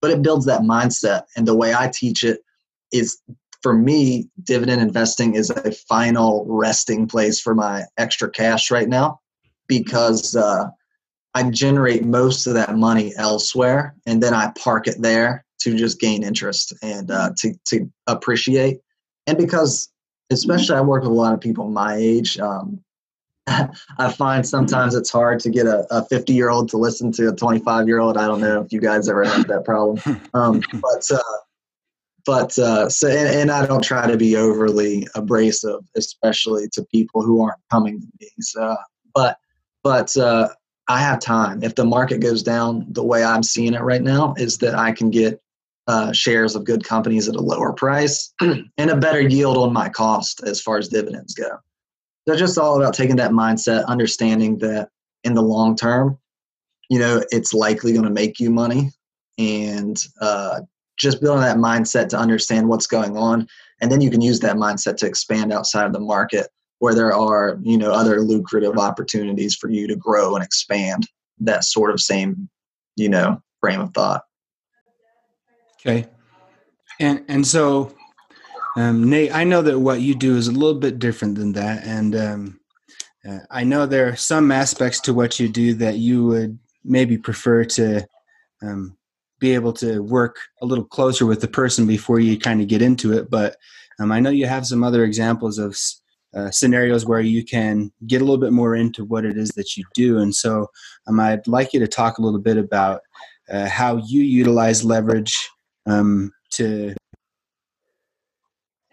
But 0.00 0.10
it 0.10 0.22
builds 0.22 0.46
that 0.46 0.62
mindset. 0.62 1.22
And 1.36 1.46
the 1.46 1.54
way 1.54 1.74
I 1.74 1.90
teach 1.92 2.24
it 2.24 2.40
is 2.92 3.18
for 3.62 3.72
me, 3.72 4.28
dividend 4.42 4.82
investing 4.82 5.34
is 5.34 5.48
a 5.48 5.72
final 5.72 6.44
resting 6.46 7.08
place 7.08 7.40
for 7.40 7.54
my 7.54 7.84
extra 7.96 8.30
cash 8.30 8.70
right 8.70 8.88
now 8.88 9.20
because 9.66 10.36
uh, 10.36 10.66
I 11.34 11.50
generate 11.50 12.04
most 12.04 12.46
of 12.46 12.52
that 12.52 12.76
money 12.76 13.14
elsewhere 13.16 13.94
and 14.06 14.22
then 14.22 14.34
I 14.34 14.52
park 14.58 14.86
it 14.86 14.96
there 15.00 15.46
to 15.60 15.74
just 15.74 15.98
gain 15.98 16.22
interest 16.22 16.74
and 16.82 17.10
uh, 17.10 17.30
to, 17.38 17.54
to 17.68 17.90
appreciate. 18.06 18.80
And 19.26 19.38
because, 19.38 19.90
especially, 20.30 20.76
I 20.76 20.82
work 20.82 21.02
with 21.02 21.10
a 21.10 21.14
lot 21.14 21.32
of 21.32 21.40
people 21.40 21.70
my 21.70 21.94
age. 21.94 22.38
Um, 22.38 22.83
I 23.98 24.12
find 24.12 24.46
sometimes 24.46 24.94
it's 24.94 25.10
hard 25.10 25.40
to 25.40 25.50
get 25.50 25.66
a 25.66 26.06
50 26.08 26.32
year 26.32 26.48
old 26.48 26.68
to 26.70 26.78
listen 26.78 27.12
to 27.12 27.28
a 27.28 27.36
25 27.36 27.86
year 27.86 28.00
old. 28.00 28.16
I 28.16 28.26
don't 28.26 28.40
know 28.40 28.60
if 28.62 28.72
you 28.72 28.80
guys 28.80 29.08
ever 29.08 29.24
had 29.24 29.46
that 29.48 29.64
problem. 29.64 30.00
Um, 30.34 30.62
but, 30.72 31.04
uh, 31.12 31.38
but, 32.26 32.58
uh, 32.58 32.88
so, 32.88 33.08
and, 33.08 33.28
and, 33.28 33.50
I 33.50 33.66
don't 33.66 33.84
try 33.84 34.10
to 34.10 34.16
be 34.16 34.36
overly 34.36 35.06
abrasive, 35.14 35.80
especially 35.96 36.68
to 36.72 36.84
people 36.84 37.22
who 37.22 37.42
aren't 37.42 37.60
coming 37.70 38.00
to 38.00 38.06
me. 38.20 38.28
So, 38.40 38.76
but, 39.14 39.38
but, 39.82 40.16
uh, 40.16 40.48
I 40.88 41.00
have 41.00 41.20
time. 41.20 41.62
If 41.62 41.76
the 41.76 41.84
market 41.84 42.20
goes 42.20 42.42
down 42.42 42.86
the 42.88 43.04
way 43.04 43.22
I'm 43.24 43.42
seeing 43.42 43.74
it 43.74 43.82
right 43.82 44.02
now, 44.02 44.34
is 44.36 44.58
that 44.58 44.74
I 44.74 44.92
can 44.92 45.10
get 45.10 45.40
uh, 45.86 46.12
shares 46.12 46.54
of 46.56 46.64
good 46.64 46.84
companies 46.84 47.28
at 47.28 47.36
a 47.36 47.40
lower 47.40 47.72
price 47.72 48.32
and 48.40 48.90
a 48.90 48.96
better 48.96 49.20
yield 49.20 49.56
on 49.56 49.72
my 49.72 49.88
cost 49.88 50.42
as 50.44 50.60
far 50.60 50.78
as 50.78 50.88
dividends 50.88 51.34
go. 51.34 51.58
So 52.26 52.36
just 52.36 52.58
all 52.58 52.80
about 52.80 52.94
taking 52.94 53.16
that 53.16 53.32
mindset, 53.32 53.86
understanding 53.86 54.58
that 54.58 54.88
in 55.24 55.34
the 55.34 55.42
long 55.42 55.76
term, 55.76 56.18
you 56.88 56.98
know, 56.98 57.22
it's 57.30 57.54
likely 57.54 57.92
going 57.92 58.04
to 58.04 58.10
make 58.10 58.40
you 58.40 58.50
money, 58.50 58.90
and 59.38 59.96
uh, 60.20 60.60
just 60.98 61.20
building 61.20 61.42
that 61.42 61.56
mindset 61.56 62.08
to 62.10 62.18
understand 62.18 62.68
what's 62.68 62.86
going 62.86 63.16
on, 63.16 63.46
and 63.80 63.90
then 63.90 64.00
you 64.00 64.10
can 64.10 64.20
use 64.20 64.40
that 64.40 64.56
mindset 64.56 64.96
to 64.98 65.06
expand 65.06 65.52
outside 65.52 65.86
of 65.86 65.92
the 65.92 66.00
market 66.00 66.48
where 66.78 66.94
there 66.94 67.12
are 67.12 67.58
you 67.62 67.78
know 67.78 67.92
other 67.92 68.20
lucrative 68.20 68.78
opportunities 68.78 69.54
for 69.54 69.70
you 69.70 69.86
to 69.86 69.96
grow 69.96 70.34
and 70.34 70.44
expand 70.44 71.06
that 71.38 71.64
sort 71.64 71.90
of 71.90 72.00
same 72.00 72.48
you 72.96 73.08
know 73.08 73.40
frame 73.60 73.80
of 73.80 73.92
thought 73.94 74.22
Okay. 75.86 76.06
And 77.00 77.24
and 77.28 77.46
so, 77.46 77.94
um, 78.76 79.08
Nate, 79.08 79.34
I 79.34 79.44
know 79.44 79.62
that 79.62 79.78
what 79.78 80.00
you 80.00 80.14
do 80.14 80.36
is 80.36 80.48
a 80.48 80.52
little 80.52 80.78
bit 80.78 80.98
different 80.98 81.36
than 81.36 81.52
that, 81.52 81.84
and 81.84 82.16
um, 82.16 82.60
uh, 83.28 83.38
I 83.50 83.64
know 83.64 83.86
there 83.86 84.08
are 84.08 84.16
some 84.16 84.50
aspects 84.50 85.00
to 85.00 85.14
what 85.14 85.38
you 85.38 85.48
do 85.48 85.74
that 85.74 85.98
you 85.98 86.26
would 86.26 86.58
maybe 86.84 87.16
prefer 87.16 87.64
to 87.64 88.06
um, 88.62 88.96
be 89.38 89.54
able 89.54 89.72
to 89.74 90.02
work 90.02 90.38
a 90.60 90.66
little 90.66 90.84
closer 90.84 91.24
with 91.24 91.40
the 91.40 91.48
person 91.48 91.86
before 91.86 92.20
you 92.20 92.38
kind 92.38 92.60
of 92.60 92.68
get 92.68 92.82
into 92.82 93.12
it. 93.12 93.30
But 93.30 93.56
um, 93.98 94.10
I 94.10 94.20
know 94.20 94.30
you 94.30 94.46
have 94.46 94.66
some 94.66 94.82
other 94.82 95.04
examples 95.04 95.58
of 95.58 95.76
uh, 96.34 96.50
scenarios 96.50 97.06
where 97.06 97.20
you 97.20 97.44
can 97.44 97.92
get 98.06 98.20
a 98.20 98.24
little 98.24 98.38
bit 98.38 98.52
more 98.52 98.74
into 98.74 99.04
what 99.04 99.24
it 99.24 99.38
is 99.38 99.50
that 99.50 99.76
you 99.76 99.84
do, 99.94 100.18
and 100.18 100.34
so 100.34 100.66
um, 101.06 101.20
I'd 101.20 101.46
like 101.46 101.72
you 101.72 101.80
to 101.80 101.88
talk 101.88 102.18
a 102.18 102.22
little 102.22 102.40
bit 102.40 102.56
about 102.56 103.02
uh, 103.48 103.68
how 103.68 103.98
you 103.98 104.22
utilize 104.22 104.84
leverage 104.84 105.48
um, 105.86 106.32
to 106.50 106.94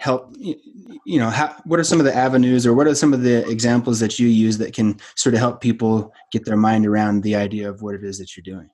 help 0.01 0.35
you 0.39 1.19
know 1.19 1.29
how, 1.29 1.55
what 1.65 1.79
are 1.79 1.83
some 1.83 1.99
of 1.99 2.05
the 2.05 2.15
avenues 2.15 2.65
or 2.65 2.73
what 2.73 2.87
are 2.87 2.95
some 2.95 3.13
of 3.13 3.21
the 3.21 3.47
examples 3.47 3.99
that 3.99 4.17
you 4.17 4.27
use 4.27 4.57
that 4.57 4.73
can 4.73 4.99
sort 5.15 5.35
of 5.35 5.39
help 5.39 5.61
people 5.61 6.11
get 6.31 6.43
their 6.43 6.57
mind 6.57 6.87
around 6.87 7.21
the 7.21 7.35
idea 7.35 7.69
of 7.69 7.83
what 7.83 7.93
it 7.93 8.03
is 8.03 8.17
that 8.17 8.35
you're 8.35 8.41
doing? 8.55 8.67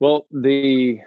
Well 0.00 0.26
the 0.32 0.98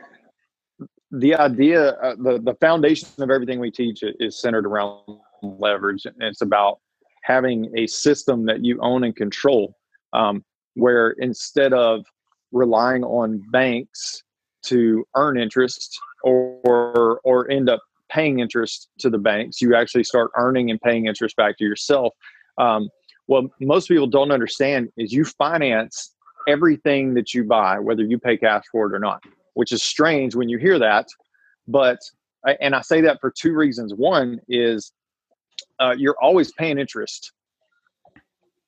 the 1.12 1.36
idea 1.36 1.90
uh, 1.90 2.16
the 2.16 2.40
the 2.42 2.56
foundation 2.62 3.10
of 3.20 3.30
everything 3.30 3.60
we 3.60 3.72
teach 3.72 4.04
is 4.04 4.40
centered 4.40 4.66
around 4.66 5.02
leverage 5.44 6.06
and 6.06 6.16
it's 6.22 6.42
about 6.42 6.80
having 7.24 7.70
a 7.76 7.86
system 7.88 8.46
that 8.46 8.64
you 8.64 8.80
own 8.82 9.04
and 9.04 9.18
control 9.18 9.76
um, 10.14 10.46
where 10.76 11.12
instead 11.20 11.74
of 11.74 12.06
relying 12.54 13.04
on 13.04 13.44
banks 13.52 14.24
to 14.64 15.04
earn 15.18 15.38
interest 15.38 16.00
or 16.24 17.20
or 17.26 17.52
end 17.52 17.70
up 17.70 17.82
paying 18.12 18.40
interest 18.40 18.90
to 19.00 19.10
the 19.10 19.18
banks 19.18 19.62
you 19.62 19.76
actually 19.76 20.04
start 20.04 20.32
earning 20.36 20.70
and 20.70 20.82
paying 20.82 21.08
interest 21.08 21.36
back 21.36 21.58
to 21.58 21.64
yourself. 21.64 22.14
Um, 22.58 22.90
what 23.28 23.46
most 23.60 23.88
people 23.88 24.08
don't 24.08 24.32
understand 24.32 24.90
is 24.98 25.14
you 25.14 25.24
finance 25.24 26.14
everything 26.48 27.14
that 27.14 27.34
you 27.34 27.44
buy 27.44 27.80
whether 27.80 28.04
you 28.04 28.18
pay 28.18 28.36
cash 28.36 28.64
for 28.72 28.88
it 28.88 28.96
or 28.96 29.00
not 29.00 29.24
which 29.54 29.72
is 29.72 29.84
strange 29.84 30.36
when 30.36 30.50
you 30.50 30.58
hear 30.58 30.80
that 30.80 31.08
but 31.68 32.00
and 32.60 32.74
i 32.74 32.82
say 32.82 33.02
that 33.02 33.20
for 33.22 33.32
two 33.32 33.54
reasons. 33.54 33.94
One 33.94 34.40
is 34.48 34.92
uh, 35.80 35.96
you're 35.98 36.16
always 36.22 36.52
paying 36.54 36.78
interest 36.78 37.32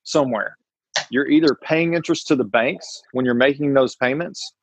somewhere. 0.03 0.57
You're 1.09 1.27
either 1.27 1.55
paying 1.55 1.93
interest 1.93 2.27
to 2.27 2.35
the 2.35 2.43
banks 2.43 3.01
when 3.13 3.25
you're 3.25 3.33
making 3.33 3.73
those 3.73 3.95
payments 3.95 4.53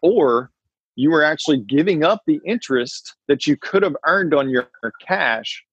or 0.00 0.50
you 0.94 1.12
are 1.14 1.22
actually 1.22 1.58
giving 1.58 2.04
up 2.04 2.22
the 2.26 2.40
interest 2.44 3.14
that 3.28 3.46
you 3.46 3.56
could 3.56 3.82
have 3.82 3.96
earned 4.06 4.34
on 4.34 4.50
your 4.50 4.68
cash 5.06 5.64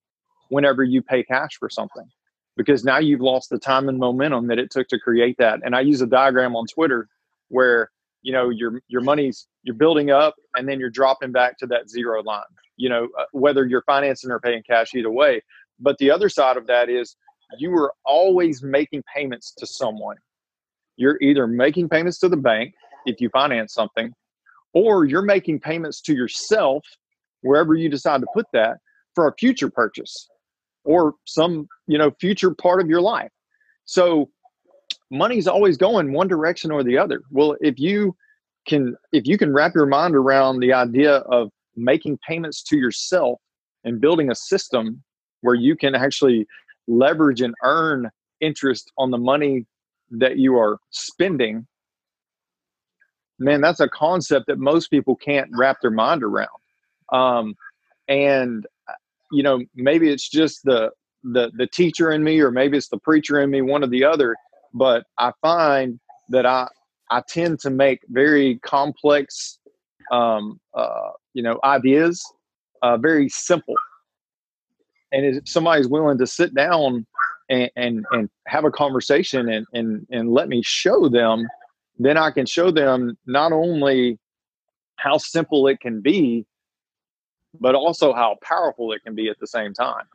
whenever 0.50 0.84
you 0.84 1.02
pay 1.02 1.24
cash 1.24 1.52
for 1.60 1.70
something. 1.70 2.08
Because 2.56 2.84
now 2.84 2.98
you've 2.98 3.22
lost 3.22 3.50
the 3.50 3.60
time 3.60 3.88
and 3.88 3.98
momentum 3.98 4.48
that 4.48 4.60
it 4.60 4.72
took 4.72 4.88
to 4.90 5.00
create 5.00 5.38
that. 5.40 5.60
And 5.64 5.76
i 5.76 5.82
use 5.82 6.02
a 6.02 6.08
diagram 6.08 6.56
on 6.56 6.66
twitter 6.68 7.08
where 7.50 7.90
you 8.22 8.34
know 8.34 8.50
your 8.50 8.82
your 8.88 9.02
money's 9.02 9.48
you're 9.64 9.76
building 9.76 10.12
up 10.12 10.36
and 10.56 10.68
then 10.68 10.80
you're 10.80 10.90
dropping 10.90 11.32
back 11.32 11.58
to 11.60 11.68
that 11.68 11.90
zero 11.90 12.22
line 12.22 12.44
you 12.80 12.90
know 12.90 13.10
uh, 13.20 13.26
whether 13.34 13.66
you're 13.66 13.84
financing 13.84 14.32
or 14.32 14.40
paying 14.40 14.64
cash 14.64 14.96
either 14.96 15.12
way. 15.12 15.42
But 15.80 15.98
the 16.00 16.10
other 16.10 16.30
side 16.30 16.58
of 16.58 16.66
that 16.68 16.90
is 16.90 17.16
you 17.58 17.72
are 17.76 17.94
always 18.06 18.64
making 18.64 19.04
payments 19.14 19.54
to 19.58 19.68
someone. 19.68 20.18
You're 20.96 21.18
either 21.22 21.46
making 21.46 21.90
payments 21.90 22.18
to 22.20 22.30
the 22.30 22.38
bank 22.38 22.74
if 23.06 23.22
you 23.22 23.30
finance 23.30 23.74
something 23.74 24.14
or 24.74 25.06
you're 25.06 25.22
making 25.22 25.60
payments 25.60 26.02
to 26.02 26.14
yourself 26.14 26.86
wherever 27.42 27.74
you 27.74 27.90
decide 27.90 28.22
to 28.22 28.28
put 28.34 28.46
that 28.54 28.78
for 29.16 29.28
a 29.28 29.34
future 29.38 29.70
purchase 29.70 30.28
or 30.84 31.14
some 31.26 31.68
you 31.88 31.98
know 31.98 32.12
future 32.20 32.54
part 32.54 32.82
of 32.82 32.88
your 32.88 33.02
life. 33.02 33.32
So 33.86 34.30
money's 35.12 35.48
always 35.48 35.78
going 35.78 36.14
one 36.14 36.28
direction 36.28 36.72
or 36.72 36.84
the 36.84 36.98
other. 36.98 37.22
Well 37.32 37.56
if 37.62 37.80
you 37.80 38.16
can 38.68 38.96
if 39.12 39.26
you 39.26 39.38
can 39.38 39.54
wrap 39.54 39.74
your 39.76 39.86
mind 39.86 40.16
around 40.16 40.60
the 40.60 40.74
idea 40.74 41.18
of 41.18 41.50
making 41.76 42.20
payments 42.28 42.62
to 42.64 42.78
yourself 42.78 43.40
and 43.84 44.02
building 44.02 44.30
a 44.32 44.36
system 44.36 45.04
where 45.42 45.56
you 45.56 45.76
can 45.76 45.96
actually 45.96 46.46
leverage 46.88 47.42
and 47.42 47.56
earn 47.64 48.10
interest 48.42 48.92
on 48.98 49.12
the 49.12 49.18
money 49.18 49.66
that 50.12 50.38
you 50.38 50.58
are 50.58 50.80
spending 50.90 51.66
man, 53.39 53.62
that's 53.62 53.80
a 53.80 53.89
concept 53.89 54.47
that 54.47 54.60
most 54.60 54.89
people 54.89 55.15
can't 55.15 55.49
wrap 55.54 55.78
their 55.82 55.91
mind 55.91 56.23
around. 56.23 56.47
Um, 57.12 57.56
and 58.08 58.65
you 59.32 59.43
know, 59.43 59.63
maybe 59.75 60.10
it's 60.10 60.28
just 60.30 60.63
the 60.63 60.91
the 61.23 61.52
the 61.56 61.67
teacher 61.67 62.12
in 62.12 62.23
me, 62.23 62.39
or 62.39 62.52
maybe 62.52 62.78
it's 62.78 62.89
the 62.89 62.97
preacher 62.97 63.39
in 63.39 63.49
me, 63.49 63.62
one 63.62 63.84
or 63.84 63.88
the 63.88 64.04
other. 64.04 64.36
But 64.73 65.06
I 65.17 65.32
find 65.41 65.99
that 66.30 66.45
I 66.45 66.67
I 67.10 67.23
tend 67.28 67.60
to 67.62 67.69
make 67.69 68.02
very 68.10 68.60
complex, 68.60 69.60
um, 70.12 70.60
uh, 70.73 71.12
you 71.34 71.43
know, 71.43 71.60
ideas 71.63 72.23
uh, 72.82 72.97
very 72.97 73.30
simple. 73.30 73.75
And 75.12 75.25
if 75.25 75.49
somebody's 75.49 75.88
willing 75.88 76.17
to 76.19 76.28
sit 76.28 76.54
down 76.54 77.06
and, 77.49 77.71
and, 77.75 78.06
and 78.12 78.30
have 78.47 78.63
a 78.63 78.71
conversation 78.71 79.49
and, 79.49 79.65
and, 79.73 80.06
and 80.12 80.32
let 80.32 80.49
me 80.49 80.62
show 80.63 81.10
them 81.10 81.48
then 82.00 82.17
I 82.17 82.31
can 82.31 82.45
show 82.45 82.71
them 82.71 83.17
not 83.27 83.52
only 83.52 84.17
how 84.95 85.17
simple 85.17 85.67
it 85.67 85.81
can 85.81 86.02
be, 86.02 86.45
but 87.60 87.75
also 87.75 88.13
how 88.13 88.37
powerful 88.41 88.93
it 88.93 89.04
can 89.04 89.15
be 89.15 89.29
at 89.29 89.37
the 89.39 89.47
same 89.47 89.73
time. 89.73 90.06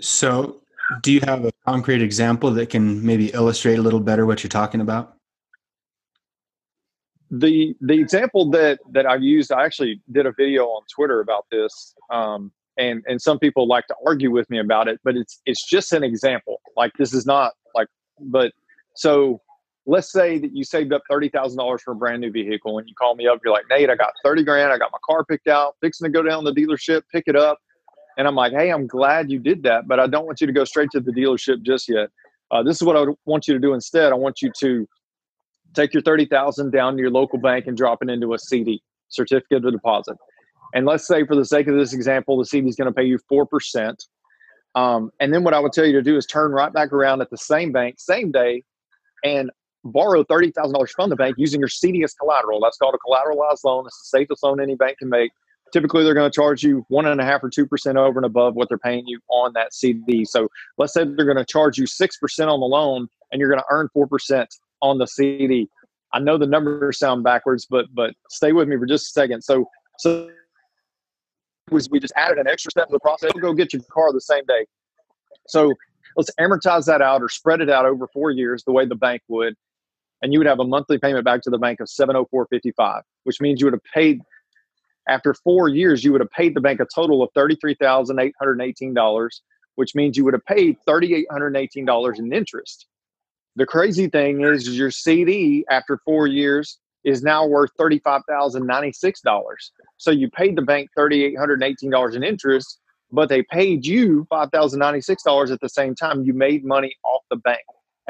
So, 0.00 0.62
do 1.02 1.12
you 1.12 1.20
have 1.20 1.44
a 1.44 1.52
concrete 1.66 2.02
example 2.02 2.50
that 2.52 2.70
can 2.70 3.04
maybe 3.04 3.28
illustrate 3.28 3.78
a 3.78 3.82
little 3.82 4.00
better 4.00 4.26
what 4.26 4.42
you're 4.42 4.48
talking 4.48 4.80
about? 4.80 5.14
The 7.30 7.74
the 7.80 7.94
example 7.94 8.50
that 8.50 8.80
that 8.90 9.06
I've 9.06 9.22
used, 9.22 9.52
I 9.52 9.64
actually 9.64 10.02
did 10.10 10.26
a 10.26 10.32
video 10.32 10.64
on 10.64 10.82
Twitter 10.94 11.20
about 11.20 11.46
this, 11.50 11.94
um, 12.10 12.52
and 12.76 13.02
and 13.06 13.20
some 13.20 13.38
people 13.38 13.66
like 13.66 13.86
to 13.86 13.94
argue 14.06 14.30
with 14.30 14.50
me 14.50 14.58
about 14.58 14.88
it, 14.88 15.00
but 15.04 15.16
it's 15.16 15.40
it's 15.46 15.66
just 15.66 15.92
an 15.92 16.02
example. 16.02 16.60
Like 16.76 16.92
this 16.98 17.14
is 17.14 17.24
not 17.24 17.52
like, 17.74 17.88
but 18.20 18.52
so 18.94 19.40
let's 19.86 20.12
say 20.12 20.38
that 20.38 20.54
you 20.54 20.64
saved 20.64 20.92
up 20.92 21.02
$30,000 21.10 21.80
for 21.80 21.92
a 21.92 21.94
brand 21.94 22.20
new 22.20 22.30
vehicle 22.30 22.78
and 22.78 22.88
you 22.88 22.94
call 22.94 23.14
me 23.14 23.26
up, 23.26 23.40
you're 23.44 23.52
like, 23.52 23.64
Nate, 23.68 23.90
I 23.90 23.96
got 23.96 24.12
30 24.24 24.44
grand. 24.44 24.72
I 24.72 24.78
got 24.78 24.92
my 24.92 24.98
car 25.04 25.24
picked 25.24 25.48
out, 25.48 25.76
fixing 25.80 26.04
to 26.04 26.10
go 26.10 26.22
down 26.22 26.44
to 26.44 26.52
the 26.52 26.60
dealership, 26.60 27.02
pick 27.12 27.24
it 27.26 27.36
up. 27.36 27.58
And 28.18 28.28
I'm 28.28 28.34
like, 28.34 28.52
hey, 28.52 28.70
I'm 28.70 28.86
glad 28.86 29.30
you 29.30 29.38
did 29.38 29.62
that, 29.64 29.88
but 29.88 29.98
I 29.98 30.06
don't 30.06 30.26
want 30.26 30.40
you 30.40 30.46
to 30.46 30.52
go 30.52 30.64
straight 30.64 30.90
to 30.92 31.00
the 31.00 31.12
dealership 31.12 31.62
just 31.62 31.88
yet. 31.88 32.10
Uh, 32.50 32.62
this 32.62 32.76
is 32.76 32.82
what 32.82 32.96
I 32.96 33.06
want 33.24 33.48
you 33.48 33.54
to 33.54 33.60
do 33.60 33.72
instead. 33.72 34.12
I 34.12 34.16
want 34.16 34.42
you 34.42 34.52
to 34.60 34.86
take 35.74 35.94
your 35.94 36.02
30,000 36.02 36.70
down 36.70 36.94
to 36.94 37.00
your 37.00 37.10
local 37.10 37.38
bank 37.38 37.66
and 37.66 37.76
drop 37.76 38.02
it 38.02 38.10
into 38.10 38.34
a 38.34 38.38
CD, 38.38 38.82
certificate 39.08 39.64
of 39.64 39.72
deposit. 39.72 40.16
And 40.74 40.86
let's 40.86 41.06
say, 41.06 41.24
for 41.24 41.34
the 41.34 41.44
sake 41.44 41.66
of 41.68 41.74
this 41.74 41.94
example, 41.94 42.38
the 42.38 42.44
CD 42.44 42.68
is 42.68 42.76
going 42.76 42.86
to 42.86 42.92
pay 42.92 43.04
you 43.04 43.18
4%. 43.30 43.96
Um, 44.74 45.10
and 45.20 45.32
then 45.32 45.44
what 45.44 45.54
I 45.54 45.60
would 45.60 45.72
tell 45.72 45.84
you 45.84 45.92
to 45.92 46.02
do 46.02 46.16
is 46.16 46.26
turn 46.26 46.52
right 46.52 46.72
back 46.72 46.92
around 46.92 47.20
at 47.20 47.30
the 47.30 47.36
same 47.36 47.72
bank, 47.72 47.96
same 47.98 48.30
day, 48.30 48.62
and 49.24 49.50
borrow 49.84 50.22
$30,000 50.24 50.90
from 50.90 51.10
the 51.10 51.16
bank 51.16 51.36
using 51.38 51.60
your 51.60 51.68
CD 51.68 52.02
as 52.04 52.14
collateral. 52.14 52.60
That's 52.60 52.76
called 52.76 52.94
a 52.94 52.98
collateralized 52.98 53.64
loan. 53.64 53.86
It's 53.86 53.98
the 53.98 54.18
safest 54.18 54.42
loan 54.42 54.60
any 54.60 54.74
bank 54.74 54.98
can 54.98 55.08
make. 55.08 55.32
Typically, 55.72 56.04
they're 56.04 56.14
going 56.14 56.30
to 56.30 56.34
charge 56.34 56.62
you 56.62 56.84
one 56.88 57.06
and 57.06 57.20
a 57.20 57.24
half 57.24 57.42
or 57.42 57.48
two 57.48 57.66
percent 57.66 57.96
over 57.96 58.18
and 58.18 58.26
above 58.26 58.54
what 58.54 58.68
they're 58.68 58.78
paying 58.78 59.04
you 59.06 59.18
on 59.30 59.52
that 59.54 59.72
CD. 59.72 60.24
So 60.24 60.48
let's 60.76 60.92
say 60.92 61.04
they're 61.04 61.24
going 61.24 61.38
to 61.38 61.46
charge 61.46 61.78
you 61.78 61.86
six 61.86 62.18
percent 62.18 62.50
on 62.50 62.60
the 62.60 62.66
loan, 62.66 63.08
and 63.30 63.40
you're 63.40 63.48
going 63.48 63.60
to 63.60 63.66
earn 63.70 63.88
four 63.94 64.06
percent 64.06 64.54
on 64.82 64.98
the 64.98 65.06
CD. 65.06 65.70
I 66.12 66.18
know 66.18 66.36
the 66.36 66.46
numbers 66.46 66.98
sound 66.98 67.24
backwards, 67.24 67.66
but 67.68 67.86
but 67.94 68.12
stay 68.28 68.52
with 68.52 68.68
me 68.68 68.76
for 68.76 68.84
just 68.84 69.06
a 69.06 69.12
second. 69.12 69.42
So 69.42 69.66
so 69.98 70.28
was 71.70 71.88
we 71.88 72.00
just 72.00 72.12
added 72.16 72.38
an 72.38 72.46
extra 72.46 72.70
step 72.70 72.88
to 72.88 72.92
the 72.92 73.00
process. 73.00 73.32
Go 73.40 73.54
get 73.54 73.72
your 73.72 73.82
car 73.90 74.12
the 74.12 74.20
same 74.20 74.44
day. 74.46 74.66
So 75.48 75.72
let's 76.16 76.30
amortize 76.38 76.84
that 76.86 77.02
out 77.02 77.22
or 77.22 77.28
spread 77.28 77.60
it 77.60 77.70
out 77.70 77.86
over 77.86 78.06
four 78.08 78.30
years 78.30 78.62
the 78.64 78.72
way 78.72 78.86
the 78.86 78.94
bank 78.94 79.22
would, 79.28 79.54
and 80.22 80.32
you 80.32 80.38
would 80.38 80.46
have 80.46 80.60
a 80.60 80.64
monthly 80.64 80.98
payment 80.98 81.24
back 81.24 81.42
to 81.42 81.50
the 81.50 81.58
bank 81.58 81.80
of 81.80 81.88
seven 81.88 82.14
hundred 82.14 82.28
four 82.30 82.46
fifty 82.46 82.72
five, 82.72 83.02
which 83.24 83.40
means 83.40 83.60
you 83.60 83.66
would 83.66 83.74
have 83.74 83.84
paid 83.94 84.20
after 85.08 85.34
four 85.34 85.68
years 85.68 86.04
you 86.04 86.12
would 86.12 86.20
have 86.20 86.30
paid 86.30 86.54
the 86.54 86.60
bank 86.60 86.80
a 86.80 86.86
total 86.94 87.22
of 87.22 87.30
thirty 87.34 87.56
three 87.56 87.74
thousand 87.74 88.18
eight 88.20 88.34
hundred 88.38 88.60
eighteen 88.60 88.94
dollars, 88.94 89.42
which 89.74 89.94
means 89.94 90.16
you 90.16 90.24
would 90.24 90.34
have 90.34 90.44
paid 90.46 90.76
thirty 90.86 91.14
eight 91.14 91.26
hundred 91.30 91.56
eighteen 91.56 91.84
dollars 91.84 92.18
in 92.18 92.32
interest. 92.32 92.86
The 93.56 93.66
crazy 93.66 94.08
thing 94.08 94.40
is 94.42 94.76
your 94.78 94.90
CD 94.90 95.64
after 95.70 95.98
four 96.06 96.26
years 96.26 96.78
is 97.04 97.22
now 97.22 97.46
worth 97.46 97.70
$35,096. 97.78 99.54
So 99.98 100.10
you 100.10 100.30
paid 100.30 100.56
the 100.56 100.62
bank 100.62 100.88
$3,818 100.96 102.14
in 102.14 102.22
interest, 102.22 102.78
but 103.10 103.28
they 103.28 103.42
paid 103.42 103.84
you 103.84 104.26
$5,096 104.32 105.50
at 105.52 105.60
the 105.60 105.68
same 105.68 105.94
time. 105.94 106.22
You 106.24 106.32
made 106.32 106.64
money 106.64 106.96
off 107.04 107.22
the 107.28 107.36
bank. 107.36 107.60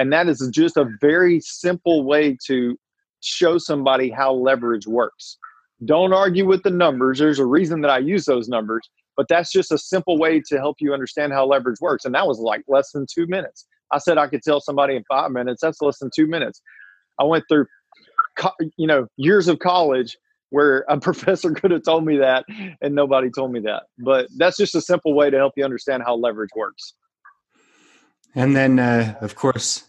And 0.03 0.13
that 0.13 0.27
is 0.27 0.51
just 0.53 0.77
a 0.77 0.85
very 1.01 1.39
simple 1.39 2.03
way 2.03 2.37
to 2.49 2.77
show 3.21 3.57
somebody 3.57 4.11
how 4.11 4.33
leverage 4.33 4.85
works. 4.85 5.39
Don't 5.85 6.13
argue 6.13 6.45
with 6.45 6.65
the 6.65 6.71
numbers. 6.71 7.21
There's 7.21 7.39
a 7.39 7.47
reason 7.47 7.83
that 7.83 7.91
I 7.93 7.99
use 7.99 8.25
those 8.25 8.49
numbers, 8.49 8.83
but 9.17 9.29
that's 9.29 9.53
just 9.53 9.71
a 9.71 9.79
simple 9.79 10.19
way 10.19 10.43
to 10.49 10.59
help 10.59 10.79
you 10.81 10.93
understand 10.93 11.33
how 11.33 11.47
leverage 11.47 11.79
works. 11.81 12.05
And 12.05 12.13
that 12.17 12.27
was 12.27 12.41
like 12.41 12.65
less 12.67 12.91
than 12.91 13.07
two 13.09 13.29
minutes. 13.29 13.65
I 13.93 13.99
said 13.99 14.19
I 14.19 14.27
could 14.27 14.43
tell 14.43 14.61
somebody 14.61 14.97
in 14.97 15.05
five 15.09 15.31
minutes. 15.31 15.61
That's 15.63 15.81
less 15.81 16.01
than 16.01 16.11
two 16.13 16.27
minutes. 16.27 16.61
I 17.21 17.23
went 17.23 17.45
through, 17.49 17.67
you 18.77 18.89
know, 18.89 19.07
years 19.19 19.47
of 19.47 19.61
college 19.61 20.17
where 20.51 20.85
a 20.89 20.99
professor 21.01 21.53
could 21.53 21.71
have 21.71 21.85
told 21.85 22.05
me 22.05 22.17
that 22.17 22.45
and 22.81 22.93
nobody 22.93 23.31
told 23.31 23.53
me 23.53 23.61
that. 23.61 23.85
But 23.99 24.27
that's 24.37 24.57
just 24.57 24.75
a 24.75 24.81
simple 24.81 25.15
way 25.15 25.31
to 25.31 25.37
help 25.37 25.53
you 25.57 25.65
understand 25.65 26.03
how 26.05 26.17
leverage 26.17 26.51
works. 26.57 26.95
And 28.35 28.57
then, 28.57 28.81
uh, 28.81 29.15
of 29.21 29.35
course, 29.37 29.85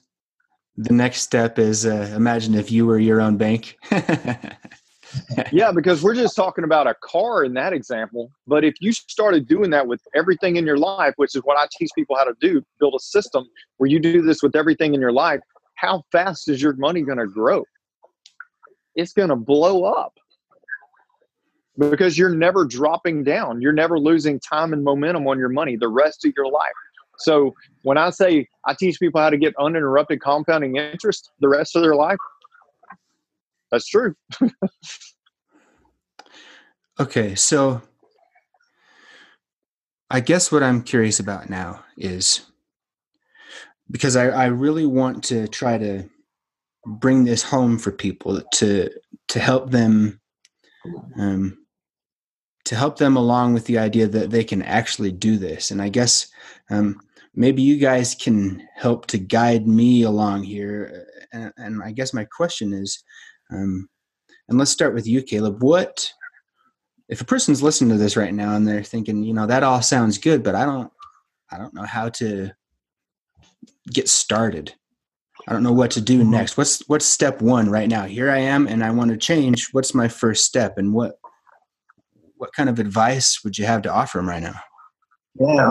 the 0.78 0.94
next 0.94 1.22
step 1.22 1.60
is 1.60 1.86
uh, 1.86 2.12
imagine 2.16 2.56
if 2.56 2.72
you 2.72 2.86
were 2.86 3.00
your 3.00 3.22
own 3.22 3.38
bank. 3.38 3.78
yeah, 5.52 5.72
because 5.72 6.02
we're 6.02 6.16
just 6.16 6.36
talking 6.36 6.64
about 6.64 6.88
a 6.88 6.96
car 7.02 7.44
in 7.44 7.54
that 7.54 7.74
example. 7.74 8.32
But 8.48 8.64
if 8.64 8.76
you 8.80 8.92
started 8.92 9.48
doing 9.48 9.70
that 9.72 9.88
with 9.88 10.02
everything 10.16 10.56
in 10.56 10.66
your 10.66 10.78
life, 10.78 11.14
which 11.18 11.36
is 11.36 11.42
what 11.44 11.58
I 11.58 11.68
teach 11.78 11.92
people 11.96 12.16
how 12.16 12.24
to 12.24 12.34
do, 12.42 12.64
build 12.80 12.96
a 12.96 13.00
system 13.00 13.46
where 13.78 13.90
you 13.90 14.00
do 14.00 14.22
this 14.22 14.42
with 14.42 14.56
everything 14.56 14.94
in 14.94 15.02
your 15.02 15.12
life, 15.12 15.42
how 15.76 16.04
fast 16.12 16.50
is 16.50 16.62
your 16.62 16.76
money 16.76 17.02
going 17.02 17.20
to 17.20 17.28
grow? 17.28 17.64
It's 18.96 19.14
going 19.14 19.30
to 19.30 19.36
blow 19.36 19.84
up 19.84 20.14
because 21.78 22.18
you're 22.18 22.36
never 22.36 22.66
dropping 22.66 23.24
down. 23.24 23.62
You're 23.62 23.74
never 23.74 24.00
losing 24.00 24.40
time 24.40 24.74
and 24.74 24.84
momentum 24.84 25.28
on 25.28 25.40
your 25.40 25.50
money 25.50 25.76
the 25.76 25.88
rest 25.88 26.26
of 26.26 26.34
your 26.36 26.48
life. 26.48 26.72
So 27.20 27.54
when 27.84 27.98
I 27.98 28.10
say 28.10 28.48
I 28.66 28.74
teach 28.74 29.00
people 29.00 29.22
how 29.22 29.30
to 29.30 29.38
get 29.38 29.54
uninterrupted 29.60 30.22
compounding 30.22 30.78
interest 30.78 31.32
the 31.40 31.48
rest 31.48 31.76
of 31.76 31.84
their 31.84 31.96
life, 31.96 32.18
that's 33.72 33.88
true. 33.88 34.16
okay, 37.00 37.36
so 37.36 37.82
I 40.10 40.20
guess 40.20 40.52
what 40.52 40.64
I'm 40.64 40.84
curious 40.84 41.20
about 41.20 41.50
now 41.50 41.84
is 41.98 42.42
because 43.90 44.16
I, 44.16 44.30
I 44.30 44.46
really 44.46 44.86
want 44.86 45.24
to 45.26 45.48
try 45.48 45.78
to 45.78 46.04
bring 46.86 47.24
this 47.24 47.44
home 47.44 47.78
for 47.78 47.92
people 47.92 48.42
to 48.56 48.90
to 49.30 49.40
help 49.40 49.72
them 49.72 50.20
um, 51.18 51.58
to 52.66 52.76
help 52.76 52.98
them 52.98 53.18
along 53.18 53.54
with 53.54 53.66
the 53.66 53.78
idea 53.78 54.08
that 54.08 54.30
they 54.30 54.44
can 54.44 54.62
actually 54.62 55.12
do 55.12 55.38
this. 55.38 55.72
And 55.72 55.82
I 55.82 55.90
guess 55.90 56.28
um, 56.70 57.00
maybe 57.36 57.62
you 57.62 57.78
guys 57.78 58.16
can 58.16 58.68
help 58.76 59.06
to 59.08 59.18
guide 59.18 59.68
me 59.68 60.04
along 60.04 60.44
here. 60.44 61.08
And, 61.34 61.52
and 61.58 61.84
I 61.84 61.92
guess 61.92 62.14
my 62.14 62.26
question 62.26 62.74
is, 62.74 63.04
um, 63.52 63.90
and 64.48 64.58
let's 64.58 64.72
start 64.72 64.94
with 64.94 65.08
you, 65.08 65.22
Caleb. 65.22 65.62
What 65.62 66.12
if 67.10 67.22
a 67.22 67.26
person's 67.26 67.62
listening 67.62 67.92
to 67.92 67.98
this 67.98 68.18
right 68.18 68.34
now 68.34 68.56
and 68.56 68.68
they're 68.68 68.84
thinking, 68.84 69.24
you 69.24 69.34
know, 69.34 69.46
that 69.46 69.64
all 69.64 69.82
sounds 69.82 70.18
good, 70.18 70.44
but 70.44 70.56
I 70.56 70.66
don't, 70.66 70.92
I 71.52 71.58
don't 71.58 71.74
know 71.74 71.84
how 71.84 72.10
to 72.10 72.52
get 73.92 74.10
started. 74.10 74.74
I 75.48 75.54
don't 75.54 75.64
know 75.64 75.74
what 75.74 75.92
to 75.92 76.02
do 76.02 76.22
mm-hmm. 76.22 76.32
next. 76.32 76.58
What's 76.58 76.88
what's 76.88 77.06
step 77.06 77.42
one 77.42 77.70
right 77.70 77.90
now? 77.90 78.04
Here 78.06 78.32
I 78.32 78.40
am, 78.40 78.68
and 78.68 78.84
I 78.84 78.92
want 78.92 79.12
to 79.12 79.18
change. 79.18 79.70
What's 79.74 79.94
my 79.94 80.08
first 80.08 80.46
step, 80.46 80.78
and 80.78 80.94
what 80.94 81.20
what 82.44 82.52
kind 82.52 82.68
of 82.68 82.78
advice 82.78 83.42
would 83.46 83.58
you 83.58 83.64
have 83.64 83.82
to 83.82 83.90
offer 83.90 84.18
them 84.18 84.28
right 84.28 84.44
now? 84.44 84.60
Yeah. 85.40 85.70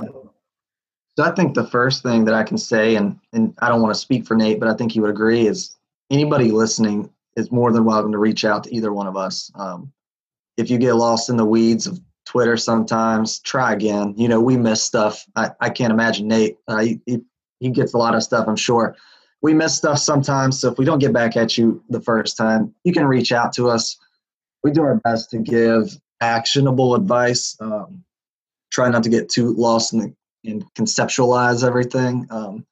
So 1.18 1.22
I 1.22 1.30
think 1.32 1.52
the 1.52 1.66
first 1.66 2.02
thing 2.02 2.24
that 2.24 2.32
I 2.32 2.44
can 2.44 2.56
say, 2.56 2.96
and 2.96 3.18
and 3.34 3.52
I 3.58 3.68
don't 3.68 3.82
want 3.82 3.94
to 3.94 4.00
speak 4.00 4.26
for 4.26 4.34
Nate, 4.34 4.58
but 4.58 4.70
I 4.70 4.74
think 4.74 4.90
he 4.90 4.98
would 4.98 5.10
agree, 5.10 5.46
is 5.46 5.76
anybody 6.10 6.50
listening 6.50 7.10
is 7.36 7.52
more 7.52 7.72
than 7.72 7.84
welcome 7.84 8.10
to 8.12 8.16
reach 8.16 8.46
out 8.46 8.64
to 8.64 8.74
either 8.74 8.90
one 8.90 9.06
of 9.06 9.18
us. 9.18 9.52
Um, 9.54 9.92
if 10.56 10.70
you 10.70 10.78
get 10.78 10.94
lost 10.94 11.28
in 11.28 11.36
the 11.36 11.44
weeds 11.44 11.86
of 11.86 12.00
Twitter 12.24 12.56
sometimes, 12.56 13.40
try 13.40 13.74
again. 13.74 14.14
You 14.16 14.28
know, 14.28 14.40
we 14.40 14.56
miss 14.56 14.82
stuff. 14.82 15.26
I, 15.36 15.50
I 15.60 15.68
can't 15.68 15.92
imagine 15.92 16.26
Nate. 16.26 16.56
Uh, 16.68 16.78
he, 16.78 17.00
he, 17.04 17.18
he 17.60 17.68
gets 17.68 17.92
a 17.92 17.98
lot 17.98 18.14
of 18.14 18.22
stuff, 18.22 18.48
I'm 18.48 18.56
sure. 18.56 18.96
We 19.42 19.52
miss 19.52 19.76
stuff 19.76 19.98
sometimes. 19.98 20.58
So 20.58 20.72
if 20.72 20.78
we 20.78 20.86
don't 20.86 21.00
get 21.00 21.12
back 21.12 21.36
at 21.36 21.58
you 21.58 21.82
the 21.90 22.00
first 22.00 22.38
time, 22.38 22.74
you 22.84 22.94
can 22.94 23.04
reach 23.04 23.30
out 23.30 23.52
to 23.54 23.68
us. 23.68 23.98
We 24.64 24.70
do 24.70 24.82
our 24.82 24.96
best 25.04 25.28
to 25.32 25.38
give 25.38 25.98
actionable 26.22 26.94
advice. 26.94 27.56
Um, 27.60 28.04
try 28.70 28.88
not 28.88 29.02
to 29.02 29.10
get 29.10 29.28
too 29.28 29.52
lost 29.52 29.92
in, 29.92 29.98
the, 29.98 30.14
and 30.50 30.64
conceptualize 30.74 31.66
everything. 31.66 32.26
Um, 32.30 32.64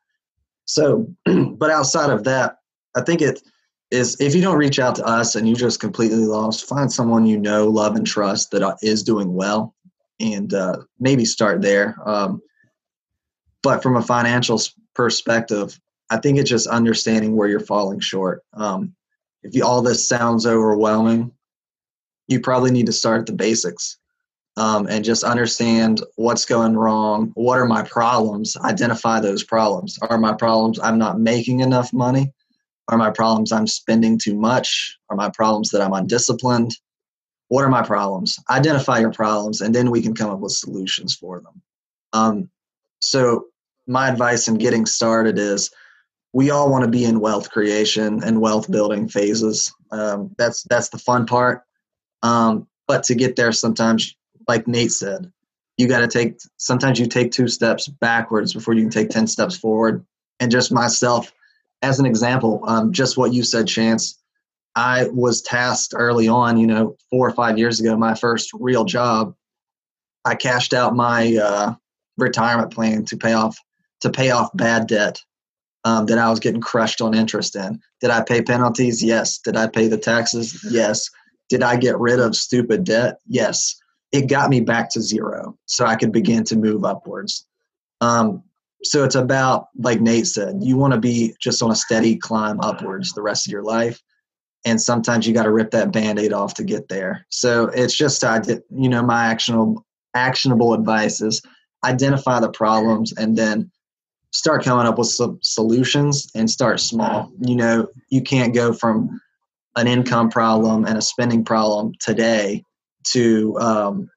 so, 0.65 1.07
but 1.25 1.71
outside 1.71 2.11
of 2.11 2.25
that, 2.25 2.59
I 2.97 3.03
think 3.03 3.21
it 3.21 3.43
is 3.91 4.19
if 4.21 4.35
you 4.35 4.41
don't 4.41 4.57
reach 4.57 4.79
out 4.79 4.95
to 4.97 5.05
us 5.05 5.35
and 5.35 5.49
you 5.49 5.57
just 5.57 5.81
completely 5.81 6.25
lost, 6.25 6.69
find 6.69 6.93
someone 6.93 7.27
you 7.27 7.37
know, 7.37 7.67
love, 7.67 7.97
and 7.97 8.07
trust 8.07 8.53
that 8.53 8.63
uh, 8.63 8.77
doing 9.05 9.35
well, 9.35 9.75
and 10.21 10.55
uh, 10.55 10.79
maybe 11.01 11.25
start 11.25 11.61
there. 11.61 11.97
Um, 12.05 12.41
but 13.63 13.83
from 13.83 13.97
a 13.97 14.03
financial 14.03 14.61
perspective, 14.95 15.79
I 16.09 16.19
think 16.19 16.39
it's 16.39 16.51
just 16.51 16.67
understanding 16.69 17.37
where 17.37 17.49
you're 17.49 17.61
falling 17.61 18.01
short. 18.01 18.43
Um, 18.55 18.95
if 19.43 19.55
you, 19.55 19.65
all 19.65 19.83
this 19.83 20.07
sounds 20.07 20.47
overwhelming, 20.47 21.33
you 22.31 22.41
probably 22.41 22.71
need 22.71 22.87
to 22.87 22.93
start 22.93 23.21
at 23.21 23.27
the 23.27 23.33
basics 23.33 23.99
um, 24.57 24.87
and 24.89 25.05
just 25.05 25.25
understand 25.25 26.01
what's 26.15 26.45
going 26.45 26.77
wrong. 26.77 27.33
What 27.35 27.59
are 27.59 27.67
my 27.67 27.83
problems? 27.83 28.57
Identify 28.57 29.21
those 29.21 29.43
problems. 29.43 29.99
Are 30.09 30.17
my 30.17 30.33
problems 30.33 30.79
I'm 30.79 30.97
not 30.97 31.19
making 31.19 31.61
enough 31.61 31.93
money? 31.93 32.33
Are 32.89 32.97
my 32.97 33.11
problems 33.11 33.51
I'm 33.51 33.67
spending 33.67 34.17
too 34.17 34.37
much? 34.37 34.97
Are 35.11 35.17
my 35.17 35.29
problems 35.31 35.71
that 35.71 35.81
I'm 35.81 35.93
undisciplined? 35.93 36.77
What 37.49 37.65
are 37.65 37.69
my 37.69 37.83
problems? 37.83 38.39
Identify 38.49 39.01
your 39.01 39.13
problems, 39.13 39.61
and 39.61 39.75
then 39.75 39.91
we 39.91 40.01
can 40.01 40.15
come 40.15 40.31
up 40.31 40.39
with 40.39 40.53
solutions 40.53 41.17
for 41.17 41.41
them. 41.41 41.63
Um, 42.13 42.51
so, 43.01 43.47
my 43.89 44.09
advice 44.09 44.47
in 44.47 44.55
getting 44.55 44.87
started 44.87 45.37
is 45.37 45.71
we 46.33 46.51
all 46.51 46.71
want 46.71 46.85
to 46.85 46.91
be 46.91 47.05
in 47.05 47.19
wealth 47.19 47.51
creation 47.51 48.23
and 48.23 48.41
wealth 48.41 48.71
building 48.71 49.09
phases. 49.09 49.73
Um, 49.91 50.33
that's 50.39 50.63
that's 50.65 50.91
the 50.91 50.99
fun 50.99 51.27
part. 51.27 51.65
Um, 52.23 52.67
but 52.87 53.05
to 53.05 53.15
get 53.15 53.37
there, 53.37 53.53
sometimes, 53.53 54.15
like 54.49 54.67
Nate 54.67 54.93
said, 54.93 55.33
you 55.77 55.89
got 55.89 56.01
to 56.01 56.09
take. 56.09 56.39
Sometimes 56.57 56.99
you 56.99 57.07
take 57.07 57.33
two 57.33 57.49
steps 57.49 57.89
backwards 57.89 58.53
before 58.53 58.75
you 58.75 58.83
can 58.83 58.91
take 58.91 59.11
ten 59.11 59.27
steps 59.27 59.57
forward. 59.57 60.05
And 60.39 60.51
just 60.51 60.73
myself, 60.73 61.33
as 61.83 61.99
an 61.99 62.07
example, 62.07 62.63
um, 62.67 62.93
just 62.93 63.17
what 63.17 63.33
you 63.33 63.43
said, 63.43 63.67
Chance, 63.67 64.19
I 64.75 65.09
was 65.09 65.43
tasked 65.43 65.95
early 65.97 66.29
on, 66.29 66.57
you 66.57 66.67
know, 66.67 66.97
four 67.11 67.29
or 67.29 67.33
five 67.33 67.59
years 67.59 67.81
ago, 67.81 67.97
my 67.97 68.15
first 68.15 68.51
real 68.55 68.85
job 68.85 69.35
I 70.25 70.35
cashed 70.35 70.75
out 70.75 70.95
my 70.95 71.37
uh, 71.37 71.75
retirement 72.17 72.73
plan 72.73 73.05
to 73.07 73.17
pay 73.17 73.33
off 73.33 73.59
to 74.01 74.11
pay 74.11 74.31
off 74.31 74.51
bad 74.55 74.87
debt 74.87 75.23
um, 75.85 76.07
that 76.07 76.19
I 76.19 76.31
was 76.31 76.41
getting 76.41 76.61
crushed 76.61 77.01
on 77.01 77.15
interest 77.15 77.57
in. 77.57 77.81
Did 78.01 78.11
I 78.11 78.23
pay 78.23 78.43
penalties? 78.43 79.03
Yes. 79.03 79.39
Did 79.39 79.57
I 79.57 79.67
pay 79.67 79.89
the 79.89 79.99
taxes? 79.99 80.65
Yes. 80.71 81.11
Did 81.51 81.63
I 81.63 81.77
get 81.77 81.99
rid 81.99 82.19
of 82.19 82.35
stupid 82.35 82.85
debt? 82.85 83.19
Yes. 83.27 83.77
It 84.13 84.29
got 84.29 84.51
me 84.51 84.61
back 84.61 84.91
to 84.93 85.01
zero, 85.01 85.57
so 85.67 85.85
I 85.85 85.95
could 85.97 86.11
begin 86.11 86.43
to 86.45 86.57
move 86.57 86.85
upwards. 86.85 87.47
Um, 88.01 88.43
so 88.83 89.05
it's 89.05 89.15
about 89.15 89.69
like 89.79 90.01
Nate 90.01 90.27
said, 90.27 90.57
you 90.61 90.79
want 90.79 90.95
to 90.95 90.99
be 90.99 91.35
just 91.39 91.63
on 91.63 91.71
a 91.71 91.77
steady 91.77 92.17
climb 92.17 92.59
upwards 92.61 93.13
the 93.13 93.23
rest 93.23 93.47
of 93.47 93.53
your 93.53 93.63
life 93.63 94.03
and 94.65 94.81
sometimes 94.81 95.27
you 95.27 95.35
got 95.35 95.45
to 95.45 95.53
rip 95.53 95.71
that 95.71 95.93
band-aid 95.93 96.33
off 96.33 96.55
to 96.55 96.65
get 96.65 96.89
there 96.89 97.27
so 97.31 97.67
it's 97.75 97.95
just 97.95 98.25
i 98.25 98.39
did 98.39 98.63
you 98.71 98.89
know 98.89 99.03
my 99.03 99.27
actionable 99.27 99.85
actionable 100.15 100.75
advice 100.75 101.21
is 101.21 101.43
identify 101.85 102.41
the 102.41 102.51
problems 102.51 103.13
and 103.17 103.37
then 103.37 103.71
start 104.33 104.65
coming 104.65 104.87
up 104.87 104.99
with 104.99 105.09
some 105.09 105.39
solutions 105.43 106.31
and 106.35 106.51
start 106.51 106.81
small 106.81 107.31
you 107.41 107.57
know 107.57 107.87
you 108.09 108.23
can't 108.23 108.55
go 108.55 108.73
from 108.73 109.21
an 109.77 109.87
income 109.87 110.31
problem 110.31 110.85
and 110.85 110.99
a 110.99 111.03
spending 111.03 111.45
problem 111.45 111.93
today 112.01 112.65
to 113.13 113.57
um, 113.59 114.11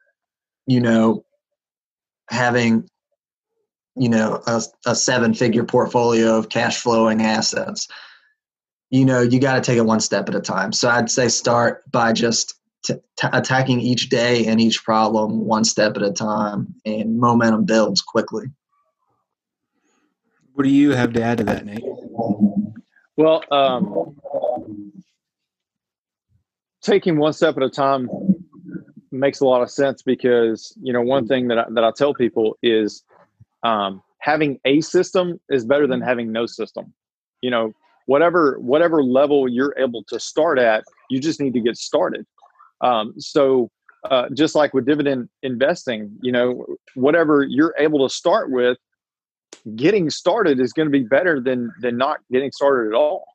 you 0.68 0.80
know 0.80 1.24
having 2.30 2.88
you 3.96 4.10
know 4.10 4.42
a, 4.48 4.62
a 4.86 4.96
seven 4.96 5.34
figure 5.34 5.64
portfolio 5.64 6.38
of 6.38 6.50
cash 6.50 6.80
flowing 6.80 7.22
assets. 7.22 7.88
You 8.90 9.06
know 9.06 9.22
you 9.22 9.40
got 9.40 9.56
to 9.56 9.62
take 9.62 9.78
it 9.78 9.86
one 9.86 10.00
step 10.00 10.30
at 10.30 10.36
a 10.36 10.42
time. 10.42 10.72
So 10.72 10.90
i'd 10.90 11.10
say 11.10 11.28
start 11.28 11.90
by 11.92 12.14
just 12.14 12.56
t- 12.86 12.96
t- 13.20 13.28
attacking 13.32 13.80
each 13.80 14.10
day 14.10 14.46
and 14.46 14.60
each 14.60 14.84
problem 14.84 15.46
one 15.46 15.64
step 15.64 15.96
at 15.96 16.04
a 16.04 16.12
time 16.12 16.76
and 16.86 17.20
momentum 17.20 17.66
builds 17.66 18.02
quickly. 18.02 18.46
What 20.54 20.64
do 20.64 20.70
you 20.70 20.92
have 20.92 21.14
to 21.14 21.22
add 21.24 21.40
to 21.40 21.44
that 21.46 21.66
nate? 21.66 21.84
Well 23.16 23.44
um, 23.52 24.16
taking 26.84 27.18
one 27.18 27.34
step 27.34 27.58
at 27.58 27.64
a 27.64 27.70
time 27.70 28.10
makes 29.12 29.40
a 29.40 29.46
lot 29.46 29.62
of 29.62 29.70
sense 29.70 30.02
because 30.02 30.74
you 30.82 30.94
know 30.94 31.02
one 31.02 31.28
thing 31.28 31.48
that 31.48 31.58
I, 31.58 31.66
that 31.72 31.84
I 31.84 31.92
tell 31.96 32.14
people 32.14 32.58
is 32.62 33.04
um, 33.64 34.02
having 34.20 34.60
a 34.66 34.82
system 34.82 35.40
is 35.50 35.66
better 35.66 35.88
than 35.88 36.02
having 36.02 36.32
no 36.32 36.46
system. 36.46 36.94
You 37.42 37.52
know, 37.52 37.74
whatever 38.06 38.58
whatever 38.60 39.04
level 39.04 39.48
you're 39.48 39.76
able 39.78 40.04
to 40.04 40.20
start 40.20 40.60
at 40.60 40.84
you 41.10 41.20
just 41.20 41.40
need 41.40 41.54
to 41.54 41.62
get 41.62 41.78
started 41.78 42.26
um, 42.82 43.14
so 43.18 43.70
uh, 44.10 44.28
just 44.34 44.56
like 44.56 44.74
with 44.74 44.86
dividend 44.86 45.30
investing 45.44 46.12
you 46.22 46.32
know 46.32 46.66
whatever 46.96 47.44
you're 47.44 47.74
able 47.78 48.08
to 48.08 48.14
start 48.14 48.52
with 48.52 48.78
getting 49.76 50.10
started 50.10 50.60
is 50.60 50.74
going 50.74 50.88
to 50.88 50.92
be 50.92 51.04
better 51.04 51.40
than 51.40 51.72
than 51.82 51.98
not 51.98 52.18
getting 52.32 52.52
started 52.52 52.90
at 52.90 52.96
all 52.96 53.26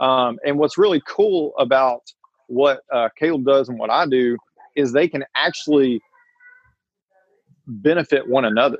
um, 0.00 0.38
and 0.44 0.58
what's 0.58 0.76
really 0.76 1.02
cool 1.06 1.52
about 1.58 2.02
what 2.50 2.80
uh, 2.92 3.08
caleb 3.18 3.44
does 3.44 3.68
and 3.68 3.78
what 3.78 3.90
i 3.90 4.06
do 4.06 4.36
is 4.76 4.92
they 4.92 5.08
can 5.08 5.24
actually 5.36 6.00
benefit 7.66 8.28
one 8.28 8.44
another 8.44 8.78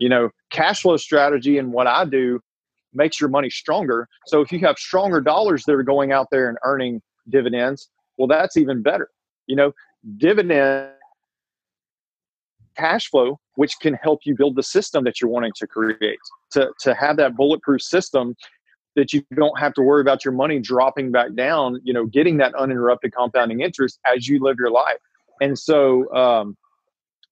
you 0.00 0.08
know 0.08 0.30
cash 0.50 0.82
flow 0.82 0.96
strategy 0.96 1.58
and 1.58 1.72
what 1.72 1.86
i 1.86 2.04
do 2.04 2.40
makes 2.96 3.20
your 3.20 3.30
money 3.30 3.50
stronger. 3.50 4.08
So 4.26 4.40
if 4.40 4.50
you 4.50 4.58
have 4.60 4.78
stronger 4.78 5.20
dollars 5.20 5.64
that 5.64 5.74
are 5.74 5.82
going 5.82 6.12
out 6.12 6.28
there 6.32 6.48
and 6.48 6.58
earning 6.64 7.02
dividends, 7.28 7.90
well, 8.16 8.26
that's 8.26 8.56
even 8.56 8.82
better. 8.82 9.10
You 9.46 9.56
know, 9.56 9.72
dividend 10.16 10.90
cash 12.76 13.08
flow, 13.08 13.38
which 13.54 13.78
can 13.80 13.94
help 13.94 14.20
you 14.24 14.34
build 14.34 14.56
the 14.56 14.62
system 14.62 15.04
that 15.04 15.20
you're 15.20 15.30
wanting 15.30 15.52
to 15.56 15.66
create, 15.66 16.18
to, 16.52 16.70
to 16.80 16.94
have 16.94 17.16
that 17.18 17.36
bulletproof 17.36 17.82
system 17.82 18.34
that 18.96 19.12
you 19.12 19.22
don't 19.34 19.58
have 19.58 19.74
to 19.74 19.82
worry 19.82 20.00
about 20.00 20.24
your 20.24 20.32
money 20.34 20.58
dropping 20.58 21.12
back 21.12 21.34
down, 21.34 21.80
you 21.84 21.92
know, 21.92 22.06
getting 22.06 22.38
that 22.38 22.54
uninterrupted 22.54 23.14
compounding 23.14 23.60
interest 23.60 24.00
as 24.12 24.26
you 24.26 24.42
live 24.42 24.56
your 24.58 24.70
life. 24.70 24.96
And 25.40 25.56
so, 25.58 26.12
um, 26.14 26.56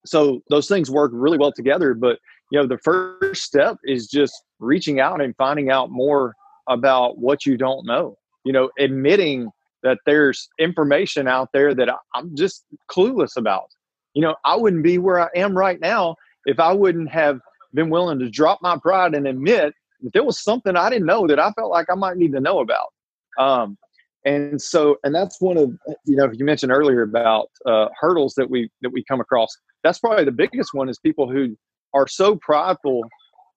so 0.07 0.43
those 0.51 0.69
things 0.69 0.91
work 0.91 1.11
really 1.15 1.39
well 1.39 1.53
together. 1.53 1.95
But 1.95 2.19
you 2.51 2.61
know, 2.61 2.67
the 2.67 2.79
first 2.79 3.43
step 3.43 3.79
is 3.85 4.07
just 4.07 4.45
reaching 4.61 5.01
out 5.01 5.21
and 5.21 5.35
finding 5.37 5.71
out 5.71 5.91
more 5.91 6.35
about 6.69 7.19
what 7.19 7.47
you 7.47 7.57
don't 7.57 7.87
know. 7.87 8.17
You 8.45 8.53
know, 8.53 8.71
admitting 8.79 9.51
that 9.83 9.99
there's 10.07 10.49
information 10.59 11.27
out 11.27 11.49
there 11.53 11.75
that 11.75 11.89
I'm 12.15 12.37
just 12.37 12.65
clueless 12.91 13.37
about. 13.37 13.71
You 14.15 14.23
know, 14.23 14.37
I 14.45 14.57
wouldn't 14.57 14.83
be 14.83 14.99
where 14.99 15.21
I 15.21 15.29
am 15.35 15.57
right 15.57 15.81
now 15.81 16.17
if 16.47 16.61
I 16.61 16.73
wouldn't 16.73 17.11
have 17.11 17.41
been 17.73 17.91
willing 17.91 18.19
to 18.21 18.31
drop 18.31 18.61
my 18.63 18.77
pride 18.79 19.15
and 19.15 19.27
admit 19.27 19.75
there 20.13 20.25
was 20.25 20.43
something 20.43 20.77
I 20.77 20.91
didn't 20.91 21.07
know 21.07 21.27
that 21.27 21.39
I 21.39 21.51
felt 21.53 21.71
like 21.71 21.87
I 21.91 21.95
might 21.95 22.17
need 22.17 22.33
to 22.33 22.41
know 22.41 22.61
about. 22.61 22.93
Um, 23.39 23.79
and 24.25 24.61
so, 24.61 24.97
and 25.05 25.15
that's 25.15 25.41
one 25.41 25.57
of 25.57 25.71
you 26.07 26.17
know 26.17 26.31
you 26.33 26.45
mentioned 26.45 26.73
earlier 26.73 27.03
about 27.03 27.51
uh, 27.67 27.89
hurdles 27.99 28.35
that 28.37 28.49
we 28.49 28.71
that 28.83 28.91
we 28.91 29.05
come 29.05 29.21
across. 29.21 29.49
That's 29.83 29.99
probably 29.99 30.25
the 30.25 30.33
biggest 30.33 30.71
one 30.73 30.89
is 30.89 30.99
people 30.99 31.31
who 31.31 31.57
are 31.93 32.09
so 32.09 32.37
prideful 32.37 33.03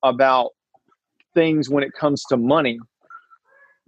about 0.03 0.51
things 1.33 1.69
when 1.69 1.83
it 1.83 1.93
comes 1.93 2.23
to 2.25 2.37
money. 2.37 2.79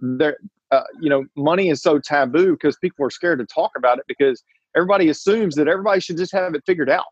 There, 0.00 0.38
uh, 0.70 0.82
you 1.00 1.10
know, 1.10 1.24
money 1.36 1.68
is 1.68 1.82
so 1.82 1.98
taboo 1.98 2.52
because 2.52 2.76
people 2.78 3.04
are 3.04 3.10
scared 3.10 3.40
to 3.40 3.46
talk 3.46 3.72
about 3.76 3.98
it 3.98 4.04
because 4.08 4.42
everybody 4.74 5.08
assumes 5.10 5.56
that 5.56 5.68
everybody 5.68 6.00
should 6.00 6.16
just 6.16 6.32
have 6.32 6.54
it 6.54 6.62
figured 6.64 6.88
out. 6.88 7.04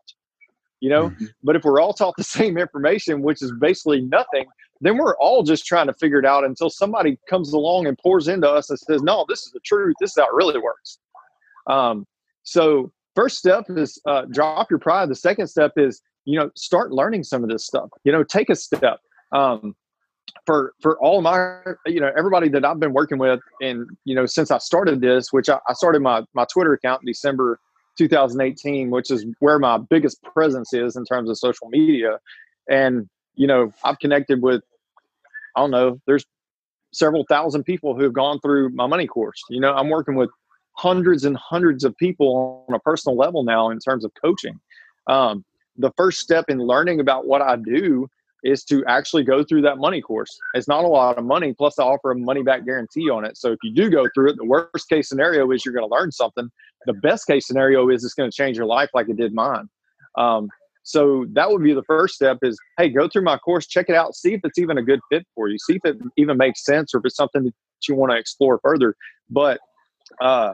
You 0.79 0.89
know, 0.89 1.09
mm-hmm. 1.09 1.25
but 1.43 1.57
if 1.57 1.63
we're 1.63 1.81
all 1.81 1.93
taught 1.93 2.15
the 2.17 2.23
same 2.39 2.57
information, 2.57 3.21
which 3.21 3.41
is 3.43 3.51
basically 3.59 4.01
nothing, 4.01 4.45
then 4.81 4.97
we're 4.97 5.17
all 5.17 5.43
just 5.43 5.65
trying 5.65 5.87
to 5.87 5.93
figure 5.93 6.19
it 6.19 6.25
out 6.25 6.43
until 6.43 6.69
somebody 6.69 7.17
comes 7.29 7.53
along 7.53 7.87
and 7.87 7.97
pours 7.97 8.27
into 8.27 8.49
us 8.49 8.69
and 8.69 8.79
says, 8.79 9.01
"No, 9.01 9.25
this 9.27 9.45
is 9.45 9.51
the 9.51 9.59
truth. 9.61 9.95
This 9.99 10.11
is 10.11 10.17
how 10.17 10.27
it 10.27 10.33
really 10.33 10.59
works." 10.59 10.99
Um, 11.67 12.05
so, 12.43 12.91
first 13.15 13.37
step 13.37 13.65
is 13.69 14.01
uh, 14.07 14.25
drop 14.31 14.69
your 14.69 14.79
pride. 14.79 15.09
The 15.09 15.15
second 15.15 15.47
step 15.47 15.73
is 15.77 16.01
you 16.29 16.37
know 16.37 16.51
start 16.55 16.91
learning 16.91 17.23
some 17.23 17.43
of 17.43 17.49
this 17.49 17.65
stuff 17.65 17.89
you 18.03 18.11
know 18.11 18.23
take 18.23 18.49
a 18.49 18.55
step 18.55 18.99
um, 19.31 19.75
for 20.45 20.73
for 20.79 20.99
all 20.99 21.21
my 21.21 21.59
you 21.85 21.99
know 21.99 22.11
everybody 22.17 22.49
that 22.49 22.63
i've 22.63 22.79
been 22.79 22.93
working 22.93 23.17
with 23.17 23.39
and 23.61 23.87
you 24.05 24.13
know 24.13 24.25
since 24.25 24.51
i 24.51 24.57
started 24.59 25.01
this 25.01 25.33
which 25.33 25.49
i, 25.49 25.57
I 25.67 25.73
started 25.73 26.01
my 26.01 26.23
my 26.33 26.45
twitter 26.51 26.73
account 26.73 27.01
in 27.01 27.07
december 27.07 27.59
2018 27.97 28.91
which 28.91 29.09
is 29.09 29.25
where 29.39 29.59
my 29.59 29.77
biggest 29.77 30.21
presence 30.21 30.71
is 30.71 30.95
in 30.95 31.03
terms 31.03 31.29
of 31.29 31.37
social 31.37 31.67
media 31.69 32.19
and 32.69 33.09
you 33.39 33.47
know 33.47 33.71
i've 33.83 33.97
connected 33.99 34.41
with 34.41 34.61
i 35.55 35.61
don't 35.61 35.71
know 35.71 35.99
there's 36.05 36.25
several 36.93 37.25
thousand 37.29 37.63
people 37.63 37.95
who 37.95 38.03
have 38.03 38.13
gone 38.13 38.39
through 38.41 38.69
my 38.69 38.85
money 38.85 39.07
course 39.07 39.41
you 39.49 39.59
know 39.59 39.73
i'm 39.73 39.89
working 39.89 40.15
with 40.15 40.29
hundreds 40.73 41.25
and 41.25 41.35
hundreds 41.37 41.83
of 41.83 41.95
people 41.97 42.65
on 42.69 42.75
a 42.75 42.79
personal 42.79 43.17
level 43.17 43.43
now 43.43 43.69
in 43.69 43.79
terms 43.79 44.05
of 44.05 44.11
coaching 44.21 44.59
um, 45.07 45.43
the 45.79 45.91
first 45.97 46.19
step 46.19 46.45
in 46.49 46.59
learning 46.59 46.99
about 46.99 47.25
what 47.25 47.41
I 47.41 47.55
do 47.55 48.07
is 48.43 48.63
to 48.65 48.85
actually 48.85 49.23
go 49.23 49.43
through 49.43 49.61
that 49.63 49.77
money 49.77 50.01
course. 50.01 50.37
It's 50.53 50.67
not 50.67 50.83
a 50.83 50.87
lot 50.87 51.17
of 51.17 51.25
money, 51.25 51.53
plus 51.53 51.79
I 51.79 51.83
offer 51.83 52.11
a 52.11 52.15
money 52.17 52.43
back 52.43 52.63
guarantee 52.63 53.09
on 53.09 53.25
it. 53.25 53.37
So 53.37 53.51
if 53.51 53.59
you 53.63 53.73
do 53.73 53.89
go 53.89 54.07
through 54.13 54.31
it, 54.31 54.37
the 54.37 54.45
worst 54.45 54.87
case 54.87 55.09
scenario 55.09 55.49
is 55.51 55.65
you're 55.65 55.73
going 55.73 55.87
to 55.87 55.93
learn 55.93 56.11
something. 56.11 56.49
The 56.85 56.93
best 56.93 57.27
case 57.27 57.47
scenario 57.47 57.89
is 57.89 58.03
it's 58.03 58.13
going 58.13 58.29
to 58.29 58.35
change 58.35 58.55
your 58.55 58.65
life 58.65 58.89
like 58.93 59.09
it 59.09 59.17
did 59.17 59.33
mine. 59.33 59.67
Um, 60.17 60.49
so 60.83 61.25
that 61.33 61.49
would 61.51 61.63
be 61.63 61.73
the 61.73 61.83
first 61.83 62.15
step 62.15 62.37
is, 62.41 62.57
hey, 62.77 62.89
go 62.89 63.07
through 63.07 63.23
my 63.23 63.37
course, 63.37 63.67
check 63.67 63.89
it 63.89 63.95
out, 63.95 64.15
see 64.15 64.33
if 64.33 64.41
it's 64.43 64.57
even 64.57 64.77
a 64.77 64.83
good 64.83 64.99
fit 65.11 65.25
for 65.35 65.47
you, 65.49 65.57
see 65.59 65.79
if 65.83 65.85
it 65.85 65.97
even 66.17 66.37
makes 66.37 66.65
sense 66.65 66.93
or 66.93 66.99
if 66.99 67.05
it's 67.05 67.15
something 67.15 67.43
that 67.43 67.53
you 67.87 67.95
want 67.95 68.11
to 68.11 68.17
explore 68.17 68.59
further. 68.63 68.95
But 69.29 69.59
uh, 70.21 70.53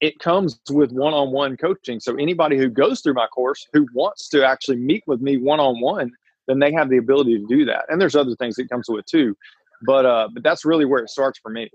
it 0.00 0.18
comes 0.18 0.60
with 0.70 0.92
one-on-one 0.92 1.56
coaching. 1.56 1.98
So 1.98 2.14
anybody 2.16 2.56
who 2.56 2.68
goes 2.68 3.00
through 3.00 3.14
my 3.14 3.26
course 3.26 3.66
who 3.72 3.86
wants 3.94 4.28
to 4.30 4.46
actually 4.46 4.76
meet 4.76 5.02
with 5.06 5.20
me 5.20 5.38
one-on-one, 5.38 6.10
then 6.46 6.58
they 6.58 6.72
have 6.72 6.90
the 6.90 6.98
ability 6.98 7.38
to 7.38 7.46
do 7.46 7.64
that. 7.64 7.86
And 7.88 8.00
there's 8.00 8.14
other 8.14 8.36
things 8.36 8.56
that 8.56 8.68
comes 8.68 8.86
with 8.88 9.06
too. 9.06 9.36
But 9.86 10.06
uh 10.06 10.28
but 10.32 10.42
that's 10.42 10.64
really 10.64 10.84
where 10.84 11.02
it 11.02 11.10
starts 11.10 11.38
for 11.38 11.50
me. 11.50 11.70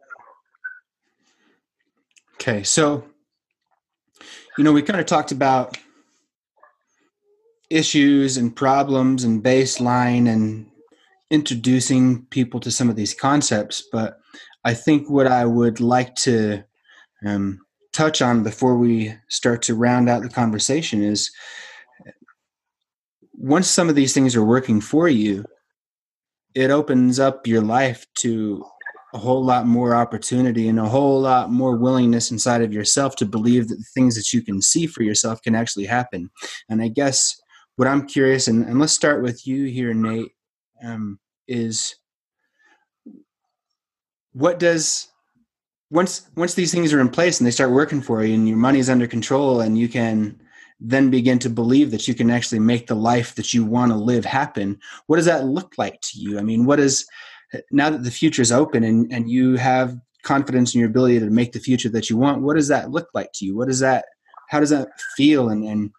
Okay. 2.35 2.63
So 2.63 3.03
you 4.57 4.63
know, 4.63 4.71
we 4.71 4.81
kind 4.81 4.99
of 4.99 5.05
talked 5.05 5.31
about 5.31 5.77
issues 7.69 8.37
and 8.37 8.55
problems 8.55 9.23
and 9.23 9.43
baseline 9.43 10.27
and 10.27 10.69
introducing 11.29 12.25
people 12.25 12.59
to 12.59 12.71
some 12.71 12.89
of 12.89 12.95
these 12.95 13.13
concepts, 13.13 13.83
but 13.91 14.19
I 14.63 14.73
think 14.73 15.09
what 15.09 15.27
I 15.27 15.45
would 15.45 15.79
like 15.79 16.15
to 16.15 16.63
um, 17.25 17.59
touch 17.93 18.21
on 18.21 18.43
before 18.43 18.77
we 18.77 19.15
start 19.29 19.61
to 19.63 19.75
round 19.75 20.09
out 20.09 20.23
the 20.23 20.29
conversation 20.29 21.03
is 21.03 21.31
once 23.33 23.67
some 23.67 23.89
of 23.89 23.95
these 23.95 24.13
things 24.13 24.35
are 24.35 24.43
working 24.43 24.81
for 24.81 25.07
you, 25.07 25.45
it 26.55 26.71
opens 26.71 27.19
up 27.19 27.47
your 27.47 27.61
life 27.61 28.05
to 28.15 28.65
a 29.13 29.17
whole 29.17 29.43
lot 29.43 29.65
more 29.65 29.95
opportunity 29.95 30.67
and 30.67 30.79
a 30.79 30.85
whole 30.85 31.21
lot 31.21 31.49
more 31.49 31.75
willingness 31.75 32.31
inside 32.31 32.61
of 32.61 32.73
yourself 32.73 33.15
to 33.15 33.25
believe 33.25 33.67
that 33.67 33.75
the 33.75 33.85
things 33.93 34.15
that 34.15 34.33
you 34.33 34.41
can 34.41 34.61
see 34.61 34.85
for 34.85 35.03
yourself 35.03 35.41
can 35.41 35.55
actually 35.55 35.85
happen. 35.85 36.29
And 36.69 36.81
I 36.81 36.89
guess 36.89 37.39
what 37.79 37.87
I'm 37.87 38.05
curious, 38.05 38.49
and, 38.49 38.65
and 38.65 38.77
let's 38.77 38.91
start 38.91 39.23
with 39.23 39.47
you 39.47 39.63
here, 39.67 39.93
Nate, 39.93 40.33
um, 40.83 41.17
is 41.47 41.95
what 44.33 44.59
does 44.59 45.07
once 45.89 46.29
once 46.35 46.55
these 46.55 46.73
things 46.73 46.91
are 46.91 46.99
in 46.99 47.07
place 47.07 47.39
and 47.39 47.47
they 47.47 47.51
start 47.51 47.71
working 47.71 48.01
for 48.01 48.21
you 48.21 48.35
and 48.35 48.49
your 48.49 48.57
money 48.57 48.79
is 48.79 48.89
under 48.89 49.07
control 49.07 49.61
and 49.61 49.77
you 49.77 49.87
can 49.87 50.37
then 50.81 51.09
begin 51.09 51.39
to 51.39 51.49
believe 51.49 51.89
that 51.91 52.05
you 52.05 52.13
can 52.13 52.29
actually 52.29 52.59
make 52.59 52.85
the 52.85 52.95
life 52.95 53.33
that 53.35 53.53
you 53.53 53.63
want 53.63 53.91
to 53.93 53.97
live 53.97 54.25
happen 54.25 54.77
what 55.07 55.15
does 55.15 55.25
that 55.25 55.45
look 55.45 55.73
like 55.77 55.99
to 56.01 56.19
you? 56.19 56.37
I 56.37 56.41
mean 56.43 56.65
what 56.65 56.79
is 56.81 57.07
now 57.71 57.89
that 57.89 58.03
the 58.03 58.11
future 58.11 58.41
is 58.41 58.51
open 58.51 58.83
and, 58.83 59.11
and 59.11 59.31
you 59.31 59.55
have 59.55 59.97
confidence 60.23 60.75
in 60.75 60.79
your 60.79 60.89
ability 60.89 61.19
to 61.19 61.29
make 61.29 61.53
the 61.53 61.59
future 61.59 61.89
that 61.89 62.09
you 62.09 62.17
want 62.17 62.43
what 62.43 62.55
does 62.55 62.67
that 62.67 62.91
look 62.91 63.07
like 63.13 63.31
to 63.35 63.45
you? 63.45 63.55
What 63.55 63.69
does 63.69 63.79
that 63.79 64.05
how 64.49 64.59
does 64.59 64.69
that 64.69 64.89
feel 65.15 65.49
and 65.49 65.63
and 65.63 65.91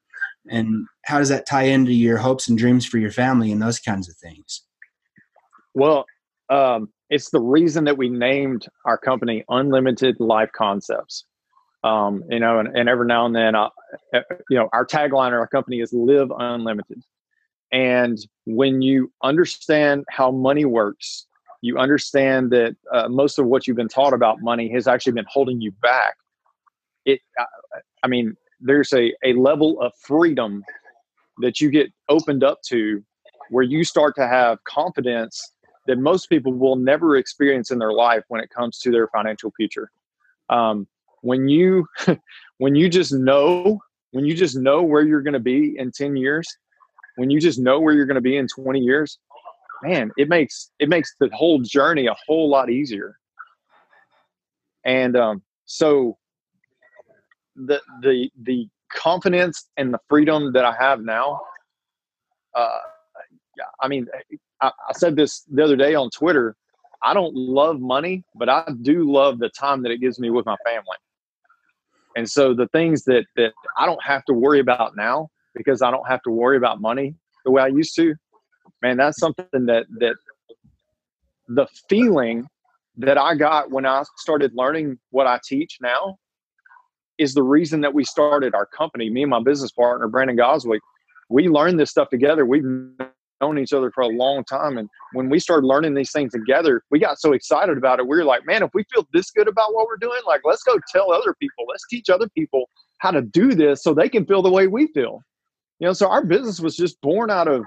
and 0.50 0.86
how 1.04 1.18
does 1.18 1.28
that 1.28 1.46
tie 1.46 1.62
into 1.62 1.92
your 1.92 2.18
hopes 2.18 2.48
and 2.48 2.58
dreams 2.58 2.84
for 2.84 2.98
your 2.98 3.10
family 3.10 3.52
and 3.52 3.62
those 3.62 3.78
kinds 3.78 4.08
of 4.08 4.16
things? 4.16 4.62
Well 5.74 6.06
um, 6.48 6.88
it's 7.08 7.30
the 7.30 7.40
reason 7.40 7.84
that 7.84 7.96
we 7.96 8.08
named 8.08 8.66
our 8.84 8.98
company 8.98 9.44
unlimited 9.48 10.16
life 10.18 10.50
concepts. 10.54 11.24
Um, 11.82 12.22
you 12.28 12.40
know 12.40 12.58
and, 12.58 12.76
and 12.76 12.88
every 12.88 13.06
now 13.06 13.24
and 13.24 13.34
then 13.34 13.54
uh, 13.54 13.70
you 14.50 14.58
know 14.58 14.68
our 14.72 14.84
tagline 14.84 15.32
or 15.32 15.38
our 15.38 15.48
company 15.48 15.80
is 15.80 15.92
live 15.92 16.30
unlimited. 16.36 17.02
And 17.72 18.18
when 18.46 18.82
you 18.82 19.12
understand 19.22 20.04
how 20.10 20.30
money 20.30 20.64
works 20.64 21.26
you 21.62 21.78
understand 21.78 22.50
that 22.50 22.76
uh, 22.92 23.08
most 23.08 23.38
of 23.38 23.46
what 23.46 23.66
you've 23.66 23.76
been 23.76 23.88
taught 23.88 24.14
about 24.14 24.40
money 24.40 24.70
has 24.72 24.86
actually 24.86 25.12
been 25.12 25.26
holding 25.28 25.60
you 25.60 25.72
back. 25.82 26.16
It 27.04 27.20
uh, 27.38 27.44
i 28.02 28.08
mean 28.08 28.36
there's 28.60 28.92
a, 28.92 29.14
a 29.24 29.32
level 29.34 29.80
of 29.80 29.92
freedom 30.00 30.62
that 31.38 31.60
you 31.60 31.70
get 31.70 31.90
opened 32.08 32.44
up 32.44 32.60
to 32.68 33.02
where 33.50 33.64
you 33.64 33.84
start 33.84 34.14
to 34.16 34.26
have 34.26 34.62
confidence 34.64 35.52
that 35.86 35.98
most 35.98 36.26
people 36.28 36.52
will 36.52 36.76
never 36.76 37.16
experience 37.16 37.70
in 37.70 37.78
their 37.78 37.92
life 37.92 38.22
when 38.28 38.40
it 38.40 38.50
comes 38.50 38.78
to 38.78 38.90
their 38.90 39.08
financial 39.08 39.50
future. 39.56 39.90
Um, 40.50 40.86
when 41.22 41.48
you 41.48 41.86
when 42.58 42.74
you 42.74 42.88
just 42.88 43.12
know 43.12 43.80
when 44.12 44.24
you 44.24 44.34
just 44.34 44.56
know 44.56 44.82
where 44.82 45.02
you're 45.02 45.22
going 45.22 45.34
to 45.34 45.40
be 45.40 45.76
in 45.78 45.92
10 45.92 46.16
years 46.16 46.48
when 47.16 47.30
you 47.30 47.40
just 47.40 47.58
know 47.58 47.78
where 47.78 47.94
you're 47.94 48.06
going 48.06 48.14
to 48.16 48.20
be 48.20 48.36
in 48.36 48.46
20 48.48 48.80
years 48.80 49.18
man 49.82 50.10
it 50.16 50.28
makes 50.28 50.70
it 50.78 50.88
makes 50.88 51.14
the 51.20 51.28
whole 51.32 51.60
journey 51.60 52.06
a 52.06 52.16
whole 52.26 52.48
lot 52.48 52.70
easier. 52.70 53.16
And 54.84 55.16
um, 55.16 55.42
so 55.66 56.16
the 57.56 57.80
the 58.02 58.30
the 58.42 58.68
confidence 58.92 59.68
and 59.76 59.92
the 59.94 59.98
freedom 60.08 60.52
that 60.52 60.64
i 60.64 60.74
have 60.78 61.00
now 61.00 61.40
uh, 62.54 62.78
I 63.80 63.88
mean, 63.88 64.06
I, 64.60 64.68
I 64.68 64.92
said 64.92 65.16
this 65.16 65.44
the 65.50 65.64
other 65.64 65.76
day 65.76 65.94
on 65.94 66.10
Twitter. 66.10 66.56
I 67.02 67.14
don't 67.14 67.34
love 67.34 67.80
money, 67.80 68.24
but 68.34 68.48
I 68.48 68.68
do 68.82 69.10
love 69.10 69.38
the 69.38 69.48
time 69.50 69.82
that 69.82 69.90
it 69.90 69.98
gives 69.98 70.18
me 70.18 70.30
with 70.30 70.46
my 70.46 70.56
family. 70.64 70.96
And 72.16 72.28
so 72.28 72.54
the 72.54 72.66
things 72.68 73.04
that 73.04 73.24
that 73.36 73.52
I 73.76 73.86
don't 73.86 74.02
have 74.02 74.24
to 74.26 74.32
worry 74.32 74.60
about 74.60 74.96
now 74.96 75.28
because 75.54 75.82
I 75.82 75.90
don't 75.90 76.06
have 76.08 76.22
to 76.22 76.30
worry 76.30 76.56
about 76.56 76.80
money 76.80 77.14
the 77.44 77.50
way 77.50 77.62
I 77.62 77.68
used 77.68 77.94
to, 77.96 78.14
man, 78.82 78.96
that's 78.96 79.18
something 79.18 79.46
that 79.52 79.86
that 79.98 80.16
the 81.48 81.66
feeling 81.88 82.46
that 82.96 83.16
I 83.16 83.34
got 83.34 83.70
when 83.70 83.86
I 83.86 84.04
started 84.16 84.52
learning 84.54 84.98
what 85.10 85.26
I 85.26 85.40
teach 85.42 85.78
now 85.80 86.18
is 87.20 87.34
the 87.34 87.42
reason 87.42 87.82
that 87.82 87.92
we 87.92 88.02
started 88.02 88.54
our 88.54 88.66
company. 88.66 89.10
Me 89.10 89.22
and 89.22 89.30
my 89.30 89.42
business 89.42 89.70
partner, 89.70 90.08
Brandon 90.08 90.36
Goswick, 90.36 90.80
we 91.28 91.48
learned 91.48 91.78
this 91.78 91.90
stuff 91.90 92.08
together. 92.08 92.46
We've 92.46 92.64
known 93.40 93.58
each 93.58 93.72
other 93.72 93.90
for 93.90 94.00
a 94.00 94.08
long 94.08 94.42
time. 94.44 94.78
And 94.78 94.88
when 95.12 95.28
we 95.28 95.38
started 95.38 95.66
learning 95.66 95.94
these 95.94 96.12
things 96.12 96.32
together, 96.32 96.82
we 96.90 96.98
got 96.98 97.20
so 97.20 97.32
excited 97.32 97.76
about 97.76 98.00
it. 98.00 98.06
We 98.06 98.16
were 98.16 98.24
like, 98.24 98.46
man, 98.46 98.62
if 98.62 98.70
we 98.72 98.84
feel 98.92 99.06
this 99.12 99.30
good 99.30 99.48
about 99.48 99.74
what 99.74 99.86
we're 99.86 99.98
doing, 99.98 100.20
like, 100.26 100.40
let's 100.44 100.62
go 100.62 100.78
tell 100.90 101.12
other 101.12 101.34
people, 101.40 101.66
let's 101.68 101.86
teach 101.88 102.08
other 102.08 102.28
people 102.30 102.68
how 102.98 103.10
to 103.10 103.22
do 103.22 103.54
this 103.54 103.82
so 103.82 103.92
they 103.92 104.08
can 104.08 104.24
feel 104.24 104.42
the 104.42 104.50
way 104.50 104.66
we 104.66 104.88
feel. 104.88 105.22
You 105.78 105.88
know, 105.88 105.92
so 105.92 106.08
our 106.08 106.24
business 106.24 106.58
was 106.60 106.76
just 106.76 107.00
born 107.02 107.30
out 107.30 107.48
of 107.48 107.64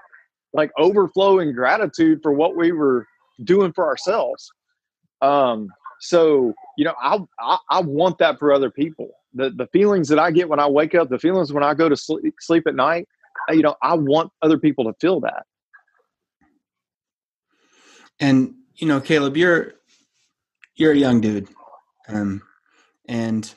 like 0.53 0.71
overflowing 0.77 1.53
gratitude 1.53 2.19
for 2.21 2.31
what 2.31 2.55
we 2.55 2.71
were 2.71 3.07
doing 3.43 3.71
for 3.73 3.87
ourselves. 3.87 4.51
Um, 5.21 5.69
so 5.99 6.53
you 6.77 6.85
know, 6.85 6.93
I, 7.01 7.19
I, 7.39 7.57
I 7.69 7.81
want 7.81 8.17
that 8.19 8.37
for 8.39 8.51
other 8.51 8.69
people. 8.69 9.09
The 9.33 9.49
the 9.49 9.67
feelings 9.67 10.09
that 10.09 10.19
I 10.19 10.31
get 10.31 10.49
when 10.49 10.59
I 10.59 10.67
wake 10.67 10.95
up, 10.95 11.09
the 11.09 11.19
feelings 11.19 11.51
when 11.51 11.63
I 11.63 11.73
go 11.73 11.89
to 11.89 11.97
sleep, 11.97 12.35
sleep 12.39 12.65
at 12.67 12.75
night, 12.75 13.07
you 13.49 13.61
know, 13.61 13.75
I 13.81 13.95
want 13.95 14.31
other 14.41 14.57
people 14.57 14.85
to 14.85 14.93
feel 14.99 15.19
that. 15.21 15.45
And 18.19 18.55
you 18.75 18.87
know, 18.87 19.01
Caleb, 19.01 19.37
you're 19.37 19.73
you're 20.75 20.91
a 20.91 20.97
young 20.97 21.21
dude, 21.21 21.47
um, 22.07 22.41
and 23.07 23.53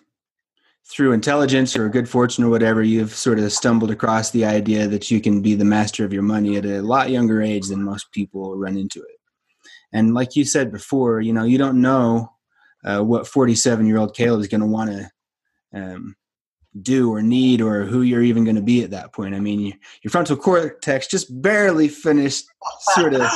through 0.88 1.12
intelligence 1.12 1.76
or 1.76 1.88
good 1.88 2.08
fortune 2.08 2.44
or 2.44 2.48
whatever, 2.48 2.82
you've 2.82 3.12
sort 3.12 3.38
of 3.38 3.52
stumbled 3.52 3.90
across 3.90 4.30
the 4.30 4.44
idea 4.44 4.86
that 4.86 5.10
you 5.10 5.20
can 5.20 5.42
be 5.42 5.54
the 5.54 5.64
master 5.64 6.04
of 6.04 6.12
your 6.12 6.22
money 6.22 6.56
at 6.56 6.64
a 6.64 6.80
lot 6.80 7.10
younger 7.10 7.42
age 7.42 7.66
than 7.66 7.82
most 7.82 8.10
people 8.12 8.56
run 8.56 8.76
into 8.76 9.00
it. 9.00 9.18
And 9.92 10.14
like 10.14 10.36
you 10.36 10.44
said 10.44 10.70
before, 10.70 11.20
you 11.20 11.32
know, 11.32 11.44
you 11.44 11.58
don't 11.58 11.80
know 11.80 12.30
uh, 12.84 13.00
what 13.00 13.26
47 13.26 13.86
year 13.86 13.98
old 13.98 14.14
Caleb 14.14 14.40
is 14.40 14.48
going 14.48 14.60
to 14.60 14.66
want 14.66 14.90
to 14.90 15.10
um, 15.76 16.16
do 16.82 17.12
or 17.12 17.22
need 17.22 17.60
or 17.60 17.84
who 17.84 18.02
you're 18.02 18.22
even 18.22 18.44
going 18.44 18.56
to 18.56 18.62
be 18.62 18.82
at 18.82 18.90
that 18.90 19.12
point. 19.12 19.34
I 19.34 19.40
mean, 19.40 19.60
you, 19.60 19.72
your 20.02 20.10
frontal 20.10 20.36
cortex 20.36 21.06
just 21.06 21.42
barely 21.42 21.88
finished 21.88 22.46
sort 22.94 23.14
of 23.14 23.30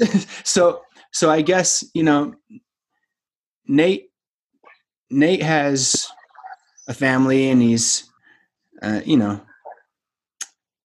so 0.44 0.82
so 1.12 1.30
I 1.30 1.42
guess 1.42 1.84
you 1.94 2.02
know 2.02 2.34
Nate 3.66 4.10
Nate 5.10 5.42
has 5.42 6.06
a 6.88 6.94
family 6.94 7.50
and 7.50 7.60
he's 7.60 8.08
uh, 8.82 9.00
you 9.04 9.16
know 9.16 9.40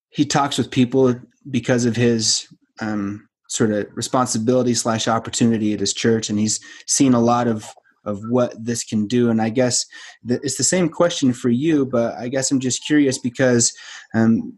he 0.10 0.26
talks 0.26 0.58
with 0.58 0.70
people 0.70 1.16
because 1.50 1.86
of 1.86 1.96
his 1.96 2.48
um, 2.80 3.28
sort 3.50 3.72
of 3.72 3.88
responsibility 3.94 4.74
slash 4.74 5.08
opportunity 5.08 5.74
at 5.74 5.80
his 5.80 5.94
church 5.94 6.30
and 6.30 6.40
he's 6.40 6.60
seen 6.88 7.14
a 7.14 7.20
lot 7.20 7.48
of 7.48 7.68
of 8.06 8.22
what 8.30 8.54
this 8.64 8.84
can 8.84 9.08
do. 9.08 9.30
And 9.30 9.42
i 9.42 9.50
guess 9.50 9.86
the, 10.24 10.36
it's 10.44 10.58
the 10.58 10.64
same 10.64 10.90
question 10.90 11.34
for 11.34 11.50
you 11.50 11.86
but 11.86 12.16
i 12.16 12.28
guess 12.28 12.52
i'm 12.52 12.60
just 12.60 12.86
curious 12.86 13.18
because 13.18 13.74
um, 14.14 14.58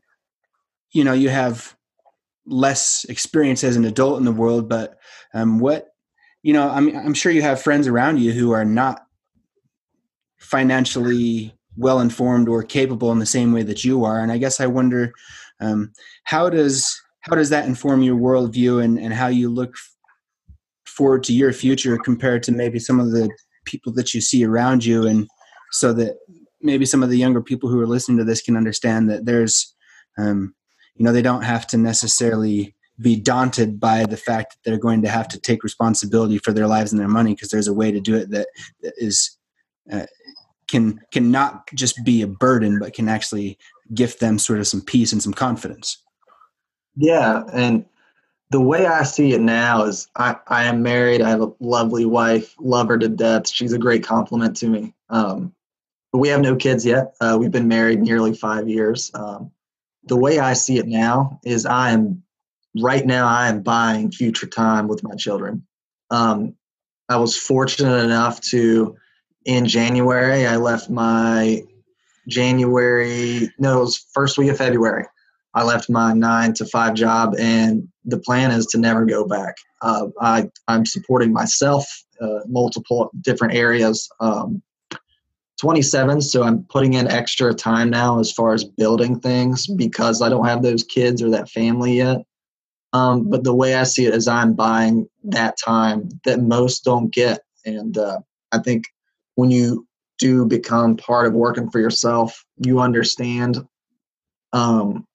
you 0.91 1.03
know 1.03 1.13
you 1.13 1.29
have 1.29 1.75
less 2.45 3.05
experience 3.09 3.63
as 3.63 3.75
an 3.75 3.85
adult 3.85 4.19
in 4.19 4.25
the 4.25 4.31
world, 4.31 4.69
but 4.69 4.97
um, 5.33 5.59
what 5.59 5.87
you 6.43 6.53
know, 6.53 6.69
I'm 6.69 6.95
I'm 6.95 7.13
sure 7.13 7.31
you 7.31 7.41
have 7.41 7.61
friends 7.61 7.87
around 7.87 8.19
you 8.19 8.31
who 8.31 8.51
are 8.51 8.65
not 8.65 9.01
financially 10.37 11.57
well 11.75 11.99
informed 11.99 12.47
or 12.47 12.61
capable 12.61 13.11
in 13.11 13.19
the 13.19 13.25
same 13.25 13.51
way 13.51 13.63
that 13.63 13.83
you 13.83 14.05
are, 14.05 14.19
and 14.19 14.31
I 14.31 14.37
guess 14.37 14.61
I 14.61 14.67
wonder 14.67 15.11
um, 15.59 15.91
how 16.23 16.49
does 16.49 17.01
how 17.21 17.35
does 17.35 17.49
that 17.49 17.65
inform 17.65 18.03
your 18.03 18.15
worldview 18.15 18.83
and 18.83 18.99
and 18.99 19.13
how 19.13 19.27
you 19.27 19.49
look 19.49 19.75
forward 20.95 21.23
to 21.23 21.33
your 21.33 21.53
future 21.53 21.97
compared 21.97 22.43
to 22.43 22.51
maybe 22.51 22.79
some 22.79 22.99
of 22.99 23.11
the 23.11 23.29
people 23.65 23.91
that 23.93 24.13
you 24.13 24.21
see 24.21 24.45
around 24.45 24.85
you, 24.85 25.05
and 25.05 25.27
so 25.71 25.93
that 25.93 26.17
maybe 26.61 26.85
some 26.85 27.03
of 27.03 27.09
the 27.09 27.17
younger 27.17 27.41
people 27.41 27.69
who 27.69 27.79
are 27.79 27.87
listening 27.87 28.17
to 28.17 28.23
this 28.23 28.41
can 28.41 28.57
understand 28.57 29.09
that 29.09 29.25
there's 29.25 29.75
um, 30.17 30.53
you 30.95 31.05
know 31.05 31.11
they 31.11 31.21
don't 31.21 31.43
have 31.43 31.67
to 31.67 31.77
necessarily 31.77 32.75
be 32.99 33.15
daunted 33.19 33.79
by 33.79 34.05
the 34.05 34.17
fact 34.17 34.53
that 34.53 34.59
they're 34.63 34.79
going 34.79 35.01
to 35.01 35.09
have 35.09 35.27
to 35.27 35.39
take 35.39 35.63
responsibility 35.63 36.37
for 36.37 36.53
their 36.53 36.67
lives 36.67 36.91
and 36.91 36.99
their 36.99 37.09
money 37.09 37.33
because 37.33 37.49
there's 37.49 37.67
a 37.67 37.73
way 37.73 37.91
to 37.91 37.99
do 37.99 38.15
it 38.15 38.29
that, 38.29 38.47
is 38.81 39.37
uh, 39.91 40.05
can 40.67 40.99
can 41.11 41.29
not 41.29 41.67
just 41.73 42.03
be 42.03 42.21
a 42.21 42.27
burden 42.27 42.79
but 42.79 42.93
can 42.93 43.09
actually 43.09 43.57
gift 43.93 44.19
them 44.19 44.39
sort 44.39 44.59
of 44.59 44.67
some 44.67 44.81
peace 44.81 45.11
and 45.11 45.21
some 45.21 45.33
confidence. 45.33 46.01
Yeah 46.95 47.43
and 47.53 47.85
the 48.55 48.61
way 48.61 48.85
i 48.85 49.03
see 49.03 49.33
it 49.33 49.41
now 49.41 49.83
is 49.83 50.07
i, 50.15 50.33
I 50.47 50.63
am 50.63 50.81
married. 50.81 51.21
I 51.21 51.29
have 51.29 51.41
a 51.41 51.51
lovely 51.59 52.05
wife 52.05 52.55
love 52.57 52.87
her 52.87 52.97
to 52.97 53.09
death. 53.09 53.49
She's 53.49 53.73
a 53.73 53.77
great 53.77 54.01
complement 54.01 54.55
to 54.57 54.69
me. 54.69 54.93
Um, 55.09 55.53
but 56.13 56.19
we 56.19 56.29
have 56.29 56.39
no 56.39 56.55
kids 56.55 56.85
yet. 56.85 57.15
Uh, 57.19 57.35
we've 57.37 57.51
been 57.51 57.67
married 57.67 57.99
nearly 57.99 58.33
five 58.33 58.69
years. 58.69 59.11
Um, 59.13 59.51
the 60.05 60.15
way 60.15 60.39
I 60.39 60.53
see 60.53 60.77
it 60.77 60.87
now 60.87 61.41
is 61.43 61.65
I 61.65 61.91
am 61.91 62.23
right 62.81 63.05
now 63.05 63.27
I 63.27 63.49
am 63.49 63.61
buying 63.61 64.09
future 64.09 64.47
time 64.47 64.87
with 64.87 65.03
my 65.03 65.15
children. 65.15 65.67
Um, 66.09 66.55
I 67.09 67.17
was 67.17 67.35
fortunate 67.35 68.05
enough 68.05 68.39
to 68.51 68.95
in 69.43 69.65
January 69.65 70.47
I 70.47 70.55
left 70.55 70.89
my 70.89 71.61
January 72.29 73.51
no 73.59 73.79
it 73.79 73.81
was 73.81 74.05
first 74.13 74.37
week 74.37 74.49
of 74.49 74.57
February. 74.57 75.07
I 75.53 75.65
left 75.65 75.89
my 75.89 76.13
nine 76.13 76.53
to 76.53 76.65
five 76.65 76.93
job 76.93 77.35
and 77.37 77.89
the 78.05 78.19
plan 78.19 78.51
is 78.51 78.65
to 78.67 78.77
never 78.77 79.05
go 79.05 79.25
back. 79.25 79.55
Uh, 79.81 80.07
I 80.21 80.49
I'm 80.67 80.85
supporting 80.85 81.33
myself 81.33 81.85
uh, 82.21 82.39
multiple 82.47 83.11
different 83.21 83.55
areas. 83.55 84.09
Um, 84.19 84.61
27, 85.59 86.21
so 86.21 86.43
I'm 86.43 86.63
putting 86.65 86.93
in 86.93 87.07
extra 87.07 87.53
time 87.53 87.89
now 87.89 88.19
as 88.19 88.31
far 88.31 88.53
as 88.53 88.63
building 88.65 89.19
things 89.19 89.67
because 89.67 90.21
I 90.21 90.29
don't 90.29 90.45
have 90.45 90.61
those 90.61 90.83
kids 90.83 91.21
or 91.21 91.29
that 91.29 91.49
family 91.49 91.97
yet. 91.97 92.17
Um, 92.93 93.29
but 93.29 93.43
the 93.43 93.55
way 93.55 93.75
I 93.75 93.83
see 93.83 94.05
it 94.05 94.13
is 94.13 94.27
I'm 94.27 94.53
buying 94.53 95.07
that 95.23 95.57
time 95.57 96.09
that 96.25 96.41
most 96.41 96.83
don't 96.83 97.13
get. 97.13 97.41
And 97.65 97.97
uh, 97.97 98.19
I 98.51 98.59
think 98.59 98.85
when 99.35 99.49
you 99.49 99.87
do 100.17 100.45
become 100.45 100.97
part 100.97 101.27
of 101.27 101.33
working 101.33 101.69
for 101.69 101.79
yourself, 101.79 102.45
you 102.57 102.79
understand 102.79 103.65
um, 104.53 105.05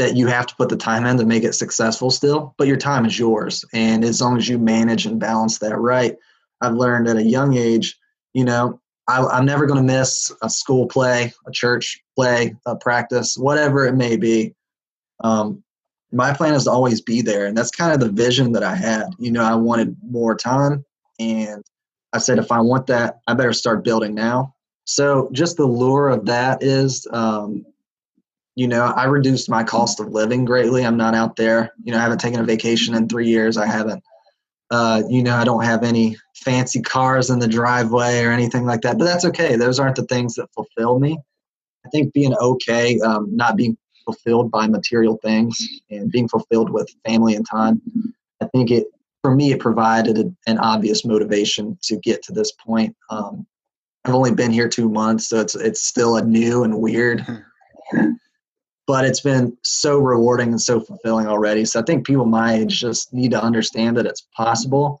that 0.00 0.16
you 0.16 0.26
have 0.26 0.46
to 0.46 0.56
put 0.56 0.70
the 0.70 0.76
time 0.76 1.04
in 1.04 1.18
to 1.18 1.26
make 1.26 1.44
it 1.44 1.52
successful 1.52 2.10
still, 2.10 2.54
but 2.56 2.66
your 2.66 2.78
time 2.78 3.04
is 3.04 3.18
yours. 3.18 3.66
And 3.74 4.02
as 4.02 4.20
long 4.22 4.38
as 4.38 4.48
you 4.48 4.58
manage 4.58 5.04
and 5.04 5.20
balance 5.20 5.58
that 5.58 5.76
right, 5.76 6.16
I've 6.62 6.72
learned 6.72 7.06
at 7.06 7.18
a 7.18 7.22
young 7.22 7.54
age, 7.54 7.98
you 8.32 8.44
know, 8.44 8.80
I, 9.08 9.38
am 9.38 9.44
never 9.44 9.66
going 9.66 9.76
to 9.76 9.92
miss 9.92 10.32
a 10.42 10.48
school 10.48 10.86
play, 10.86 11.34
a 11.46 11.50
church 11.50 12.02
play, 12.16 12.56
a 12.64 12.76
practice, 12.76 13.36
whatever 13.36 13.84
it 13.86 13.94
may 13.94 14.16
be. 14.16 14.54
Um, 15.22 15.62
my 16.12 16.32
plan 16.32 16.54
is 16.54 16.64
to 16.64 16.70
always 16.70 17.02
be 17.02 17.20
there. 17.20 17.44
And 17.44 17.56
that's 17.56 17.70
kind 17.70 17.92
of 17.92 18.00
the 18.00 18.10
vision 18.10 18.52
that 18.52 18.62
I 18.62 18.74
had. 18.74 19.04
You 19.18 19.30
know, 19.30 19.44
I 19.44 19.54
wanted 19.54 19.96
more 20.02 20.34
time. 20.34 20.82
And 21.18 21.62
I 22.14 22.18
said, 22.18 22.38
if 22.38 22.50
I 22.50 22.60
want 22.60 22.86
that, 22.86 23.20
I 23.26 23.34
better 23.34 23.52
start 23.52 23.84
building 23.84 24.14
now. 24.14 24.54
So 24.86 25.28
just 25.32 25.58
the 25.58 25.66
lure 25.66 26.08
of 26.08 26.24
that 26.24 26.62
is, 26.62 27.06
um, 27.12 27.66
you 28.56 28.68
know, 28.68 28.82
I 28.84 29.04
reduced 29.04 29.48
my 29.48 29.64
cost 29.64 30.00
of 30.00 30.08
living 30.08 30.44
greatly. 30.44 30.84
I'm 30.84 30.96
not 30.96 31.14
out 31.14 31.36
there. 31.36 31.72
You 31.82 31.92
know, 31.92 31.98
I 31.98 32.02
haven't 32.02 32.20
taken 32.20 32.40
a 32.40 32.44
vacation 32.44 32.94
in 32.94 33.08
three 33.08 33.28
years. 33.28 33.56
I 33.56 33.66
haven't. 33.66 34.02
Uh, 34.70 35.02
you 35.08 35.22
know, 35.22 35.34
I 35.34 35.44
don't 35.44 35.64
have 35.64 35.82
any 35.82 36.16
fancy 36.36 36.80
cars 36.80 37.30
in 37.30 37.38
the 37.38 37.48
driveway 37.48 38.22
or 38.22 38.30
anything 38.30 38.64
like 38.64 38.82
that. 38.82 38.98
But 38.98 39.04
that's 39.04 39.24
okay. 39.24 39.56
Those 39.56 39.80
aren't 39.80 39.96
the 39.96 40.04
things 40.04 40.34
that 40.34 40.52
fulfill 40.54 40.98
me. 40.98 41.18
I 41.84 41.88
think 41.90 42.12
being 42.12 42.34
okay, 42.34 43.00
um, 43.00 43.34
not 43.34 43.56
being 43.56 43.76
fulfilled 44.04 44.50
by 44.50 44.66
material 44.66 45.18
things 45.22 45.58
and 45.90 46.10
being 46.10 46.28
fulfilled 46.28 46.70
with 46.70 46.94
family 47.04 47.34
and 47.34 47.46
time, 47.48 47.80
I 48.40 48.46
think 48.46 48.70
it 48.70 48.86
for 49.22 49.34
me, 49.34 49.52
it 49.52 49.60
provided 49.60 50.18
a, 50.18 50.32
an 50.50 50.58
obvious 50.58 51.04
motivation 51.04 51.78
to 51.82 51.96
get 51.98 52.22
to 52.24 52.32
this 52.32 52.52
point. 52.52 52.96
Um, 53.10 53.46
I've 54.04 54.14
only 54.14 54.32
been 54.32 54.50
here 54.50 54.68
two 54.68 54.88
months, 54.88 55.28
so 55.28 55.40
it's 55.40 55.54
it's 55.54 55.84
still 55.84 56.16
a 56.16 56.24
new 56.24 56.64
and 56.64 56.80
weird, 56.80 57.26
but 58.90 59.04
it's 59.04 59.20
been 59.20 59.56
so 59.62 59.98
rewarding 59.98 60.48
and 60.48 60.60
so 60.60 60.80
fulfilling 60.80 61.28
already. 61.28 61.64
So 61.64 61.78
I 61.78 61.84
think 61.84 62.04
people 62.04 62.26
my 62.26 62.54
age 62.54 62.80
just 62.80 63.14
need 63.14 63.30
to 63.30 63.40
understand 63.40 63.96
that 63.96 64.06
it's 64.06 64.26
possible. 64.36 65.00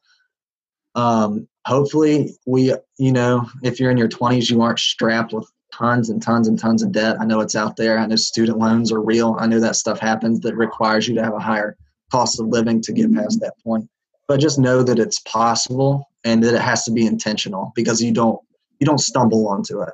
Um, 0.94 1.48
hopefully, 1.66 2.36
we 2.46 2.72
you 2.98 3.10
know 3.10 3.50
if 3.64 3.80
you're 3.80 3.90
in 3.90 3.96
your 3.96 4.08
20s, 4.08 4.48
you 4.48 4.62
aren't 4.62 4.78
strapped 4.78 5.32
with 5.32 5.50
tons 5.72 6.08
and 6.08 6.22
tons 6.22 6.46
and 6.46 6.56
tons 6.56 6.84
of 6.84 6.92
debt. 6.92 7.16
I 7.20 7.24
know 7.24 7.40
it's 7.40 7.56
out 7.56 7.74
there. 7.76 7.98
I 7.98 8.06
know 8.06 8.14
student 8.14 8.58
loans 8.58 8.92
are 8.92 9.02
real. 9.02 9.36
I 9.40 9.48
know 9.48 9.58
that 9.58 9.74
stuff 9.74 9.98
happens 9.98 10.38
that 10.42 10.54
requires 10.54 11.08
you 11.08 11.16
to 11.16 11.24
have 11.24 11.34
a 11.34 11.40
higher 11.40 11.76
cost 12.12 12.38
of 12.38 12.46
living 12.46 12.80
to 12.82 12.92
get 12.92 13.12
past 13.12 13.40
that 13.40 13.54
point 13.64 13.88
but 14.30 14.38
just 14.38 14.60
know 14.60 14.84
that 14.84 15.00
it's 15.00 15.18
possible 15.18 16.08
and 16.22 16.44
that 16.44 16.54
it 16.54 16.60
has 16.60 16.84
to 16.84 16.92
be 16.92 17.04
intentional 17.04 17.72
because 17.74 18.00
you 18.00 18.12
don't 18.12 18.40
you 18.78 18.86
don't 18.86 19.00
stumble 19.00 19.48
onto 19.48 19.82
it 19.82 19.92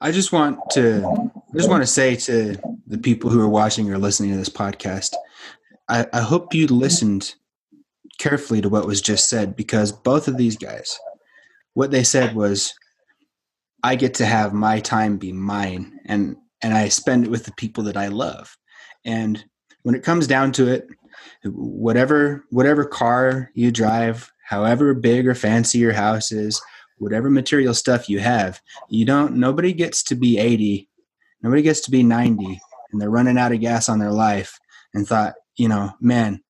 i 0.00 0.10
just 0.10 0.32
want 0.32 0.58
to 0.70 1.04
i 1.06 1.56
just 1.56 1.68
want 1.68 1.82
to 1.82 1.86
say 1.86 2.16
to 2.16 2.56
the 2.86 2.98
people 2.98 3.30
who 3.30 3.40
are 3.40 3.48
watching 3.48 3.90
or 3.90 3.98
listening 3.98 4.30
to 4.30 4.36
this 4.36 4.48
podcast 4.48 5.14
i, 5.88 6.06
I 6.12 6.20
hope 6.20 6.54
you 6.54 6.66
listened 6.66 7.34
carefully 8.18 8.60
to 8.60 8.68
what 8.68 8.86
was 8.86 9.00
just 9.00 9.28
said 9.28 9.54
because 9.54 9.92
both 9.92 10.28
of 10.28 10.36
these 10.36 10.56
guys 10.56 10.98
what 11.74 11.90
they 11.90 12.02
said 12.02 12.34
was 12.34 12.74
i 13.82 13.94
get 13.94 14.14
to 14.14 14.26
have 14.26 14.52
my 14.52 14.80
time 14.80 15.18
be 15.18 15.32
mine 15.32 15.98
and 16.06 16.36
and 16.62 16.74
i 16.74 16.88
spend 16.88 17.24
it 17.24 17.30
with 17.30 17.44
the 17.44 17.52
people 17.52 17.84
that 17.84 17.96
i 17.96 18.08
love. 18.08 18.56
And 19.04 19.44
when 19.82 19.94
it 19.94 20.02
comes 20.02 20.26
down 20.26 20.52
to 20.52 20.68
it, 20.68 20.86
whatever 21.44 22.44
whatever 22.50 22.84
car 22.84 23.50
you 23.54 23.70
drive, 23.70 24.30
however 24.44 24.94
big 24.94 25.26
or 25.26 25.34
fancy 25.34 25.78
your 25.78 25.92
house 25.92 26.32
is, 26.32 26.60
whatever 26.98 27.30
material 27.30 27.74
stuff 27.74 28.08
you 28.08 28.18
have, 28.20 28.60
you 28.88 29.04
don't 29.04 29.36
nobody 29.36 29.72
gets 29.72 30.02
to 30.04 30.14
be 30.14 30.38
80, 30.38 30.88
nobody 31.42 31.62
gets 31.62 31.80
to 31.82 31.90
be 31.90 32.02
90 32.02 32.60
and 32.92 33.00
they're 33.00 33.10
running 33.10 33.38
out 33.38 33.52
of 33.52 33.60
gas 33.60 33.88
on 33.88 33.98
their 33.98 34.12
life 34.12 34.58
and 34.94 35.06
thought, 35.06 35.34
you 35.56 35.68
know, 35.68 35.92
man, 36.00 36.42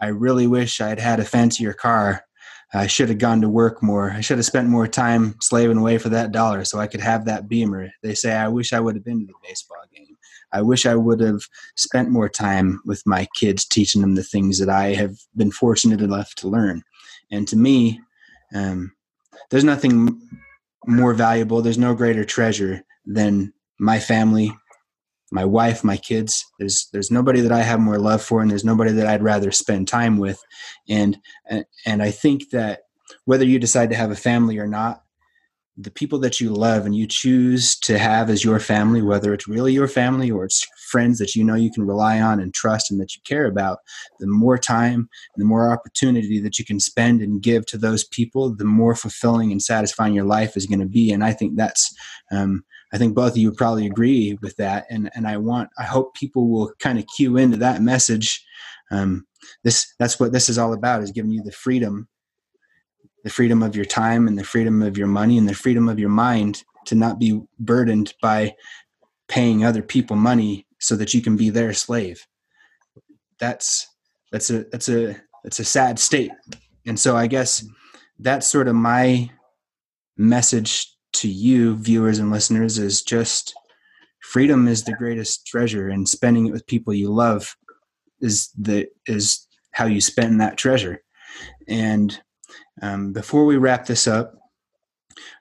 I 0.00 0.08
really 0.08 0.46
wish 0.46 0.80
I'd 0.80 1.00
had 1.00 1.20
a 1.20 1.24
fancier 1.24 1.72
car. 1.72 2.24
I 2.72 2.88
should 2.88 3.08
have 3.08 3.18
gone 3.18 3.40
to 3.40 3.48
work 3.48 3.82
more. 3.82 4.10
I 4.10 4.20
should 4.20 4.38
have 4.38 4.44
spent 4.44 4.68
more 4.68 4.88
time 4.88 5.36
slaving 5.40 5.78
away 5.78 5.98
for 5.98 6.08
that 6.08 6.32
dollar 6.32 6.64
so 6.64 6.78
I 6.78 6.88
could 6.88 7.00
have 7.00 7.24
that 7.24 7.48
beamer. 7.48 7.90
They 8.02 8.14
say 8.14 8.34
I 8.34 8.48
wish 8.48 8.72
I 8.72 8.80
would 8.80 8.96
have 8.96 9.04
been 9.04 9.20
to 9.20 9.26
the 9.26 9.32
baseball 9.42 9.78
game. 9.94 10.16
I 10.52 10.62
wish 10.62 10.86
I 10.86 10.94
would 10.94 11.20
have 11.20 11.42
spent 11.76 12.10
more 12.10 12.28
time 12.28 12.80
with 12.84 13.02
my 13.06 13.26
kids, 13.34 13.64
teaching 13.64 14.00
them 14.00 14.14
the 14.14 14.22
things 14.22 14.58
that 14.58 14.68
I 14.68 14.94
have 14.94 15.16
been 15.36 15.50
fortunate 15.50 16.00
enough 16.00 16.34
to 16.36 16.48
learn. 16.48 16.82
And 17.30 17.46
to 17.48 17.56
me, 17.56 18.00
um, 18.54 18.92
there's 19.50 19.64
nothing 19.64 20.20
more 20.86 21.14
valuable, 21.14 21.62
there's 21.62 21.78
no 21.78 21.94
greater 21.94 22.24
treasure 22.24 22.82
than 23.06 23.52
my 23.78 23.98
family, 23.98 24.56
my 25.30 25.44
wife, 25.44 25.82
my 25.84 25.96
kids. 25.96 26.44
There's 26.58 26.88
there's 26.92 27.10
nobody 27.10 27.40
that 27.40 27.52
I 27.52 27.62
have 27.62 27.80
more 27.80 27.98
love 27.98 28.22
for, 28.22 28.40
and 28.40 28.50
there's 28.50 28.64
nobody 28.64 28.92
that 28.92 29.06
I'd 29.06 29.22
rather 29.22 29.50
spend 29.50 29.88
time 29.88 30.18
with. 30.18 30.42
And 30.88 31.18
and 31.86 32.02
I 32.02 32.10
think 32.10 32.50
that 32.50 32.82
whether 33.24 33.44
you 33.44 33.58
decide 33.58 33.90
to 33.90 33.96
have 33.96 34.10
a 34.10 34.16
family 34.16 34.58
or 34.58 34.66
not, 34.66 35.03
the 35.76 35.90
people 35.90 36.20
that 36.20 36.40
you 36.40 36.50
love 36.50 36.86
and 36.86 36.94
you 36.94 37.06
choose 37.06 37.76
to 37.80 37.98
have 37.98 38.30
as 38.30 38.44
your 38.44 38.60
family, 38.60 39.02
whether 39.02 39.34
it's 39.34 39.48
really 39.48 39.72
your 39.72 39.88
family 39.88 40.30
or 40.30 40.44
it's 40.44 40.64
friends 40.88 41.18
that 41.18 41.34
you 41.34 41.42
know 41.42 41.56
you 41.56 41.70
can 41.70 41.84
rely 41.84 42.20
on 42.20 42.40
and 42.40 42.54
trust 42.54 42.90
and 42.90 43.00
that 43.00 43.16
you 43.16 43.22
care 43.24 43.46
about, 43.46 43.78
the 44.20 44.26
more 44.26 44.56
time 44.56 45.08
and 45.34 45.42
the 45.42 45.44
more 45.44 45.72
opportunity 45.72 46.40
that 46.40 46.58
you 46.58 46.64
can 46.64 46.78
spend 46.78 47.20
and 47.20 47.42
give 47.42 47.66
to 47.66 47.76
those 47.76 48.04
people, 48.04 48.54
the 48.54 48.64
more 48.64 48.94
fulfilling 48.94 49.50
and 49.50 49.62
satisfying 49.62 50.14
your 50.14 50.24
life 50.24 50.56
is 50.56 50.66
going 50.66 50.78
to 50.78 50.86
be. 50.86 51.10
And 51.10 51.24
I 51.24 51.32
think 51.32 51.56
that's, 51.56 51.92
um, 52.30 52.64
I 52.92 52.98
think 52.98 53.16
both 53.16 53.32
of 53.32 53.38
you 53.38 53.50
probably 53.50 53.86
agree 53.86 54.38
with 54.40 54.54
that. 54.56 54.86
And 54.88 55.10
and 55.16 55.26
I 55.26 55.36
want, 55.38 55.70
I 55.76 55.82
hope 55.82 56.14
people 56.14 56.48
will 56.48 56.72
kind 56.78 56.98
of 56.98 57.06
cue 57.16 57.36
into 57.36 57.56
that 57.56 57.82
message. 57.82 58.44
Um, 58.92 59.26
this 59.64 59.92
that's 59.98 60.20
what 60.20 60.32
this 60.32 60.48
is 60.48 60.58
all 60.58 60.72
about: 60.72 61.02
is 61.02 61.10
giving 61.10 61.32
you 61.32 61.42
the 61.42 61.50
freedom 61.50 62.06
the 63.24 63.30
freedom 63.30 63.62
of 63.62 63.74
your 63.74 63.84
time 63.84 64.28
and 64.28 64.38
the 64.38 64.44
freedom 64.44 64.82
of 64.82 64.96
your 64.96 65.06
money 65.06 65.38
and 65.38 65.48
the 65.48 65.54
freedom 65.54 65.88
of 65.88 65.98
your 65.98 66.08
mind 66.10 66.62
to 66.86 66.94
not 66.94 67.18
be 67.18 67.40
burdened 67.58 68.14
by 68.22 68.54
paying 69.26 69.64
other 69.64 69.82
people 69.82 70.16
money 70.16 70.66
so 70.78 70.94
that 70.94 71.14
you 71.14 71.22
can 71.22 71.36
be 71.36 71.50
their 71.50 71.72
slave. 71.72 72.26
That's 73.40 73.88
that's 74.30 74.50
a 74.50 74.64
that's 74.70 74.88
a 74.88 75.16
that's 75.42 75.58
a 75.58 75.64
sad 75.64 75.98
state. 75.98 76.30
And 76.86 77.00
so 77.00 77.16
i 77.16 77.26
guess 77.26 77.64
that's 78.18 78.46
sort 78.46 78.68
of 78.68 78.74
my 78.74 79.30
message 80.16 80.94
to 81.12 81.28
you 81.28 81.76
viewers 81.76 82.18
and 82.18 82.30
listeners 82.30 82.78
is 82.78 83.02
just 83.02 83.54
freedom 84.20 84.68
is 84.68 84.84
the 84.84 84.92
greatest 84.92 85.46
treasure 85.46 85.88
and 85.88 86.08
spending 86.08 86.46
it 86.46 86.52
with 86.52 86.66
people 86.66 86.94
you 86.94 87.12
love 87.12 87.56
is 88.20 88.50
the 88.58 88.86
is 89.06 89.46
how 89.72 89.86
you 89.86 90.00
spend 90.00 90.40
that 90.40 90.56
treasure. 90.56 91.02
And 91.68 92.18
um, 92.82 93.12
before 93.12 93.44
we 93.44 93.56
wrap 93.56 93.86
this 93.86 94.06
up, 94.06 94.34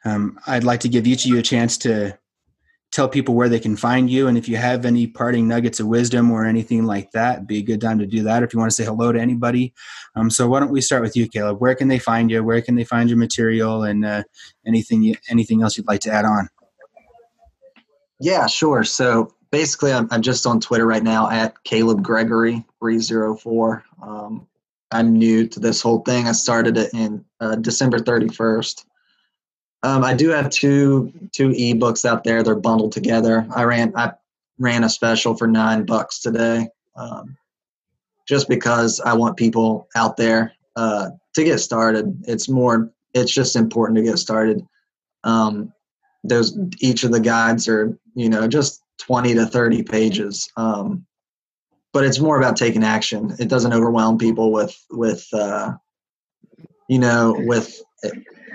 um, 0.06 0.40
I'd 0.46 0.64
like 0.64 0.82
to 0.82 0.90
give 0.90 1.08
each 1.08 1.26
of 1.26 1.32
you 1.32 1.40
a 1.40 1.44
chance 1.44 1.78
to 1.80 2.18
tell 2.92 3.10
people 3.10 3.34
where 3.34 3.50
they 3.50 3.60
can 3.60 3.76
find 3.76 4.10
you. 4.10 4.28
And 4.28 4.38
if 4.38 4.48
you 4.48 4.56
have 4.58 4.86
any 4.86 5.08
parting 5.08 5.48
nuggets 5.48 5.80
of 5.80 5.88
wisdom 5.88 6.30
or 6.32 6.46
anything 6.46 6.86
like 6.86 7.12
that, 7.12 7.48
be 7.48 7.58
a 7.58 7.64
good 7.64 7.82
time 7.82 7.98
to 7.98 8.06
do 8.06 8.22
that. 8.24 8.44
If 8.44 8.54
you 8.54 8.60
want 8.60 8.72
to 8.72 8.76
say 8.76 8.86
hello 8.86 9.12
to 9.12 9.20
anybody. 9.20 9.74
Um, 10.16 10.30
so 10.30 10.48
why 10.48 10.60
don't 10.60 10.72
we 10.72 10.80
start 10.80 11.02
with 11.02 11.16
you, 11.16 11.28
Caleb? 11.28 11.60
Where 11.60 11.74
can 11.74 11.88
they 11.88 11.98
find 11.98 12.30
you? 12.30 12.44
Where 12.44 12.62
can 12.62 12.76
they 12.76 12.84
find 12.84 13.10
your 13.10 13.18
material 13.18 13.84
and 13.84 14.06
uh, 14.06 14.24
anything, 14.68 15.16
anything 15.28 15.64
else 15.64 15.76
you'd 15.76 15.88
like 15.88 16.02
to 16.02 16.12
add 16.12 16.26
on? 16.26 16.50
Yeah, 18.20 18.46
sure. 18.46 18.84
So 18.84 19.34
basically 19.50 19.92
I'm, 19.92 20.08
I'm 20.12 20.22
just 20.22 20.46
on 20.46 20.60
Twitter 20.60 20.86
right 20.86 21.04
now 21.04 21.30
at 21.32 21.64
Caleb 21.64 22.04
Gregory 22.04 22.64
304. 22.80 23.84
Um, 24.04 24.48
I'm 24.94 25.14
new 25.14 25.48
to 25.48 25.60
this 25.60 25.82
whole 25.82 26.00
thing. 26.00 26.28
I 26.28 26.32
started 26.32 26.78
it 26.78 26.94
in 26.94 27.26
uh, 27.40 27.56
December 27.56 27.98
31st. 27.98 28.86
Um, 29.82 30.04
I 30.04 30.14
do 30.14 30.30
have 30.30 30.50
two 30.50 31.12
two 31.34 31.50
ebooks 31.50 32.06
out 32.06 32.24
there. 32.24 32.42
They're 32.42 32.56
bundled 32.56 32.94
together. 32.94 33.46
I 33.54 33.64
ran 33.64 33.92
I 33.98 34.14
ran 34.58 34.86
a 34.86 34.90
special 34.90 35.36
for 35.36 35.48
nine 35.48 35.86
bucks 35.86 36.20
today, 36.20 36.70
um, 36.96 37.36
just 38.26 38.48
because 38.48 39.02
I 39.02 39.14
want 39.14 39.36
people 39.36 39.90
out 39.96 40.16
there 40.16 40.54
uh, 40.78 41.10
to 41.36 41.44
get 41.44 41.60
started. 41.60 42.24
It's 42.28 42.48
more. 42.48 42.92
It's 43.14 43.34
just 43.34 43.58
important 43.58 43.98
to 43.98 44.04
get 44.04 44.20
started. 44.20 44.66
Um, 45.26 45.74
those 46.24 46.58
each 46.80 47.04
of 47.04 47.12
the 47.12 47.20
guides 47.20 47.68
are 47.68 47.98
you 48.16 48.30
know 48.30 48.48
just 48.48 48.82
20 49.00 49.34
to 49.34 49.46
30 49.46 49.84
pages. 49.84 50.50
Um, 50.56 51.06
but 51.94 52.04
it's 52.04 52.20
more 52.20 52.38
about 52.38 52.58
taking 52.58 52.84
action. 52.84 53.36
It 53.40 53.48
doesn't 53.48 53.72
overwhelm 53.72 54.18
people 54.18 54.52
with 54.52 54.76
with 54.90 55.26
uh, 55.32 55.74
you 56.90 57.00
know 57.00 57.36
with 57.46 57.80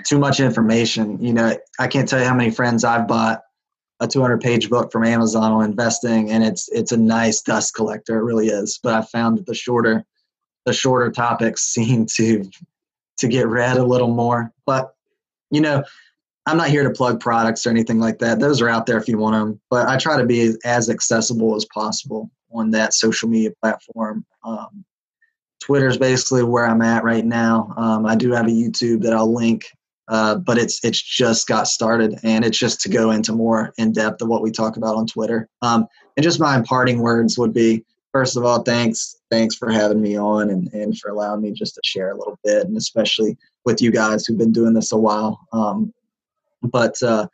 too 0.05 0.19
much 0.19 0.39
information. 0.39 1.23
You 1.23 1.33
know, 1.33 1.57
I 1.79 1.87
can't 1.87 2.07
tell 2.07 2.19
you 2.19 2.25
how 2.25 2.35
many 2.35 2.51
friends 2.51 2.83
I've 2.83 3.07
bought 3.07 3.41
a 4.01 4.07
200 4.07 4.39
page 4.41 4.69
book 4.69 4.91
from 4.91 5.05
Amazon 5.05 5.51
on 5.51 5.65
investing, 5.65 6.29
and 6.29 6.43
it's 6.43 6.69
it's 6.69 6.91
a 6.91 6.97
nice 6.97 7.41
dust 7.41 7.73
collector. 7.73 8.19
It 8.19 8.23
really 8.23 8.47
is. 8.47 8.79
But 8.83 8.93
I 8.93 9.01
found 9.01 9.37
that 9.37 9.45
the 9.45 9.55
shorter 9.55 10.05
the 10.65 10.73
shorter 10.73 11.09
topics 11.09 11.63
seem 11.73 12.05
to 12.17 12.49
to 13.17 13.27
get 13.27 13.47
read 13.47 13.77
a 13.77 13.85
little 13.85 14.13
more. 14.13 14.51
But 14.65 14.93
you 15.49 15.61
know, 15.61 15.83
I'm 16.45 16.57
not 16.57 16.69
here 16.69 16.83
to 16.83 16.91
plug 16.91 17.21
products 17.21 17.65
or 17.65 17.69
anything 17.69 17.99
like 17.99 18.19
that. 18.19 18.39
Those 18.39 18.61
are 18.61 18.69
out 18.69 18.85
there 18.85 18.97
if 18.97 19.07
you 19.07 19.17
want 19.17 19.35
them. 19.35 19.61
But 19.69 19.87
I 19.87 19.97
try 19.97 20.17
to 20.17 20.25
be 20.25 20.55
as 20.65 20.89
accessible 20.89 21.55
as 21.55 21.65
possible 21.73 22.29
on 22.51 22.71
that 22.71 22.93
social 22.93 23.29
media 23.29 23.51
platform. 23.61 24.25
Um, 24.43 24.85
Twitter 25.59 25.87
is 25.87 25.97
basically 25.97 26.43
where 26.43 26.65
I'm 26.65 26.81
at 26.81 27.03
right 27.03 27.25
now. 27.25 27.73
Um, 27.77 28.05
I 28.05 28.15
do 28.15 28.31
have 28.31 28.47
a 28.47 28.51
YouTube 28.51 29.01
that 29.03 29.13
I'll 29.13 29.31
link, 29.31 29.65
uh, 30.07 30.35
but 30.35 30.57
it's 30.57 30.83
it's 30.83 31.01
just 31.01 31.47
got 31.47 31.67
started, 31.67 32.17
and 32.23 32.45
it's 32.45 32.57
just 32.57 32.81
to 32.81 32.89
go 32.89 33.11
into 33.11 33.33
more 33.33 33.73
in 33.77 33.91
depth 33.91 34.21
of 34.21 34.29
what 34.29 34.41
we 34.41 34.51
talk 34.51 34.77
about 34.77 34.95
on 34.95 35.05
Twitter. 35.05 35.47
Um, 35.61 35.87
and 36.17 36.23
just 36.23 36.39
my 36.39 36.55
imparting 36.55 36.99
words 36.99 37.37
would 37.37 37.53
be: 37.53 37.85
first 38.11 38.37
of 38.37 38.45
all, 38.45 38.63
thanks, 38.63 39.17
thanks 39.29 39.55
for 39.55 39.69
having 39.69 40.01
me 40.01 40.17
on, 40.17 40.49
and 40.49 40.73
and 40.73 40.97
for 40.97 41.11
allowing 41.11 41.41
me 41.41 41.51
just 41.51 41.75
to 41.75 41.81
share 41.83 42.11
a 42.11 42.17
little 42.17 42.39
bit, 42.43 42.65
and 42.65 42.77
especially 42.77 43.37
with 43.65 43.81
you 43.81 43.91
guys 43.91 44.25
who've 44.25 44.37
been 44.37 44.53
doing 44.53 44.73
this 44.73 44.91
a 44.91 44.97
while. 44.97 45.39
Um, 45.51 45.93
but 46.63 47.01
uh, 47.03 47.27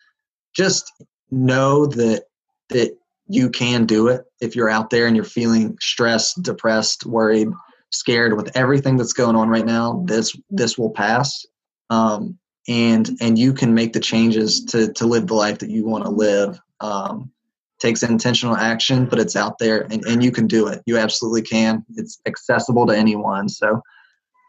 just 0.53 0.91
know 1.32 1.86
that 1.86 2.24
that 2.70 2.97
you 3.28 3.49
can 3.49 3.86
do 3.86 4.07
it 4.07 4.23
if 4.39 4.55
you're 4.55 4.69
out 4.69 4.89
there 4.89 5.07
and 5.07 5.15
you're 5.15 5.26
feeling 5.26 5.78
stressed, 5.82 6.41
depressed, 6.43 7.05
worried, 7.05 7.49
scared 7.91 8.36
with 8.36 8.55
everything 8.55 8.97
that's 8.97 9.13
going 9.13 9.36
on 9.36 9.49
right 9.49 9.65
now. 9.65 10.03
This 10.05 10.36
this 10.49 10.78
will 10.78 10.91
pass, 10.91 11.45
um, 11.89 12.38
and 12.67 13.09
and 13.21 13.38
you 13.39 13.53
can 13.53 13.73
make 13.73 13.93
the 13.93 13.99
changes 13.99 14.63
to 14.65 14.91
to 14.93 15.05
live 15.05 15.28
the 15.28 15.36
life 15.36 15.59
that 15.59 15.69
you 15.69 15.86
want 15.86 16.03
to 16.03 16.09
live. 16.09 16.59
Um, 16.82 17.32
takes 17.80 18.03
intentional 18.03 18.55
action, 18.55 19.05
but 19.05 19.19
it's 19.19 19.36
out 19.36 19.57
there, 19.57 19.88
and 19.91 20.05
and 20.05 20.23
you 20.23 20.32
can 20.32 20.47
do 20.47 20.67
it. 20.67 20.82
You 20.86 20.97
absolutely 20.97 21.41
can. 21.41 21.84
It's 21.95 22.19
accessible 22.26 22.86
to 22.88 22.97
anyone. 22.97 23.49
So 23.49 23.82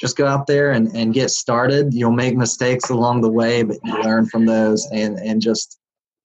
just 0.00 0.16
go 0.16 0.26
out 0.26 0.46
there 0.46 0.72
and, 0.72 0.94
and 0.94 1.14
get 1.14 1.30
started. 1.30 1.94
You'll 1.94 2.12
make 2.12 2.36
mistakes 2.36 2.90
along 2.90 3.22
the 3.22 3.30
way, 3.30 3.62
but 3.62 3.78
you 3.82 4.02
learn 4.02 4.26
from 4.26 4.44
those 4.44 4.86
and, 4.92 5.18
and 5.18 5.40
just 5.40 5.78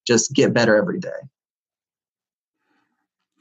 just 0.06 0.34
get 0.34 0.54
better 0.54 0.76
every 0.76 1.00
day. 1.00 1.10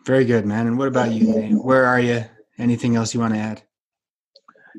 Very 0.07 0.25
good, 0.25 0.47
man. 0.47 0.67
And 0.67 0.79
what 0.79 0.89
about 0.89 1.13
you? 1.13 1.61
Where 1.63 1.85
are 1.85 2.01
you? 2.01 2.25
Anything 2.59 2.97
else 2.97 3.15
you 3.15 3.21
want 3.21 3.35
to 3.35 3.41
add? 3.41 3.63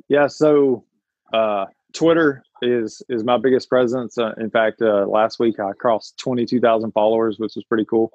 Yeah, 0.08 0.28
so 0.28 0.86
uh, 1.34 1.66
Twitter 1.94 2.44
is 2.62 3.02
is 3.10 3.24
my 3.24 3.38
biggest 3.38 3.70
presence. 3.70 4.18
Uh, 4.18 4.34
in 4.38 4.50
fact, 4.50 4.82
uh, 4.82 5.06
last 5.08 5.40
week 5.40 5.60
I 5.60 5.72
crossed 5.74 6.18
twenty 6.18 6.46
two 6.46 6.60
thousand 6.60 6.92
followers, 6.92 7.38
which 7.40 7.54
was 7.56 7.64
pretty 7.66 7.86
cool. 7.86 8.12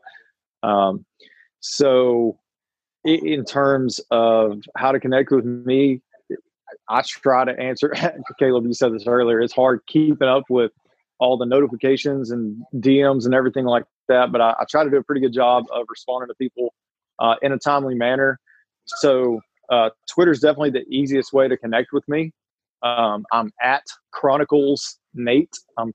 Um, 0.63 1.05
so, 1.61 2.39
in 3.05 3.45
terms 3.45 4.01
of 4.11 4.63
how 4.77 4.93
to 4.93 5.01
connect 5.01 5.31
with 5.31 5.45
me, 5.45 6.03
I 6.89 7.03
try 7.03 7.45
to 7.45 7.59
answer. 7.59 7.93
Caleb, 8.39 8.67
you 8.67 8.75
said 8.75 8.93
this 8.93 9.07
earlier. 9.07 9.41
It's 9.41 9.53
hard 9.53 9.81
keeping 9.87 10.29
up 10.29 10.45
with 10.49 10.73
all 11.19 11.37
the 11.37 11.47
notifications 11.47 12.31
and 12.31 12.63
DMs 12.75 13.25
and 13.25 13.35
everything 13.35 13.65
like 13.65 13.85
that, 14.09 14.31
but 14.33 14.41
I, 14.41 14.51
I 14.61 14.65
try 14.69 14.85
to 14.85 14.91
do 14.91 14.97
a 14.97 15.03
pretty 15.03 15.23
good 15.23 15.33
job 15.33 15.65
of 15.73 15.87
responding 15.89 16.29
to 16.29 16.35
people 16.35 16.75
uh, 17.19 17.35
in 17.43 17.53
a 17.53 17.59
timely 17.59 17.95
manner. 17.95 18.39
So 18.87 19.41
uh, 19.71 19.91
Twitter 20.13 20.31
is 20.31 20.41
definitely 20.41 20.71
the 20.71 20.87
easiest 20.89 21.33
way 21.33 21.49
to 21.49 21.57
connect 21.57 21.93
with 21.93 22.07
me. 22.09 22.33
Um, 22.83 23.25
I'm 23.33 23.53
at 23.63 23.83
Chronicles 24.13 24.99
Nate. 25.15 25.55
Um, 25.79 25.93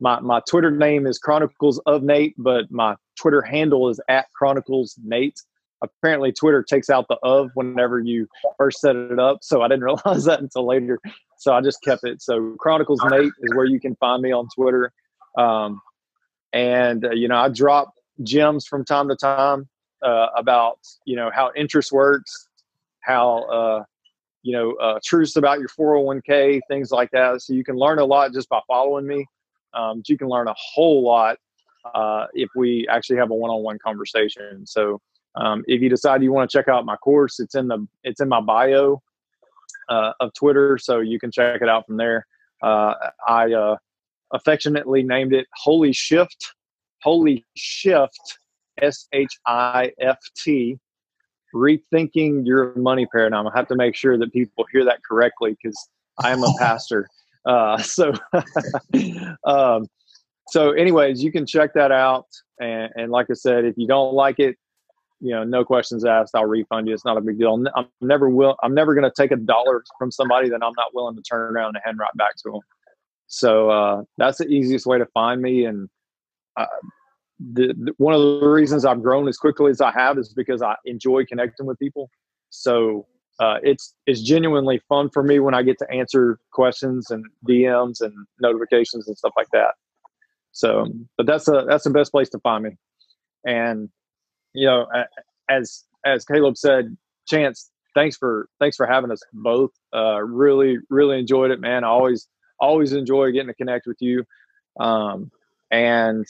my 0.00 0.20
my 0.20 0.40
Twitter 0.48 0.70
name 0.70 1.06
is 1.06 1.18
Chronicles 1.18 1.80
of 1.86 2.02
Nate, 2.02 2.34
but 2.38 2.70
my 2.70 2.96
Twitter 3.18 3.42
handle 3.42 3.88
is 3.90 4.00
at 4.08 4.26
Chronicles 4.34 4.98
Nate 5.02 5.38
apparently 5.82 6.32
Twitter 6.32 6.62
takes 6.62 6.90
out 6.90 7.06
the 7.08 7.16
of 7.22 7.50
whenever 7.54 8.00
you 8.00 8.28
first 8.58 8.80
set 8.80 8.96
it 8.96 9.18
up. 9.18 9.38
So 9.42 9.62
I 9.62 9.68
didn't 9.68 9.84
realize 10.04 10.24
that 10.24 10.40
until 10.40 10.66
later. 10.66 10.98
So 11.38 11.54
I 11.54 11.60
just 11.60 11.82
kept 11.82 12.04
it. 12.04 12.22
So 12.22 12.54
Chronicles 12.58 13.00
Nate 13.10 13.32
is 13.40 13.54
where 13.54 13.66
you 13.66 13.80
can 13.80 13.96
find 13.96 14.22
me 14.22 14.32
on 14.32 14.48
Twitter. 14.54 14.92
Um, 15.38 15.80
and 16.52 17.04
uh, 17.04 17.12
you 17.12 17.28
know, 17.28 17.36
I 17.36 17.48
drop 17.48 17.92
gems 18.22 18.66
from 18.66 18.84
time 18.84 19.08
to 19.08 19.16
time 19.16 19.68
uh, 20.02 20.28
about 20.36 20.78
you 21.04 21.16
know 21.16 21.30
how 21.34 21.50
interest 21.56 21.92
works, 21.92 22.48
how 23.00 23.42
uh, 23.44 23.84
you 24.42 24.52
know 24.52 24.72
uh, 24.74 24.98
truths 25.04 25.36
about 25.36 25.58
your 25.60 25.68
401k, 25.68 26.60
things 26.68 26.90
like 26.90 27.10
that. 27.12 27.42
So 27.42 27.52
you 27.52 27.64
can 27.64 27.76
learn 27.76 27.98
a 27.98 28.04
lot 28.04 28.32
just 28.32 28.48
by 28.48 28.60
following 28.66 29.06
me. 29.06 29.26
Um, 29.74 30.02
you 30.06 30.18
can 30.18 30.28
learn 30.28 30.48
a 30.48 30.54
whole 30.56 31.02
lot 31.02 31.36
uh, 31.94 32.26
if 32.34 32.48
we 32.56 32.86
actually 32.88 33.16
have 33.16 33.30
a 33.30 33.34
one-on-one 33.34 33.78
conversation. 33.84 34.66
So 34.66 35.00
um, 35.36 35.62
if 35.66 35.80
you 35.80 35.88
decide 35.88 36.22
you 36.22 36.32
want 36.32 36.50
to 36.50 36.56
check 36.56 36.68
out 36.68 36.84
my 36.84 36.96
course, 36.96 37.38
it's 37.40 37.54
in 37.54 37.68
the 37.68 37.86
it's 38.02 38.20
in 38.20 38.28
my 38.28 38.40
bio 38.40 39.00
uh, 39.88 40.12
of 40.20 40.32
Twitter, 40.34 40.78
so 40.78 41.00
you 41.00 41.18
can 41.18 41.30
check 41.30 41.62
it 41.62 41.68
out 41.68 41.86
from 41.86 41.96
there. 41.96 42.26
Uh, 42.62 42.94
I 43.26 43.52
uh, 43.52 43.76
affectionately 44.32 45.02
named 45.02 45.32
it 45.32 45.46
Holy 45.54 45.92
Shift, 45.92 46.54
Holy 47.02 47.44
Shift, 47.56 48.38
S 48.82 49.06
H 49.12 49.38
I 49.46 49.92
F 50.00 50.18
T, 50.36 50.78
rethinking 51.54 52.46
your 52.46 52.74
money 52.76 53.06
paradigm. 53.06 53.46
I 53.46 53.52
have 53.54 53.68
to 53.68 53.76
make 53.76 53.94
sure 53.94 54.18
that 54.18 54.32
people 54.32 54.64
hear 54.72 54.84
that 54.84 55.00
correctly 55.08 55.56
because 55.62 55.76
I 56.18 56.30
am 56.30 56.42
a 56.42 56.52
pastor. 56.58 57.08
Uh, 57.44 57.78
so, 57.82 58.12
um, 59.44 59.86
so 60.48 60.72
anyways, 60.72 61.22
you 61.22 61.32
can 61.32 61.46
check 61.46 61.74
that 61.74 61.92
out. 61.92 62.26
And, 62.60 62.90
and 62.96 63.12
like 63.12 63.26
I 63.30 63.34
said, 63.34 63.64
if 63.64 63.74
you 63.78 63.86
don't 63.86 64.14
like 64.14 64.38
it, 64.38 64.56
you 65.20 65.32
know, 65.32 65.44
no 65.44 65.64
questions 65.64 66.04
asked. 66.04 66.34
I'll 66.34 66.46
refund 66.46 66.88
you. 66.88 66.94
It's 66.94 67.04
not 67.04 67.18
a 67.18 67.20
big 67.20 67.38
deal. 67.38 67.62
I'm 67.76 67.86
never 68.00 68.30
will. 68.30 68.56
I'm 68.62 68.74
never 68.74 68.94
going 68.94 69.04
to 69.04 69.12
take 69.14 69.32
a 69.32 69.36
dollar 69.36 69.84
from 69.98 70.10
somebody 70.10 70.48
that 70.48 70.62
I'm 70.62 70.72
not 70.76 70.94
willing 70.94 71.14
to 71.14 71.22
turn 71.22 71.54
around 71.54 71.76
and 71.76 71.84
hand 71.84 71.98
right 71.98 72.10
back 72.16 72.36
to 72.36 72.52
them. 72.52 72.60
So 73.26 73.70
uh, 73.70 74.02
that's 74.16 74.38
the 74.38 74.46
easiest 74.46 74.86
way 74.86 74.98
to 74.98 75.06
find 75.06 75.40
me. 75.42 75.66
And 75.66 75.88
uh, 76.56 76.66
the, 77.52 77.74
the, 77.78 77.92
one 77.96 78.14
of 78.14 78.20
the 78.20 78.48
reasons 78.48 78.84
I've 78.84 79.02
grown 79.02 79.28
as 79.28 79.36
quickly 79.36 79.70
as 79.70 79.80
I 79.80 79.92
have 79.92 80.18
is 80.18 80.32
because 80.32 80.62
I 80.62 80.76
enjoy 80.84 81.24
connecting 81.24 81.66
with 81.66 81.78
people. 81.78 82.10
So 82.50 83.06
uh, 83.38 83.56
it's 83.62 83.94
it's 84.06 84.20
genuinely 84.20 84.82
fun 84.88 85.08
for 85.08 85.22
me 85.22 85.38
when 85.40 85.54
I 85.54 85.62
get 85.62 85.78
to 85.78 85.90
answer 85.90 86.38
questions 86.52 87.10
and 87.10 87.24
DMs 87.48 88.00
and 88.00 88.12
notifications 88.40 89.08
and 89.08 89.16
stuff 89.16 89.32
like 89.36 89.48
that. 89.52 89.74
So, 90.52 90.86
but 91.16 91.26
that's 91.26 91.48
a 91.48 91.64
that's 91.66 91.84
the 91.84 91.90
best 91.90 92.12
place 92.12 92.28
to 92.30 92.38
find 92.40 92.64
me. 92.64 92.76
And 93.46 93.88
you 94.52 94.66
know, 94.66 94.86
as 95.48 95.84
as 96.04 96.24
Caleb 96.24 96.58
said, 96.58 96.96
Chance, 97.28 97.70
thanks 97.94 98.16
for 98.16 98.48
thanks 98.58 98.76
for 98.76 98.86
having 98.86 99.10
us 99.10 99.22
both. 99.32 99.70
Uh, 99.94 100.20
really, 100.20 100.78
really 100.90 101.18
enjoyed 101.18 101.50
it, 101.50 101.60
man. 101.60 101.84
I 101.84 101.88
always 101.88 102.28
always 102.58 102.92
enjoy 102.92 103.32
getting 103.32 103.48
to 103.48 103.54
connect 103.54 103.86
with 103.86 103.98
you. 104.00 104.24
Um, 104.78 105.30
and 105.70 106.26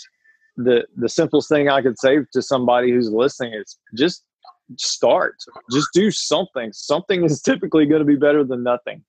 the 0.56 0.86
the 0.96 1.08
simplest 1.08 1.48
thing 1.48 1.68
I 1.68 1.82
could 1.82 1.98
say 1.98 2.18
to 2.32 2.42
somebody 2.42 2.90
who's 2.90 3.10
listening 3.10 3.54
is 3.54 3.78
just 3.96 4.24
start. 4.78 5.36
Just 5.72 5.88
do 5.92 6.10
something. 6.10 6.72
Something 6.72 7.24
is 7.24 7.42
typically 7.42 7.86
going 7.86 8.00
to 8.00 8.06
be 8.06 8.16
better 8.16 8.44
than 8.44 8.62
nothing. 8.62 9.02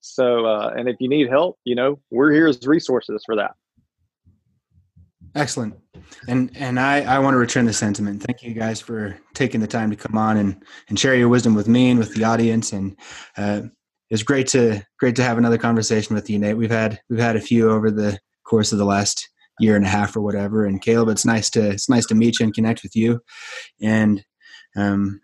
So, 0.00 0.46
uh, 0.46 0.72
and 0.76 0.88
if 0.88 0.96
you 1.00 1.08
need 1.08 1.28
help, 1.28 1.58
you 1.64 1.74
know, 1.74 2.00
we're 2.10 2.32
here 2.32 2.48
as 2.48 2.66
resources 2.66 3.22
for 3.24 3.36
that. 3.36 3.52
Excellent. 5.34 5.74
And 6.28 6.50
and 6.56 6.78
I, 6.78 7.02
I 7.02 7.18
want 7.18 7.34
to 7.34 7.38
return 7.38 7.64
the 7.64 7.72
sentiment. 7.72 8.22
Thank 8.22 8.42
you 8.42 8.52
guys 8.52 8.80
for 8.80 9.18
taking 9.32 9.60
the 9.60 9.66
time 9.66 9.90
to 9.90 9.96
come 9.96 10.18
on 10.18 10.36
and, 10.36 10.62
and 10.88 10.98
share 10.98 11.14
your 11.14 11.28
wisdom 11.28 11.54
with 11.54 11.68
me 11.68 11.90
and 11.90 11.98
with 11.98 12.14
the 12.14 12.24
audience. 12.24 12.72
And 12.72 12.96
uh, 13.38 13.62
it's 14.10 14.22
great 14.22 14.46
to 14.48 14.82
great 14.98 15.16
to 15.16 15.22
have 15.22 15.38
another 15.38 15.56
conversation 15.56 16.14
with 16.14 16.28
you, 16.28 16.38
Nate. 16.38 16.56
We've 16.56 16.70
had 16.70 17.00
we've 17.08 17.18
had 17.18 17.36
a 17.36 17.40
few 17.40 17.70
over 17.70 17.90
the 17.90 18.18
course 18.44 18.72
of 18.72 18.78
the 18.78 18.84
last 18.84 19.26
year 19.60 19.76
and 19.76 19.84
a 19.84 19.88
half 19.88 20.16
or 20.16 20.20
whatever. 20.20 20.64
And 20.64 20.80
Caleb, 20.80 21.08
it's 21.08 21.24
nice 21.24 21.50
to 21.50 21.70
it's 21.70 21.88
nice 21.88 22.06
to 22.06 22.14
meet 22.14 22.38
you 22.38 22.44
and 22.44 22.54
connect 22.54 22.82
with 22.82 22.96
you. 22.96 23.20
And 23.80 24.24
um, 24.76 25.20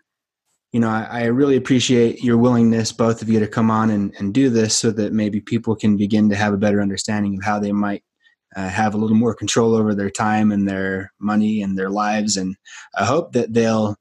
you 0.71 0.79
know, 0.79 0.89
I, 0.89 1.07
I, 1.09 1.23
really 1.25 1.55
appreciate 1.55 2.23
your 2.23 2.37
willingness, 2.37 2.91
both 2.91 3.23
of 3.23 3.29
you, 3.29 3.39
to 3.39 3.47
come 3.47 3.71
on 3.71 3.89
and, 3.89 4.13
and 4.19 4.31
do 4.31 4.51
this 4.51 4.75
so 4.75 4.91
that 4.91 5.13
maybe 5.13 5.41
people 5.41 5.75
can 5.75 5.97
begin 5.97 6.29
to 6.29 6.35
have 6.35 6.53
a 6.53 6.57
better 6.57 6.79
understanding 6.79 7.35
of 7.35 7.43
how 7.43 7.57
they 7.57 7.71
might 7.71 8.03
uh, 8.55 8.69
have 8.69 8.93
a 8.93 8.97
little 8.97 9.15
more 9.15 9.33
control 9.33 9.73
over 9.73 9.95
their 9.95 10.11
time 10.11 10.51
and 10.51 10.67
their 10.67 11.11
money 11.19 11.63
and 11.63 11.77
their 11.77 11.89
lives. 11.89 12.37
And 12.37 12.55
I 12.95 13.05
hope 13.05 13.31
that 13.33 13.53
they'll 13.53 13.95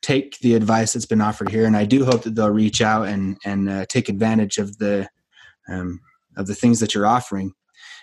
take 0.00 0.38
the 0.38 0.54
advice 0.54 0.92
that's 0.92 1.06
been 1.06 1.20
offered 1.20 1.50
here. 1.50 1.66
And 1.66 1.76
I 1.76 1.84
do 1.84 2.04
hope 2.04 2.22
that 2.22 2.34
they'll 2.34 2.50
reach 2.50 2.80
out 2.80 3.08
and 3.08 3.36
and 3.44 3.68
uh, 3.68 3.84
take 3.88 4.08
advantage 4.08 4.58
of 4.58 4.78
the 4.78 5.08
um, 5.68 6.00
of 6.36 6.46
the 6.46 6.54
things 6.54 6.80
that 6.80 6.94
you're 6.94 7.06
offering. 7.06 7.52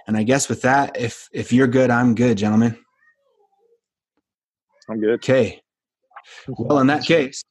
And 0.07 0.15
I 0.15 0.23
guess 0.23 0.49
with 0.49 0.61
that, 0.61 0.99
if 0.99 1.27
if 1.31 1.51
you're 1.51 1.67
good, 1.67 1.89
I'm 1.89 2.15
good, 2.15 2.37
gentlemen. 2.37 2.77
I'm 4.89 4.99
good. 4.99 5.15
Okay. 5.15 5.61
Well, 6.47 6.79
in 6.79 6.87
that 6.87 7.03
case, 7.03 7.43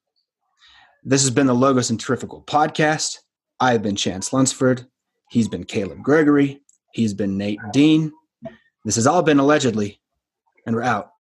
this 1.02 1.22
has 1.22 1.30
been 1.30 1.46
the 1.46 1.54
Logos 1.54 1.88
Centrifugal 1.88 2.42
podcast. 2.46 3.18
I've 3.60 3.82
been 3.82 3.96
Chance 3.96 4.32
Lunsford. 4.32 4.86
He's 5.30 5.48
been 5.48 5.64
Caleb 5.64 6.02
Gregory. 6.02 6.60
He's 6.92 7.14
been 7.14 7.36
Nate 7.36 7.60
Dean. 7.72 8.12
This 8.84 8.96
has 8.96 9.06
all 9.06 9.22
been 9.22 9.38
allegedly, 9.38 10.00
and 10.66 10.76
we're 10.76 10.82
out. 10.82 11.12